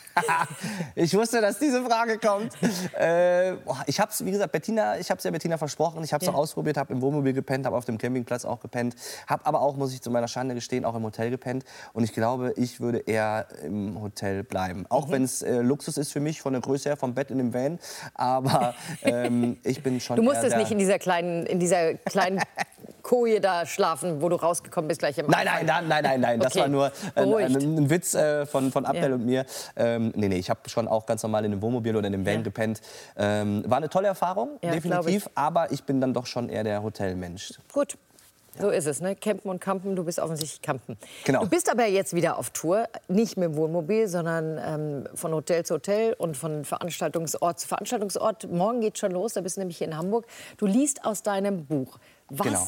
Ich 0.95 1.13
wusste, 1.13 1.41
dass 1.41 1.59
diese 1.59 1.83
Frage 1.83 2.17
kommt. 2.17 2.51
Äh, 2.99 3.53
ich 3.85 3.99
habe 3.99 4.11
es, 4.11 4.25
wie 4.25 4.31
gesagt, 4.31 4.51
Bettina, 4.51 4.97
ich 4.97 5.11
habe 5.11 5.19
es 5.19 5.23
ja 5.23 5.29
Bettina 5.29 5.59
versprochen. 5.59 6.03
Ich 6.03 6.11
habe 6.11 6.23
es 6.23 6.27
Ja. 6.27 6.33
auch 6.33 6.39
ausprobiert, 6.39 6.75
habe 6.77 6.91
im 6.91 7.01
Wohnmobil 7.03 7.33
gepennt, 7.33 7.67
habe 7.67 7.77
auf 7.77 7.85
dem 7.85 7.99
Campingplatz 7.99 8.43
auch 8.43 8.59
gepennt, 8.59 8.95
habe 9.27 9.45
aber 9.45 9.61
auch, 9.61 9.75
muss 9.77 9.93
ich 9.93 10.01
zu 10.01 10.09
meiner 10.09 10.27
Schande 10.27 10.55
gestehen, 10.55 10.85
auch 10.85 10.95
im 10.95 11.03
Hotel 11.03 11.29
gepennt. 11.29 11.65
Und 11.93 12.03
ich 12.03 12.13
glaube, 12.13 12.51
ich 12.57 12.79
würde 12.79 12.97
eher 12.99 13.45
im 13.63 14.01
Hotel 14.01 14.43
bleiben. 14.43 14.85
Auch 14.89 15.07
Mhm. 15.07 15.11
wenn 15.11 15.23
es 15.23 15.43
äh, 15.43 15.57
Luxus 15.61 15.97
ist 15.97 16.11
für 16.11 16.19
mich 16.19 16.41
von 16.41 16.53
der 16.53 16.63
Größe 16.63 16.89
her, 16.89 16.97
vom 16.97 17.13
Bett 17.13 17.29
in 17.29 17.37
dem 17.37 17.53
Van. 17.53 17.77
Aber 18.15 18.73
ähm, 19.03 19.57
ich 19.63 19.83
bin 19.83 20.01
schon. 20.01 20.15
Du 20.15 20.23
musstest 20.23 20.57
nicht 20.57 20.71
in 20.71 20.79
dieser 20.79 20.97
kleinen, 20.97 21.45
in 21.45 21.59
dieser 21.59 21.93
kleinen 21.93 22.39
Koje 23.03 23.39
da 23.39 23.65
schlafen, 23.65 24.21
wo 24.21 24.29
du 24.29 24.35
rausgekommen 24.35 24.87
bist 24.87 24.99
gleich 24.99 25.17
im 25.17 25.27
Nein, 25.27 25.45
nein, 25.45 25.65
nein, 25.65 25.87
nein, 25.87 26.03
nein, 26.03 26.21
nein. 26.21 26.39
Das 26.39 26.53
Okay, 26.53 26.61
war 26.61 26.67
nur 26.67 26.91
ein, 27.15 27.33
ein, 27.33 27.55
ein 27.55 27.89
Witz 27.89 28.13
äh, 28.15 28.45
von, 28.45 28.71
von 28.71 28.85
Abdel 28.85 29.09
Ja. 29.09 29.15
und 29.15 29.25
mir. 29.25 29.45
Ähm, 29.75 30.11
nee, 30.15 30.27
nee, 30.27 30.37
ich 30.37 30.49
habe 30.49 30.59
schon 30.69 30.87
auch 30.87 31.05
ganz 31.05 31.23
normal 31.23 31.45
in 31.45 31.51
einem 31.51 31.61
Wohnmobil 31.61 31.95
oder 31.95 32.07
in 32.07 32.13
einem 32.13 32.25
Van 32.25 32.35
Ja. 32.35 32.41
gepennt. 32.41 32.81
Ähm, 33.17 33.63
war 33.67 33.77
eine 33.77 33.89
tolle 33.89 34.07
Erfahrung, 34.07 34.57
Ja, 34.61 34.71
definitiv. 34.71 35.29
Aber 35.35 35.71
ich 35.71 35.83
bin 35.83 36.01
dann 36.01 36.13
doch 36.13 36.25
schon 36.25 36.49
eher 36.49 36.63
der 36.63 36.83
Hotelmensch. 36.83 37.53
Gut. 37.73 37.97
So 38.59 38.69
ist 38.71 38.87
es, 38.87 39.01
ne? 39.01 39.15
Campen 39.15 39.51
und 39.51 39.59
Campen, 39.61 39.95
du 39.95 40.03
bist 40.03 40.17
offensichtlich 40.17 40.63
Campen. 40.63 40.97
Genau. 41.25 41.41
Du 41.43 41.47
bist 41.49 41.69
aber 41.71 41.85
jetzt 41.85 42.15
wieder 42.15 42.39
auf 42.39 42.49
Tour, 42.49 42.87
nicht 43.07 43.37
mit 43.37 43.49
dem 43.51 43.55
Wohnmobil, 43.55 44.07
sondern 44.07 44.57
ähm, 44.57 45.07
von 45.15 45.31
Hotel 45.31 45.63
zu 45.63 45.75
Hotel 45.75 46.13
und 46.17 46.35
von 46.35 46.65
Veranstaltungsort 46.65 47.59
zu 47.59 47.67
Veranstaltungsort. 47.67 48.49
Morgen 48.51 48.81
geht 48.81 48.97
schon 48.97 49.11
los, 49.11 49.33
da 49.33 49.41
bist 49.41 49.57
du 49.57 49.61
nämlich 49.61 49.77
hier 49.77 49.85
in 49.85 49.95
Hamburg. 49.95 50.25
Du 50.57 50.65
liest 50.65 51.05
aus 51.05 51.21
deinem 51.21 51.67
Buch. 51.67 51.99
Was 52.29 52.47
Genau. 52.47 52.67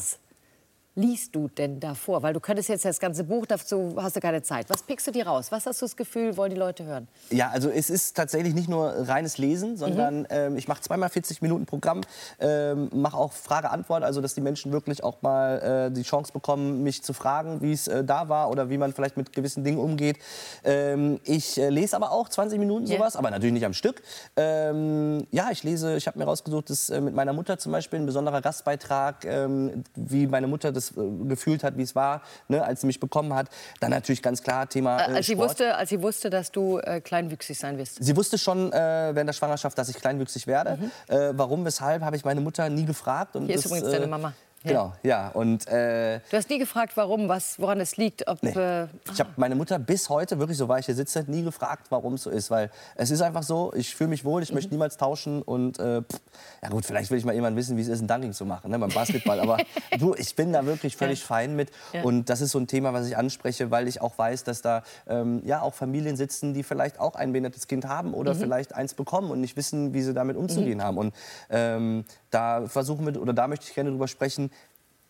Liest 0.94 1.34
du 1.34 1.48
denn 1.48 1.80
davor? 1.80 2.22
Weil 2.22 2.32
du 2.34 2.40
könntest 2.40 2.68
jetzt 2.68 2.84
das 2.84 2.98
ganze 3.00 3.24
Buch, 3.24 3.46
dazu 3.46 3.94
hast 3.96 4.16
du 4.16 4.20
keine 4.20 4.42
Zeit. 4.42 4.68
Was 4.68 4.82
pickst 4.82 5.06
du 5.06 5.10
dir 5.12 5.26
raus? 5.26 5.50
Was 5.50 5.66
hast 5.66 5.80
du 5.80 5.86
das 5.86 5.96
Gefühl, 5.96 6.36
wollen 6.36 6.50
die 6.50 6.58
Leute 6.58 6.84
hören? 6.84 7.08
Ja, 7.30 7.50
also 7.50 7.70
es 7.70 7.90
ist 7.90 8.16
tatsächlich 8.16 8.54
nicht 8.54 8.68
nur 8.68 8.86
reines 9.08 9.38
Mhm. 9.38 9.44
Lesen, 9.44 9.76
sondern 9.76 10.26
ähm, 10.30 10.56
ich 10.56 10.68
mache 10.68 10.82
zweimal 10.82 11.08
40 11.08 11.40
Minuten 11.42 11.64
Programm, 11.66 12.00
ähm, 12.40 12.90
mache 12.92 13.16
auch 13.16 13.32
Frage-Antwort, 13.32 14.02
also 14.02 14.20
dass 14.20 14.34
die 14.34 14.40
Menschen 14.40 14.72
wirklich 14.72 15.02
auch 15.04 15.22
mal 15.22 15.88
äh, 15.88 15.90
die 15.92 16.02
Chance 16.02 16.32
bekommen, 16.32 16.82
mich 16.82 17.02
zu 17.02 17.12
fragen, 17.12 17.62
wie 17.62 17.72
es 17.72 17.88
äh, 17.88 18.04
da 18.04 18.28
war 18.28 18.50
oder 18.50 18.68
wie 18.70 18.76
man 18.78 18.92
vielleicht 18.92 19.16
mit 19.16 19.32
gewissen 19.32 19.64
Dingen 19.64 19.78
umgeht. 19.78 20.18
Ähm, 20.64 21.20
ich 21.24 21.58
äh, 21.58 21.68
lese 21.70 21.96
aber 21.96 22.10
auch 22.12 22.28
20 22.28 22.58
Minuten 22.58 22.86
sowas, 22.86 23.16
aber 23.16 23.30
natürlich 23.30 23.54
nicht 23.54 23.64
am 23.64 23.72
Stück. 23.74 24.02
Ähm, 24.36 25.26
ja, 25.30 25.48
ich 25.50 25.62
lese, 25.62 25.96
ich 25.96 26.06
habe 26.06 26.18
mir 26.18 26.24
rausgesucht, 26.24 26.70
dass 26.70 26.90
äh, 26.90 27.00
mit 27.00 27.14
meiner 27.14 27.32
Mutter 27.32 27.58
zum 27.58 27.72
Beispiel 27.72 27.98
ein 28.00 28.06
besonderer 28.06 28.40
Gastbeitrag, 28.40 29.24
ähm, 29.24 29.84
wie 29.94 30.26
meine 30.26 30.46
Mutter 30.46 30.72
das 30.72 30.79
äh, 30.96 31.28
gefühlt 31.28 31.62
hat, 31.64 31.76
wie 31.76 31.82
es 31.82 31.94
war, 31.94 32.22
ne, 32.48 32.64
als 32.64 32.80
sie 32.80 32.86
mich 32.86 33.00
bekommen 33.00 33.34
hat. 33.34 33.48
Dann 33.80 33.90
natürlich 33.90 34.22
ganz 34.22 34.42
klar 34.42 34.68
Thema 34.68 34.98
äh, 34.98 35.16
als, 35.16 35.26
sie 35.26 35.32
Sport. 35.34 35.50
wusste, 35.50 35.74
als 35.76 35.90
sie 35.90 36.02
wusste, 36.02 36.30
dass 36.30 36.50
du 36.50 36.78
äh, 36.78 37.00
kleinwüchsig 37.00 37.58
sein 37.58 37.76
wirst. 37.78 38.02
Sie 38.02 38.16
wusste 38.16 38.38
schon 38.38 38.72
äh, 38.72 38.76
während 39.12 39.28
der 39.28 39.32
Schwangerschaft, 39.34 39.76
dass 39.76 39.88
ich 39.88 39.96
kleinwüchsig 39.96 40.46
werde. 40.46 40.78
Äh, 41.08 41.32
warum, 41.34 41.64
weshalb, 41.64 42.02
habe 42.02 42.16
ich 42.16 42.24
meine 42.24 42.40
Mutter 42.40 42.68
nie 42.70 42.84
gefragt. 42.84 43.36
Und 43.36 43.42
Mhm. 43.42 43.46
Hier 43.46 43.56
ist 43.56 43.64
das, 43.64 43.72
übrigens 43.72 43.88
äh, 43.88 43.92
deine 43.98 44.06
Mama. 44.06 44.32
Genau, 44.62 44.92
ja. 45.02 45.28
Und 45.30 45.66
äh, 45.68 46.20
Du 46.30 46.36
hast 46.36 46.50
nie 46.50 46.58
gefragt, 46.58 46.92
warum, 46.96 47.28
was, 47.28 47.58
woran 47.58 47.80
es 47.80 47.96
liegt. 47.96 48.28
Ob, 48.28 48.42
Nee. 48.42 48.50
äh, 48.50 48.88
Ich 49.10 49.18
habe 49.18 49.30
meine 49.36 49.54
Mutter 49.54 49.78
bis 49.78 50.10
heute, 50.10 50.38
wirklich 50.38 50.58
so 50.58 50.68
war 50.68 50.78
ich 50.78 50.84
hier 50.84 50.94
sitze, 50.94 51.24
nie 51.28 51.42
gefragt, 51.42 51.86
warum 51.88 52.14
es 52.14 52.24
so 52.24 52.30
ist. 52.30 52.50
Weil 52.50 52.70
es 52.94 53.10
ist 53.10 53.22
einfach 53.22 53.42
so, 53.42 53.72
ich 53.74 53.94
fühle 53.94 54.10
mich 54.10 54.22
wohl, 54.24 54.42
ich 54.42 54.50
Mhm. 54.50 54.54
möchte 54.56 54.70
niemals 54.72 54.98
tauschen. 54.98 55.40
Und 55.40 55.78
äh, 55.78 56.02
pff, 56.02 56.20
ja 56.62 56.68
gut, 56.68 56.84
vielleicht 56.84 57.10
will 57.10 57.16
ich 57.16 57.24
mal 57.24 57.34
jemand 57.34 57.56
wissen, 57.56 57.78
wie 57.78 57.80
es 57.80 57.88
ist, 57.88 58.02
ein 58.02 58.06
Dunking 58.08 58.34
zu 58.34 58.44
machen 58.44 58.70
ne, 58.70 58.78
beim 58.78 58.90
Basketball. 58.90 59.40
Aber 59.40 59.56
du, 59.98 60.14
ich 60.14 60.36
bin 60.36 60.52
da 60.52 60.66
wirklich 60.66 60.94
völlig 60.94 61.24
fein 61.24 61.56
mit. 61.56 61.70
Ja. 61.94 62.02
Und 62.02 62.28
das 62.28 62.42
ist 62.42 62.50
so 62.50 62.58
ein 62.58 62.66
Thema, 62.66 62.92
was 62.92 63.06
ich 63.06 63.16
anspreche, 63.16 63.70
weil 63.70 63.88
ich 63.88 64.02
auch 64.02 64.18
weiß, 64.18 64.44
dass 64.44 64.60
da 64.60 64.82
ähm, 65.08 65.40
ja 65.46 65.62
auch 65.62 65.72
Familien 65.72 66.16
sitzen, 66.16 66.52
die 66.52 66.64
vielleicht 66.64 67.00
auch 67.00 67.14
ein 67.14 67.32
behindertes 67.32 67.66
Kind 67.66 67.86
haben 67.86 68.12
oder 68.12 68.34
Mhm. 68.34 68.38
vielleicht 68.40 68.74
eins 68.74 68.92
bekommen 68.92 69.30
und 69.30 69.40
nicht 69.40 69.56
wissen, 69.56 69.94
wie 69.94 70.02
sie 70.02 70.12
damit 70.12 70.36
umzugehen 70.36 70.82
haben. 70.82 70.98
Und 70.98 71.14
ähm, 71.48 72.04
da 72.30 72.66
versuchen 72.66 73.06
wir, 73.06 73.20
oder 73.22 73.32
da 73.32 73.48
möchte 73.48 73.64
ich 73.66 73.74
gerne 73.74 73.88
drüber 73.90 74.06
sprechen, 74.06 74.49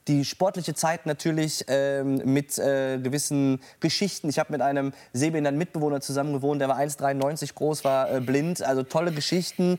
die 0.08 0.24
sportliche 0.24 0.74
Zeit 0.74 1.06
natürlich 1.06 1.64
ähm, 1.68 2.22
mit 2.24 2.58
äh, 2.58 2.98
gewissen 2.98 3.60
Geschichten. 3.80 4.28
Ich 4.28 4.38
habe 4.38 4.52
mit 4.52 4.62
einem 4.62 4.92
sehbehinderten 5.12 5.58
Mitbewohner 5.58 6.00
zusammen 6.00 6.32
gewohnt, 6.32 6.60
der 6.60 6.68
war 6.68 6.78
1,93 6.78 7.54
groß, 7.54 7.84
war 7.84 8.10
äh, 8.10 8.20
blind. 8.20 8.62
Also 8.62 8.82
tolle 8.82 9.12
Geschichten. 9.12 9.78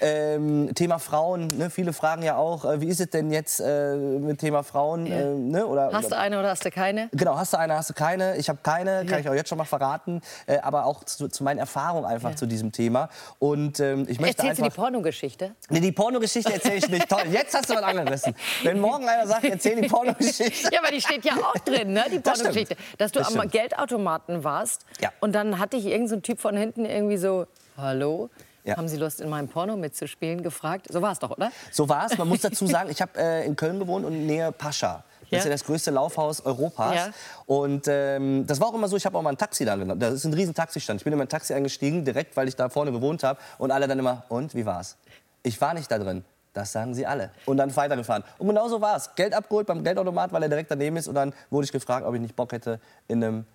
Ähm, 0.00 0.70
Thema 0.74 0.98
Frauen, 0.98 1.48
ne? 1.48 1.70
viele 1.70 1.92
fragen 1.92 2.22
ja 2.22 2.36
auch, 2.36 2.64
äh, 2.64 2.80
wie 2.80 2.88
ist 2.88 3.00
es 3.00 3.10
denn 3.10 3.30
jetzt 3.30 3.60
äh, 3.60 3.96
mit 3.96 4.38
Thema 4.40 4.62
Frauen? 4.62 5.06
Ja. 5.06 5.20
Äh, 5.20 5.34
ne? 5.34 5.66
oder, 5.66 5.90
hast 5.92 6.10
du 6.10 6.16
eine 6.16 6.38
oder 6.38 6.50
hast 6.50 6.64
du 6.64 6.70
keine? 6.70 7.08
Genau, 7.12 7.36
hast 7.36 7.52
du 7.52 7.58
eine, 7.58 7.74
hast 7.74 7.90
du 7.90 7.94
keine? 7.94 8.36
Ich 8.36 8.48
habe 8.48 8.60
keine, 8.62 9.00
kann 9.06 9.08
Ja. 9.08 9.18
ich 9.18 9.28
auch 9.28 9.34
jetzt 9.34 9.48
schon 9.48 9.58
mal 9.58 9.64
verraten. 9.64 10.20
Äh, 10.46 10.58
aber 10.58 10.86
auch 10.86 11.04
zu, 11.04 11.28
zu 11.28 11.42
meinen 11.44 11.58
Erfahrungen 11.58 12.04
einfach 12.04 12.30
Ja. 12.30 12.36
zu 12.36 12.46
diesem 12.46 12.72
Thema. 12.72 13.08
Und 13.38 13.80
ähm, 13.80 14.06
ich 14.08 14.20
möchte 14.20 14.38
Erzählst 14.38 14.58
du 14.58 14.62
die 14.62 14.66
einfach... 14.66 14.82
Pornogeschichte? 14.82 15.54
Nee, 15.70 15.80
die 15.80 15.92
Pornogeschichte 15.92 16.52
erzähle 16.52 16.76
ich 16.76 16.88
nicht. 16.88 17.08
Toll, 17.08 17.22
jetzt 17.30 17.54
hast 17.54 17.68
du 17.70 17.74
was 17.74 17.82
angerissen. 17.82 18.34
Wenn 18.62 18.80
morgen 18.80 19.08
einer 19.08 19.26
sagt, 19.26 19.44
erzähl 19.44 19.71
die 19.80 19.88
Pornogeschichte. 19.88 20.70
Ja, 20.72 20.80
aber 20.82 20.90
die 20.90 21.00
steht 21.00 21.24
ja 21.24 21.32
auch 21.36 21.54
drin, 21.64 21.92
ne? 21.94 22.04
die 22.12 22.20
Das. 22.20 22.38
Pornogeschichte. 22.40 22.76
Dass 22.98 23.12
du 23.12 23.20
Das 23.20 23.28
am 23.28 23.34
stimmt. 23.38 23.52
Geldautomaten 23.52 24.44
warst 24.44 24.84
Ja. 25.00 25.10
und 25.20 25.32
dann 25.32 25.58
hatte 25.58 25.76
ich 25.78 25.86
irgendein 25.86 26.08
so 26.08 26.16
Typ 26.20 26.40
von 26.40 26.56
hinten 26.56 26.84
irgendwie 26.84 27.16
so, 27.16 27.46
hallo, 27.78 28.28
Ja. 28.64 28.76
haben 28.76 28.88
Sie 28.88 28.96
Lust 28.96 29.20
in 29.20 29.30
meinem 29.30 29.48
Porno 29.48 29.76
mitzuspielen, 29.76 30.42
gefragt. 30.42 30.86
So 30.90 31.00
war 31.00 31.12
es 31.12 31.18
doch, 31.20 31.30
oder? 31.30 31.50
So 31.70 31.88
war 31.88 32.06
es. 32.06 32.18
Man 32.18 32.28
muss 32.28 32.40
dazu 32.42 32.66
sagen, 32.76 32.90
ich 32.90 33.00
habe 33.00 33.18
äh, 33.18 33.46
in 33.46 33.56
Köln 33.56 33.78
gewohnt 33.78 34.04
und 34.04 34.26
nähe 34.26 34.52
Pascha. 34.52 35.04
Das 35.30 35.38
ist 35.38 35.44
Ja. 35.46 35.50
ja 35.50 35.54
das 35.54 35.64
größte 35.64 35.90
Laufhaus 35.90 36.44
Europas. 36.44 36.94
Ja. 36.94 37.08
Und 37.46 37.86
ähm, 37.88 38.46
das 38.46 38.60
war 38.60 38.68
auch 38.68 38.74
immer 38.74 38.86
so, 38.88 38.96
ich 38.98 39.06
habe 39.06 39.16
auch 39.16 39.22
mal 39.22 39.30
ein 39.30 39.38
Taxi 39.38 39.64
da 39.64 39.76
genommen. 39.76 39.98
Das 39.98 40.12
ist 40.12 40.24
ein 40.26 40.34
riesen 40.34 40.52
Taxistand. 40.54 41.00
Ich 41.00 41.04
bin 41.04 41.12
in 41.14 41.18
mein 41.18 41.28
Taxi 41.30 41.54
eingestiegen, 41.54 42.04
direkt, 42.04 42.36
weil 42.36 42.48
ich 42.48 42.54
da 42.56 42.68
vorne 42.68 42.92
gewohnt 42.92 43.22
habe. 43.24 43.40
Und 43.56 43.70
alle 43.70 43.88
dann 43.88 43.98
immer, 43.98 44.24
und, 44.28 44.54
wie 44.54 44.66
war's? 44.66 44.98
Ich 45.42 45.58
war 45.60 45.72
nicht 45.72 45.90
da 45.90 45.98
drin. 45.98 46.22
Das 46.52 46.72
sagen 46.72 46.94
sie 46.94 47.06
alle. 47.06 47.30
Und 47.46 47.56
dann 47.56 47.74
weitergefahren. 47.74 48.24
Und 48.38 48.48
genau 48.48 48.68
so 48.68 48.80
war 48.80 48.96
es. 48.96 49.14
Geld 49.14 49.32
abgeholt 49.32 49.66
beim 49.66 49.82
Geldautomat, 49.82 50.32
weil 50.32 50.42
er 50.42 50.48
direkt 50.48 50.70
daneben 50.70 50.96
ist. 50.96 51.08
Und 51.08 51.14
dann 51.14 51.32
wurde 51.50 51.64
ich 51.64 51.72
gefragt, 51.72 52.06
ob 52.06 52.14
ich 52.14 52.20
nicht 52.20 52.36
Bock 52.36 52.52
hätte, 52.52 52.78
in 53.08 53.24
einem 53.24 53.46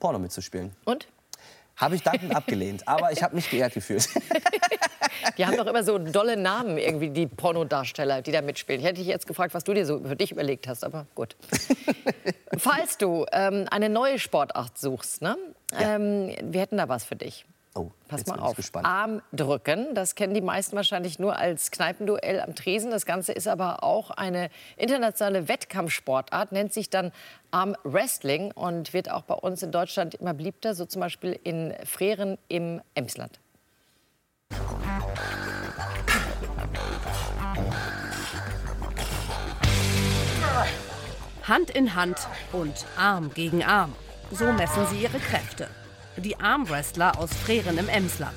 Porno 0.00 0.18
mitzuspielen. 0.18 0.72
Und? 0.84 1.06
Habe 1.76 1.94
ich 1.94 2.02
dankend 2.02 2.34
abgelehnt. 2.34 2.86
Aber 2.88 3.12
ich 3.12 3.22
habe 3.22 3.34
mich 3.34 3.50
geehrt 3.50 3.74
gefühlt. 3.74 4.08
Die 5.38 5.46
haben 5.46 5.56
doch 5.56 5.66
immer 5.66 5.84
so 5.84 5.98
dolle 5.98 6.36
Namen, 6.36 6.78
irgendwie, 6.78 7.10
die 7.10 7.26
Pornodarsteller, 7.26 8.22
die 8.22 8.32
da 8.32 8.42
mitspielen. 8.42 8.80
Ich 8.80 8.86
hätte 8.86 8.98
dich 8.98 9.06
jetzt 9.06 9.26
gefragt, 9.26 9.54
was 9.54 9.64
du 9.64 9.72
dir 9.72 9.86
so 9.86 10.00
für 10.00 10.16
dich 10.16 10.32
überlegt 10.32 10.66
hast, 10.66 10.84
aber 10.84 11.06
gut. 11.14 11.36
Falls 12.58 12.98
du 12.98 13.24
ähm, 13.32 13.66
eine 13.70 13.88
neue 13.88 14.18
Sportart 14.18 14.78
suchst, 14.78 15.22
ne? 15.22 15.36
ähm, 15.78 16.34
wir 16.42 16.60
hätten 16.60 16.76
da 16.76 16.88
was 16.88 17.04
für 17.04 17.16
dich. 17.16 17.46
Oh, 17.74 17.90
Pass 18.06 18.26
mal 18.26 18.38
auf. 18.38 18.54
gespannt. 18.54 18.86
Armdrücken, 18.86 19.94
das 19.94 20.14
kennen 20.14 20.34
die 20.34 20.42
meisten 20.42 20.76
wahrscheinlich 20.76 21.18
nur 21.18 21.36
als 21.36 21.70
Kneipenduell 21.70 22.40
am 22.40 22.54
Tresen. 22.54 22.90
Das 22.90 23.06
Ganze 23.06 23.32
ist 23.32 23.48
aber 23.48 23.82
auch 23.82 24.10
eine 24.10 24.50
internationale 24.76 25.48
Wettkampfsportart, 25.48 26.52
nennt 26.52 26.74
sich 26.74 26.90
dann 26.90 27.12
Armwrestling 27.50 28.52
und 28.52 28.92
wird 28.92 29.10
auch 29.10 29.22
bei 29.22 29.34
uns 29.34 29.62
in 29.62 29.72
Deutschland 29.72 30.14
immer 30.16 30.34
beliebter, 30.34 30.74
so 30.74 30.84
zum 30.84 31.00
Beispiel 31.00 31.38
in 31.44 31.74
Freren 31.84 32.36
im 32.48 32.82
Emsland. 32.94 33.40
Hand 41.44 41.70
in 41.70 41.94
Hand 41.94 42.28
und 42.52 42.86
Arm 42.96 43.32
gegen 43.34 43.64
Arm. 43.64 43.94
So 44.30 44.52
messen 44.52 44.86
sie 44.86 45.02
ihre 45.02 45.18
Kräfte. 45.18 45.68
Die 46.18 46.38
Armwrestler 46.38 47.18
aus 47.18 47.30
Freren 47.32 47.78
im 47.78 47.88
Emsland. 47.88 48.36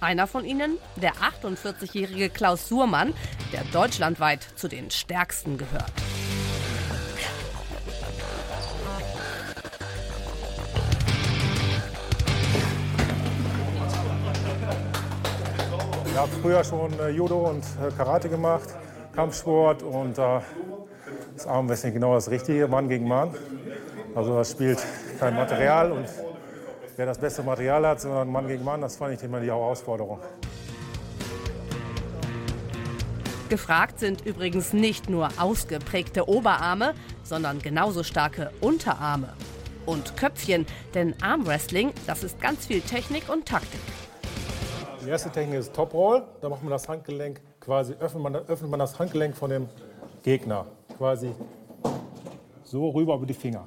Einer 0.00 0.28
von 0.28 0.44
ihnen, 0.44 0.78
der 0.94 1.12
48-jährige 1.14 2.30
Klaus 2.30 2.68
Surmann, 2.68 3.12
der 3.52 3.64
deutschlandweit 3.72 4.46
zu 4.54 4.68
den 4.68 4.90
stärksten 4.90 5.58
gehört. 5.58 5.92
Ich 16.06 16.16
habe 16.16 16.30
früher 16.40 16.62
schon 16.62 16.98
äh, 17.00 17.08
Judo 17.08 17.50
und 17.50 17.64
äh, 17.64 17.90
Karate 17.96 18.28
gemacht, 18.28 18.68
Kampfsport 19.14 19.82
und 19.82 20.16
da 20.16 20.42
ist 21.34 21.46
Armwrestling 21.46 21.94
genau 21.94 22.14
das 22.14 22.30
Richtige, 22.30 22.68
Mann 22.68 22.88
gegen 22.88 23.08
Mann. 23.08 23.34
Also 24.14 24.36
das 24.36 24.52
spielt 24.52 24.78
kein 25.18 25.34
Material 25.34 25.90
und 25.92 26.06
wer 27.00 27.06
das 27.06 27.16
beste 27.16 27.42
Material 27.42 27.86
hat, 27.86 28.02
sondern 28.02 28.30
Mann 28.30 28.46
gegen 28.46 28.62
Mann, 28.62 28.82
das 28.82 28.96
fand 28.96 29.14
ich 29.14 29.22
immer 29.22 29.40
die 29.40 29.46
Herausforderung. 29.46 30.18
Gefragt 33.48 33.98
sind 33.98 34.26
übrigens 34.26 34.74
nicht 34.74 35.08
nur 35.08 35.30
ausgeprägte 35.38 36.28
Oberarme, 36.28 36.92
sondern 37.22 37.58
genauso 37.60 38.02
starke 38.02 38.50
Unterarme. 38.60 39.32
Und 39.86 40.14
Köpfchen, 40.18 40.66
denn 40.92 41.14
Armwrestling, 41.22 41.94
das 42.06 42.22
ist 42.22 42.38
ganz 42.38 42.66
viel 42.66 42.82
Technik 42.82 43.30
und 43.30 43.46
Taktik. 43.46 43.80
Die 45.02 45.08
erste 45.08 45.30
Technik 45.30 45.60
ist 45.60 45.72
Top 45.72 45.94
Roll. 45.94 46.22
Da 46.42 46.50
macht 46.50 46.62
man 46.62 46.70
das 46.70 46.86
Handgelenk 46.86 47.40
quasi, 47.60 47.94
öffnet 47.94 48.22
man, 48.22 48.34
öffnet 48.36 48.70
man 48.70 48.78
das 48.78 48.98
Handgelenk 48.98 49.34
von 49.34 49.48
dem 49.48 49.70
Gegner 50.22 50.66
quasi 50.98 51.30
so 52.62 52.90
rüber 52.90 53.14
über 53.14 53.24
die 53.24 53.32
Finger. 53.32 53.66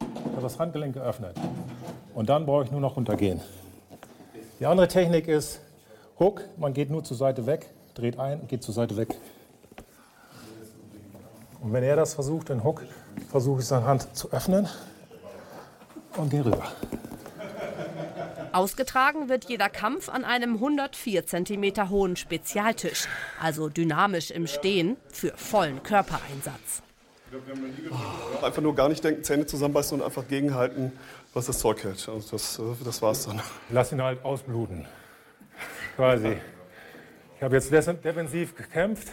Ich 0.00 0.32
habe 0.32 0.42
das 0.42 0.58
Handgelenk 0.58 0.92
geöffnet. 0.92 1.34
Und 2.14 2.28
dann 2.28 2.46
brauche 2.46 2.64
ich 2.64 2.70
nur 2.70 2.80
noch 2.80 2.96
runtergehen. 2.96 3.40
Die 4.60 4.66
andere 4.66 4.88
Technik 4.88 5.26
ist 5.26 5.60
Hook. 6.18 6.42
Man 6.56 6.72
geht 6.72 6.90
nur 6.90 7.02
zur 7.02 7.16
Seite 7.16 7.46
weg, 7.46 7.70
dreht 7.94 8.18
ein 8.18 8.40
und 8.40 8.48
geht 8.48 8.62
zur 8.62 8.72
Seite 8.72 8.96
weg. 8.96 9.08
Und 11.60 11.72
wenn 11.72 11.82
er 11.82 11.96
das 11.96 12.14
versucht, 12.14 12.50
den 12.50 12.62
Hook, 12.62 12.82
versuche 13.30 13.60
ich 13.60 13.66
seine 13.66 13.86
Hand 13.86 14.16
zu 14.16 14.30
öffnen 14.30 14.68
und 16.16 16.30
gehe 16.30 16.44
rüber. 16.44 16.62
Ausgetragen 18.52 19.28
wird 19.28 19.46
jeder 19.48 19.68
Kampf 19.68 20.08
an 20.08 20.24
einem 20.24 20.54
104 20.54 21.26
cm 21.26 21.90
hohen 21.90 22.14
Spezialtisch, 22.14 23.08
also 23.40 23.68
dynamisch 23.68 24.30
im 24.30 24.46
Stehen 24.46 24.96
für 25.08 25.32
vollen 25.36 25.82
Körpereinsatz. 25.82 26.82
Einfach 28.42 28.62
nur 28.62 28.76
gar 28.76 28.88
nicht 28.88 29.02
denken, 29.02 29.24
Zähne 29.24 29.46
zusammenbeißen 29.46 29.98
und 29.98 30.06
einfach 30.06 30.28
gegenhalten, 30.28 30.92
was 31.34 31.46
das 31.46 31.58
Zeug 31.58 31.82
hält. 31.82 32.08
Also 32.08 32.30
das, 32.30 32.60
das 32.84 33.02
war's 33.02 33.26
dann. 33.26 33.40
Lass 33.70 33.92
ihn 33.92 34.02
halt 34.02 34.24
ausbluten. 34.24 34.86
Quasi. 35.96 36.36
Ich 37.36 37.42
habe 37.42 37.56
jetzt 37.56 37.70
defensiv 37.70 38.54
gekämpft, 38.54 39.08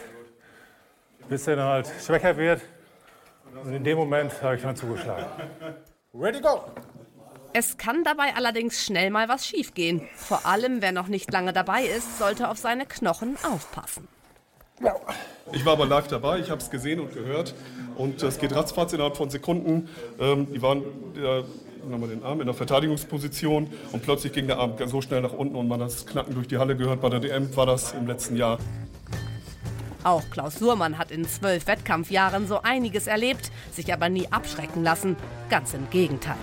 bis 1.28 1.46
er 1.46 1.56
dann 1.56 1.68
halt 1.68 1.92
schwächer 2.04 2.36
wird. 2.36 2.62
Und 3.62 3.74
in 3.74 3.84
dem 3.84 3.98
Moment 3.98 4.42
habe 4.42 4.56
ich 4.56 4.62
dann 4.62 4.76
zugeschlagen. 4.76 5.26
Ready, 6.14 6.40
go! 6.40 6.64
Es 7.52 7.76
kann 7.76 8.02
dabei 8.02 8.34
allerdings 8.34 8.82
schnell 8.82 9.10
mal 9.10 9.28
was 9.28 9.46
schiefgehen. 9.46 10.08
Vor 10.14 10.46
allem, 10.46 10.80
wer 10.80 10.92
noch 10.92 11.08
nicht 11.08 11.30
lange 11.30 11.52
dabei 11.52 11.84
ist, 11.84 12.18
sollte 12.18 12.48
auf 12.48 12.56
seine 12.56 12.86
Knochen 12.86 13.36
aufpassen. 13.42 14.08
Ich 15.52 15.64
war 15.64 15.74
aber 15.74 15.86
live 15.86 16.08
dabei, 16.08 16.38
ich 16.38 16.50
habe 16.50 16.60
es 16.60 16.70
gesehen 16.70 16.98
und 16.98 17.12
gehört. 17.12 17.54
Und 17.96 18.22
es 18.22 18.38
geht 18.38 18.54
ratzfatz 18.54 18.94
innerhalb 18.94 19.16
von 19.16 19.28
Sekunden. 19.28 19.88
Ähm, 20.18 20.50
die 20.52 20.62
waren 20.62 20.82
äh, 21.14 21.44
nochmal 21.90 22.08
den 22.08 22.22
Arm 22.22 22.40
in 22.40 22.46
der 22.46 22.54
Verteidigungsposition 22.54 23.68
und 23.92 24.02
plötzlich 24.02 24.32
ging 24.32 24.46
der 24.46 24.58
Arm 24.58 24.74
so 24.86 25.00
schnell 25.00 25.20
nach 25.20 25.32
unten 25.32 25.56
und 25.56 25.68
man 25.68 25.80
hat 25.80 25.88
das 25.88 26.06
Knacken 26.06 26.34
durch 26.34 26.48
die 26.48 26.58
Halle 26.58 26.76
gehört. 26.76 27.00
Bei 27.00 27.08
der 27.08 27.20
DM 27.20 27.54
war 27.56 27.66
das 27.66 27.92
im 27.92 28.06
letzten 28.06 28.36
Jahr. 28.36 28.58
Auch 30.04 30.22
Klaus 30.30 30.56
Surmann 30.56 30.98
hat 30.98 31.12
in 31.12 31.24
zwölf 31.24 31.66
Wettkampfjahren 31.66 32.48
so 32.48 32.60
einiges 32.62 33.06
erlebt, 33.06 33.52
sich 33.70 33.92
aber 33.92 34.08
nie 34.08 34.26
abschrecken 34.30 34.82
lassen. 34.82 35.16
Ganz 35.48 35.74
im 35.74 35.88
Gegenteil. 35.90 36.36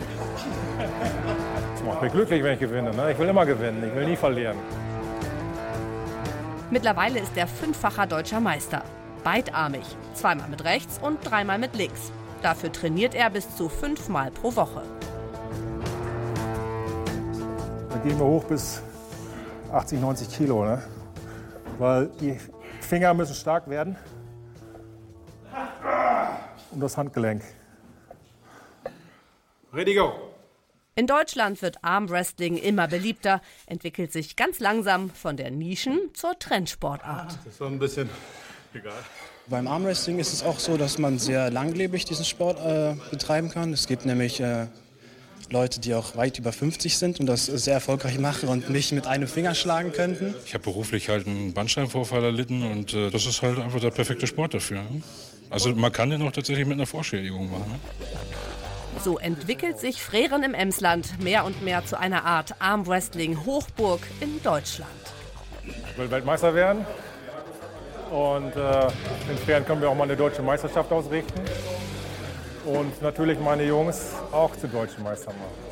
Das 1.73 1.83
macht 1.83 2.01
mich 2.01 2.11
glücklich, 2.11 2.41
wenn 2.41 2.53
ich 2.53 2.59
gewinne. 2.59 2.95
Ne? 2.95 3.11
Ich 3.11 3.19
will 3.19 3.27
immer 3.27 3.45
gewinnen, 3.45 3.83
ich 3.85 3.93
will 3.93 4.05
nie 4.05 4.15
verlieren. 4.15 4.57
Mittlerweile 6.71 7.19
ist 7.19 7.35
er 7.35 7.47
fünffacher 7.47 8.05
deutscher 8.05 8.39
Meister. 8.39 8.83
Beidarmig, 9.23 9.83
zweimal 10.13 10.47
mit 10.49 10.63
rechts 10.63 10.99
und 11.01 11.19
dreimal 11.23 11.57
mit 11.57 11.75
links. 11.75 12.11
Dafür 12.41 12.71
trainiert 12.71 13.15
er 13.15 13.29
bis 13.29 13.55
zu 13.57 13.67
fünfmal 13.67 14.31
pro 14.31 14.55
Woche. 14.55 14.83
Gehen 18.03 18.17
wir 18.17 18.25
hoch 18.25 18.45
bis 18.45 18.81
80, 19.73 19.99
90 19.99 20.29
Kilo. 20.29 20.63
Ne? 20.63 20.81
Weil 21.77 22.07
die 22.21 22.39
Finger 22.79 23.13
müssen 23.13 23.35
stark 23.35 23.69
werden. 23.69 23.97
und 26.71 26.79
das 26.79 26.95
Handgelenk. 26.95 27.43
Ready, 29.73 29.95
go. 29.95 30.13
In 30.95 31.07
Deutschland 31.07 31.61
wird 31.61 31.83
Armwrestling 31.83 32.57
immer 32.57 32.87
beliebter, 32.87 33.41
entwickelt 33.65 34.13
sich 34.13 34.35
ganz 34.35 34.59
langsam 34.59 35.09
von 35.09 35.35
der 35.35 35.51
Nischen 35.51 35.99
zur 36.13 36.39
Trendsportart. 36.39 37.37
Das 37.43 37.59
war 37.59 37.67
ein 37.67 37.79
bisschen 37.79 38.09
egal. 38.73 38.93
Beim 39.47 39.67
Armwrestling 39.67 40.19
ist 40.19 40.31
es 40.31 40.43
auch 40.43 40.59
so, 40.59 40.77
dass 40.77 40.97
man 40.99 41.19
sehr 41.19 41.51
langlebig 41.51 42.05
diesen 42.05 42.25
Sport 42.25 42.59
äh, 42.59 42.95
betreiben 43.11 43.49
kann. 43.49 43.73
Es 43.73 43.87
gibt 43.87 44.05
nämlich 44.05 44.39
äh, 44.39 44.67
Leute, 45.51 45.79
die 45.79 45.95
auch 45.95 46.15
weit 46.15 46.37
über 46.37 46.51
50 46.51 46.97
sind 46.97 47.19
und 47.19 47.25
das 47.25 47.45
sehr 47.45 47.73
erfolgreich 47.73 48.19
machen 48.19 48.49
und 48.49 48.69
mich 48.69 48.91
mit 48.91 49.07
einem 49.07 49.27
Finger 49.27 49.55
schlagen 49.55 49.91
könnten. 49.91 50.35
Ich 50.45 50.53
habe 50.53 50.63
beruflich 50.63 51.09
halt 51.09 51.25
einen 51.25 51.53
Bandscheibenvorfall 51.53 52.23
erlitten 52.23 52.63
und 52.63 52.93
äh, 52.93 53.09
das 53.09 53.25
ist 53.25 53.41
halt 53.41 53.57
einfach 53.57 53.79
der 53.79 53.91
perfekte 53.91 54.27
Sport 54.27 54.53
dafür. 54.53 54.83
Ne? 54.83 55.01
Also 55.49 55.73
man 55.73 55.91
kann 55.91 56.11
den 56.11 56.21
auch 56.21 56.31
tatsächlich 56.31 56.65
mit 56.67 56.75
einer 56.75 56.85
Vorschädigung 56.85 57.49
machen. 57.49 57.71
Ne? 57.71 57.79
So 59.03 59.17
entwickelt 59.17 59.79
sich 59.79 60.01
Freren 60.01 60.43
im 60.43 60.53
Emsland 60.53 61.21
mehr 61.23 61.45
und 61.45 61.63
mehr 61.63 61.85
zu 61.85 61.97
einer 61.99 62.25
Art 62.25 62.55
Armwrestling-Hochburg 62.59 64.01
in 64.19 64.41
Deutschland. 64.43 64.89
Ich 65.63 65.97
will 65.97 66.11
Weltmeister 66.11 66.53
werden. 66.53 66.85
Und 68.11 68.55
äh, 68.55 68.87
insofern 69.29 69.65
können 69.65 69.81
wir 69.81 69.89
auch 69.89 69.95
mal 69.95 70.03
eine 70.03 70.15
deutsche 70.15 70.41
Meisterschaft 70.41 70.91
ausrichten. 70.91 71.41
Und 72.69 73.01
natürlich 73.01 73.39
meine 73.39 73.63
Jungs 73.63 74.11
auch 74.31 74.55
zu 74.55 74.67
deutschen 74.67 75.03
Meistern 75.03 75.33
machen. 75.39 75.69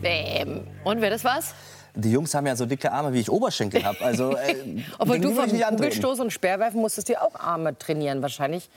Bäm. 0.00 0.66
Und 0.84 1.00
wer 1.02 1.10
das 1.10 1.22
was? 1.22 1.54
Die 1.94 2.10
Jungs 2.10 2.34
haben 2.34 2.46
ja 2.46 2.56
so 2.56 2.64
dicke 2.64 2.90
Arme, 2.90 3.12
wie 3.12 3.20
ich 3.20 3.30
Oberschenkel 3.30 3.84
habe. 3.84 4.00
Also, 4.00 4.34
äh, 4.36 4.82
Obwohl 4.98 5.20
du 5.20 5.34
vom. 5.34 5.46
Kugelstoß 5.48 6.20
und 6.20 6.32
Speerwerfen 6.32 6.80
musstest 6.80 7.08
dir 7.08 7.22
auch 7.22 7.34
Arme 7.34 7.78
trainieren. 7.78 8.22
Wahrscheinlich 8.22 8.70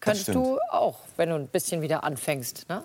könntest 0.00 0.28
du 0.28 0.58
auch, 0.70 0.98
wenn 1.16 1.30
du 1.30 1.34
ein 1.34 1.48
bisschen 1.48 1.82
wieder 1.82 2.04
anfängst. 2.04 2.68
Ne? 2.68 2.84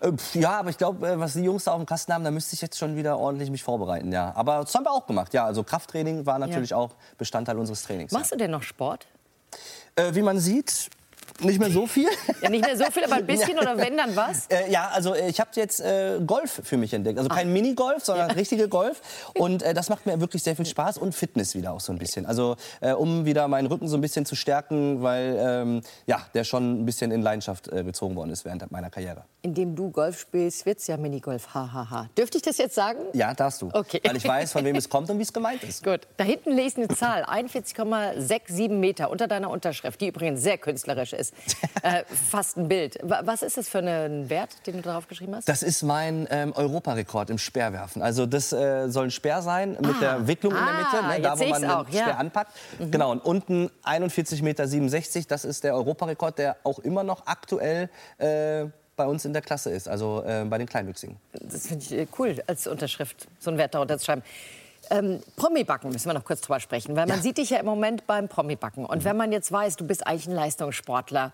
Äh, 0.00 0.12
Ja, 0.34 0.58
aber 0.58 0.70
ich 0.70 0.78
glaube, 0.78 1.08
äh, 1.08 1.18
was 1.18 1.32
die 1.32 1.42
Jungs 1.42 1.64
da 1.64 1.72
auf 1.72 1.78
dem 1.78 1.86
Kasten 1.86 2.12
haben, 2.12 2.24
da 2.24 2.30
müsste 2.30 2.54
ich 2.54 2.60
jetzt 2.60 2.78
schon 2.78 2.96
wieder 2.96 3.18
ordentlich 3.18 3.50
mich 3.50 3.62
vorbereiten, 3.62 4.12
ja. 4.12 4.32
Aber 4.36 4.58
das 4.58 4.74
haben 4.74 4.84
wir 4.84 4.92
auch 4.92 5.06
gemacht, 5.06 5.32
ja. 5.32 5.44
Also 5.46 5.64
Krafttraining 5.64 6.26
war 6.26 6.38
natürlich 6.38 6.74
auch 6.74 6.90
Bestandteil 7.16 7.58
unseres 7.58 7.82
Trainings. 7.82 8.12
Machst 8.12 8.32
du 8.32 8.36
denn 8.36 8.50
noch 8.50 8.62
Sport? 8.62 9.06
Äh, 9.96 10.14
wie 10.14 10.22
man 10.22 10.38
sieht, 10.38 10.90
nicht 11.40 11.60
mehr 11.60 11.70
so 11.70 11.86
viel. 11.86 12.08
Ja, 12.42 12.50
nicht 12.50 12.64
mehr 12.64 12.76
so 12.76 12.84
viel, 12.84 13.04
aber 13.04 13.16
ein 13.16 13.26
bisschen 13.26 13.56
Ja. 13.56 13.62
oder 13.62 13.78
wenn, 13.78 13.96
dann 13.96 14.14
was? 14.16 14.46
Äh, 14.48 14.70
ja, 14.70 14.88
also 14.88 15.14
äh, 15.14 15.28
ich 15.28 15.40
habe 15.40 15.50
jetzt 15.54 15.80
äh, 15.80 16.18
Golf 16.24 16.60
für 16.64 16.76
mich 16.76 16.92
entdeckt. 16.92 17.18
Also 17.18 17.28
kein 17.28 17.52
Minigolf, 17.52 18.04
sondern 18.04 18.30
richtige 18.32 18.68
Golf. 18.68 19.00
Und 19.34 19.62
äh, 19.62 19.74
das 19.74 19.88
macht 19.88 20.06
mir 20.06 20.20
wirklich 20.20 20.42
sehr 20.42 20.56
viel 20.56 20.66
Spaß 20.66 20.98
und 20.98 21.14
Fitness 21.14 21.54
wieder 21.54 21.72
auch 21.72 21.80
so 21.80 21.92
ein 21.92 21.98
bisschen. 21.98 22.26
Also 22.26 22.56
äh, 22.80 22.92
um 22.92 23.24
wieder 23.24 23.46
meinen 23.48 23.66
Rücken 23.66 23.88
so 23.88 23.96
ein 23.96 24.00
bisschen 24.00 24.24
zu 24.26 24.34
stärken, 24.36 25.02
weil 25.02 25.36
ähm, 25.40 25.80
ja, 26.06 26.20
der 26.34 26.44
schon 26.44 26.80
ein 26.82 26.86
bisschen 26.86 27.10
in 27.10 27.22
Leidenschaft 27.22 27.68
äh, 27.68 27.84
gezogen 27.84 28.16
worden 28.16 28.30
ist 28.30 28.44
während 28.44 28.70
meiner 28.70 28.90
Karriere. 28.90 29.24
Indem 29.40 29.76
du 29.76 29.90
Golf 29.90 30.18
spielst, 30.18 30.66
wird's 30.66 30.88
ja 30.88 30.96
Minigolf. 30.96 31.54
Hahaha. 31.54 31.72
Ha, 31.72 31.90
ha. 31.90 32.10
Dürfte 32.18 32.38
ich 32.38 32.42
das 32.42 32.58
jetzt 32.58 32.74
sagen? 32.74 32.98
Ja, 33.12 33.32
darfst 33.34 33.62
du. 33.62 33.70
Okay. 33.72 34.00
Weil 34.04 34.16
ich 34.16 34.26
weiß, 34.26 34.50
von 34.50 34.64
wem 34.64 34.74
es 34.74 34.88
kommt 34.88 35.08
und 35.10 35.18
wie 35.18 35.22
es 35.22 35.32
gemeint 35.32 35.62
ist. 35.62 35.84
Gut. 35.84 36.00
Da 36.16 36.24
hinten 36.24 36.50
lese 36.50 36.80
ich 36.80 36.88
eine 36.88 36.96
Zahl. 36.96 37.24
41,67 37.24 38.68
Meter 38.70 39.10
unter 39.10 39.28
deiner 39.28 39.50
Unterschrift, 39.50 40.00
die 40.00 40.08
übrigens 40.08 40.42
sehr 40.42 40.58
künstlerisch 40.58 41.12
ist. 41.12 41.34
Äh, 41.82 42.02
fast 42.08 42.56
ein 42.56 42.66
Bild. 42.66 42.98
Wa- 43.04 43.20
Was 43.24 43.42
ist 43.42 43.56
das 43.56 43.68
für 43.68 43.78
einen 43.78 44.28
Wert, 44.28 44.66
den 44.66 44.74
du 44.78 44.82
darauf 44.82 45.06
geschrieben 45.06 45.36
hast? 45.36 45.48
Das 45.48 45.62
ist 45.62 45.84
mein 45.84 46.26
ähm, 46.28 46.52
Europarekord 46.52 47.30
im 47.30 47.38
Speerwerfen. 47.38 48.02
Also 48.02 48.26
das 48.26 48.52
äh, 48.52 48.88
soll 48.88 49.04
ein 49.06 49.10
Speer 49.12 49.42
sein 49.42 49.76
mit 49.80 49.94
Ah. 49.94 50.00
der 50.00 50.26
Wicklung 50.26 50.52
in 50.54 50.58
der 50.58 50.66
Ah, 50.66 50.76
Mitte, 51.06 51.06
ne, 51.06 51.20
da 51.22 51.38
wo 51.38 51.44
man 51.44 51.62
den 51.62 51.70
auch, 51.70 51.88
ja. 51.90 52.00
Speer 52.02 52.18
anpackt. 52.18 52.52
Genau, 52.90 53.12
und 53.12 53.24
unten 53.24 53.70
41,67 53.84 54.42
Meter, 54.42 55.28
das 55.28 55.44
ist 55.44 55.62
der 55.62 55.74
Europarekord, 55.76 56.36
der 56.38 56.56
auch 56.64 56.80
immer 56.80 57.04
noch 57.04 57.26
aktuell 57.26 57.90
äh, 58.18 58.66
bei 58.98 59.06
uns 59.06 59.24
in 59.24 59.32
der 59.32 59.40
Klasse 59.40 59.70
ist, 59.70 59.88
also 59.88 60.22
äh, 60.26 60.44
bei 60.44 60.58
den 60.58 60.66
Kleinwüchsigen. 60.66 61.16
Das 61.32 61.68
finde 61.68 61.84
ich 61.84 61.92
äh, 61.92 62.06
cool, 62.18 62.36
als 62.46 62.66
Unterschrift 62.66 63.26
so 63.38 63.48
einen 63.48 63.58
Wert 63.58 63.74
darunter 63.74 63.98
zu 63.98 64.04
schreiben. 64.04 64.22
Ähm, 64.90 65.20
Promi-Backen 65.36 65.90
müssen 65.90 66.08
wir 66.08 66.14
noch 66.14 66.24
kurz 66.24 66.42
drüber 66.42 66.60
sprechen, 66.60 66.96
weil 66.96 67.06
man 67.06 67.22
sieht 67.22 67.38
dich 67.38 67.50
ja 67.50 67.58
im 67.58 67.66
Moment 67.66 68.06
beim 68.06 68.28
Promi-Backen. 68.28 68.84
Und 68.84 69.04
wenn 69.04 69.16
man 69.16 69.32
jetzt 69.32 69.50
weiß, 69.50 69.76
du 69.76 69.86
bist 69.86 70.06
eigentlich 70.06 70.26
ein 70.26 70.34
Leistungssportler, 70.34 71.32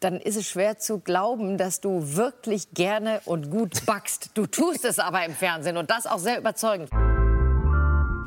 dann 0.00 0.20
ist 0.20 0.36
es 0.36 0.46
schwer 0.46 0.78
zu 0.78 0.98
glauben, 0.98 1.56
dass 1.56 1.80
du 1.80 2.16
wirklich 2.16 2.72
gerne 2.72 3.20
und 3.24 3.50
gut 3.50 3.84
backst. 3.86 4.30
Du 4.34 4.46
tust 4.46 4.84
es 4.84 4.98
aber 4.98 5.24
im 5.24 5.34
Fernsehen 5.34 5.76
und 5.76 5.90
das 5.90 6.06
auch 6.06 6.18
sehr 6.18 6.38
überzeugend. 6.38 6.90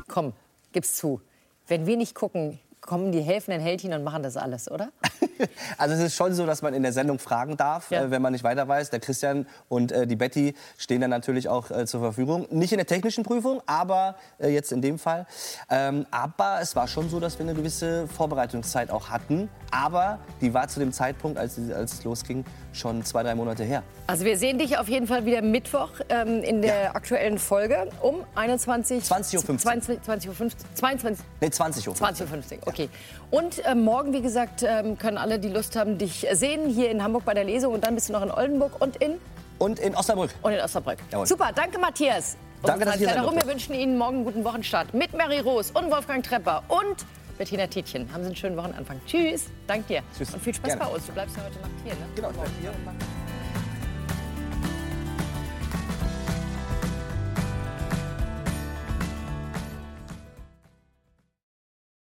Komm, 0.08 0.32
gib's 0.72 0.96
zu. 0.96 1.20
Wenn 1.68 1.86
wir 1.86 1.96
nicht 1.96 2.14
gucken, 2.14 2.58
kommen 2.80 3.12
die 3.12 3.20
helfenden 3.20 3.60
Heldchen 3.60 3.92
und 3.92 4.02
machen 4.02 4.22
das 4.22 4.36
alles, 4.36 4.70
oder? 4.70 4.90
Also 5.76 5.94
es 5.94 6.00
ist 6.00 6.16
schon 6.16 6.34
so, 6.34 6.46
dass 6.46 6.62
man 6.62 6.74
in 6.74 6.82
der 6.82 6.92
Sendung 6.92 7.18
fragen 7.18 7.56
darf, 7.56 7.90
äh, 7.90 8.10
wenn 8.10 8.22
man 8.22 8.32
nicht 8.32 8.44
weiter 8.44 8.66
weiß. 8.66 8.90
Der 8.90 9.00
Christian 9.00 9.46
und 9.68 9.92
äh, 9.92 10.06
die 10.06 10.16
Betty 10.16 10.54
stehen 10.76 11.00
dann 11.00 11.10
natürlich 11.10 11.48
auch 11.48 11.70
äh, 11.70 11.86
zur 11.86 12.00
Verfügung. 12.00 12.46
Nicht 12.50 12.72
in 12.72 12.78
der 12.78 12.86
technischen 12.86 13.24
Prüfung, 13.24 13.62
aber 13.66 14.16
äh, 14.38 14.48
jetzt 14.48 14.72
in 14.72 14.82
dem 14.82 14.98
Fall. 14.98 15.26
Ähm, 15.70 16.06
aber 16.10 16.58
es 16.60 16.74
war 16.76 16.88
schon 16.88 17.08
so, 17.08 17.20
dass 17.20 17.38
wir 17.38 17.46
eine 17.46 17.54
gewisse 17.54 18.06
Vorbereitungszeit 18.08 18.90
auch 18.90 19.10
hatten. 19.10 19.48
Aber 19.70 20.18
die 20.40 20.54
war 20.54 20.68
zu 20.68 20.80
dem 20.80 20.92
Zeitpunkt, 20.92 21.38
als, 21.38 21.58
als 21.70 21.94
es 21.94 22.04
losging, 22.04 22.44
schon 22.72 23.04
zwei, 23.04 23.22
drei 23.22 23.34
Monate 23.34 23.64
her. 23.64 23.82
Also 24.06 24.24
wir 24.24 24.38
sehen 24.38 24.58
dich 24.58 24.78
auf 24.78 24.88
jeden 24.88 25.06
Fall 25.06 25.26
wieder 25.26 25.42
Mittwoch 25.42 25.90
ähm, 26.08 26.42
in 26.42 26.62
der 26.62 26.96
aktuellen 26.96 27.38
Folge 27.38 27.88
um 28.00 28.24
21 28.34 29.04
20.15 29.04 29.36
Uhr. 29.36 29.58
22 29.58 30.02
20 30.02 30.28
Uhr 30.30 30.34
15 30.34 30.74
22 30.74 31.24
Nee, 31.40 31.50
20 31.50 31.88
Uhr. 31.88 31.94
20 31.94 32.22
Uhr 32.22 32.28
15, 32.28 32.58
okay. 32.66 32.88
Und 33.30 33.64
äh, 33.64 33.74
morgen, 33.74 34.12
wie 34.12 34.22
gesagt, 34.22 34.62
ähm, 34.66 34.96
können 34.96 35.18
alle, 35.18 35.27
die 35.36 35.50
Lust 35.50 35.76
haben, 35.76 35.98
dich 35.98 36.26
sehen 36.32 36.70
hier 36.70 36.90
in 36.90 37.02
Hamburg 37.02 37.26
bei 37.26 37.34
der 37.34 37.44
Lesung 37.44 37.74
und 37.74 37.84
dann 37.84 37.94
bist 37.94 38.08
du 38.08 38.14
noch 38.14 38.22
in 38.22 38.30
Oldenburg 38.30 38.80
und 38.80 38.96
in 38.96 39.18
Und 39.58 39.78
in 39.78 39.94
Osnabrück. 39.94 40.30
und 40.40 40.52
in 40.52 40.60
Osnabrück. 40.60 40.98
Jawohl. 41.12 41.26
Super, 41.26 41.50
danke 41.54 41.78
Matthias. 41.78 42.36
Danke, 42.62 42.86
dass 42.86 42.94
ich 43.00 43.08
hier 43.08 43.22
wir 43.22 43.46
wünschen 43.46 43.74
Ihnen 43.74 43.98
morgen 43.98 44.16
einen 44.16 44.24
guten 44.24 44.44
Wochenstart 44.44 44.94
mit 44.94 45.12
Mary 45.12 45.40
Roos 45.40 45.70
und 45.70 45.90
Wolfgang 45.90 46.24
Trepper 46.24 46.62
und 46.68 47.04
Bettina 47.36 47.66
Tietjen. 47.66 48.12
Haben 48.12 48.22
Sie 48.22 48.28
einen 48.28 48.36
schönen 48.36 48.56
Wochenanfang. 48.56 49.00
Tschüss, 49.06 49.46
dank 49.66 49.86
dir. 49.86 50.02
Tschüss. 50.16 50.34
Und 50.34 50.42
viel 50.42 50.54
Spaß 50.54 50.70
Gerne. 50.72 50.84
bei 50.84 50.96
uns. 50.96 51.06
Du 51.06 51.12
bleibst 51.12 51.36
ja 51.36 51.42
heute 51.44 51.58
Nacht 51.60 51.70
hier, 51.84 51.94
ne? 51.94 52.00
Genau, 52.16 52.30
ich 52.30 52.60
hier 52.60 52.70
und 52.70 53.27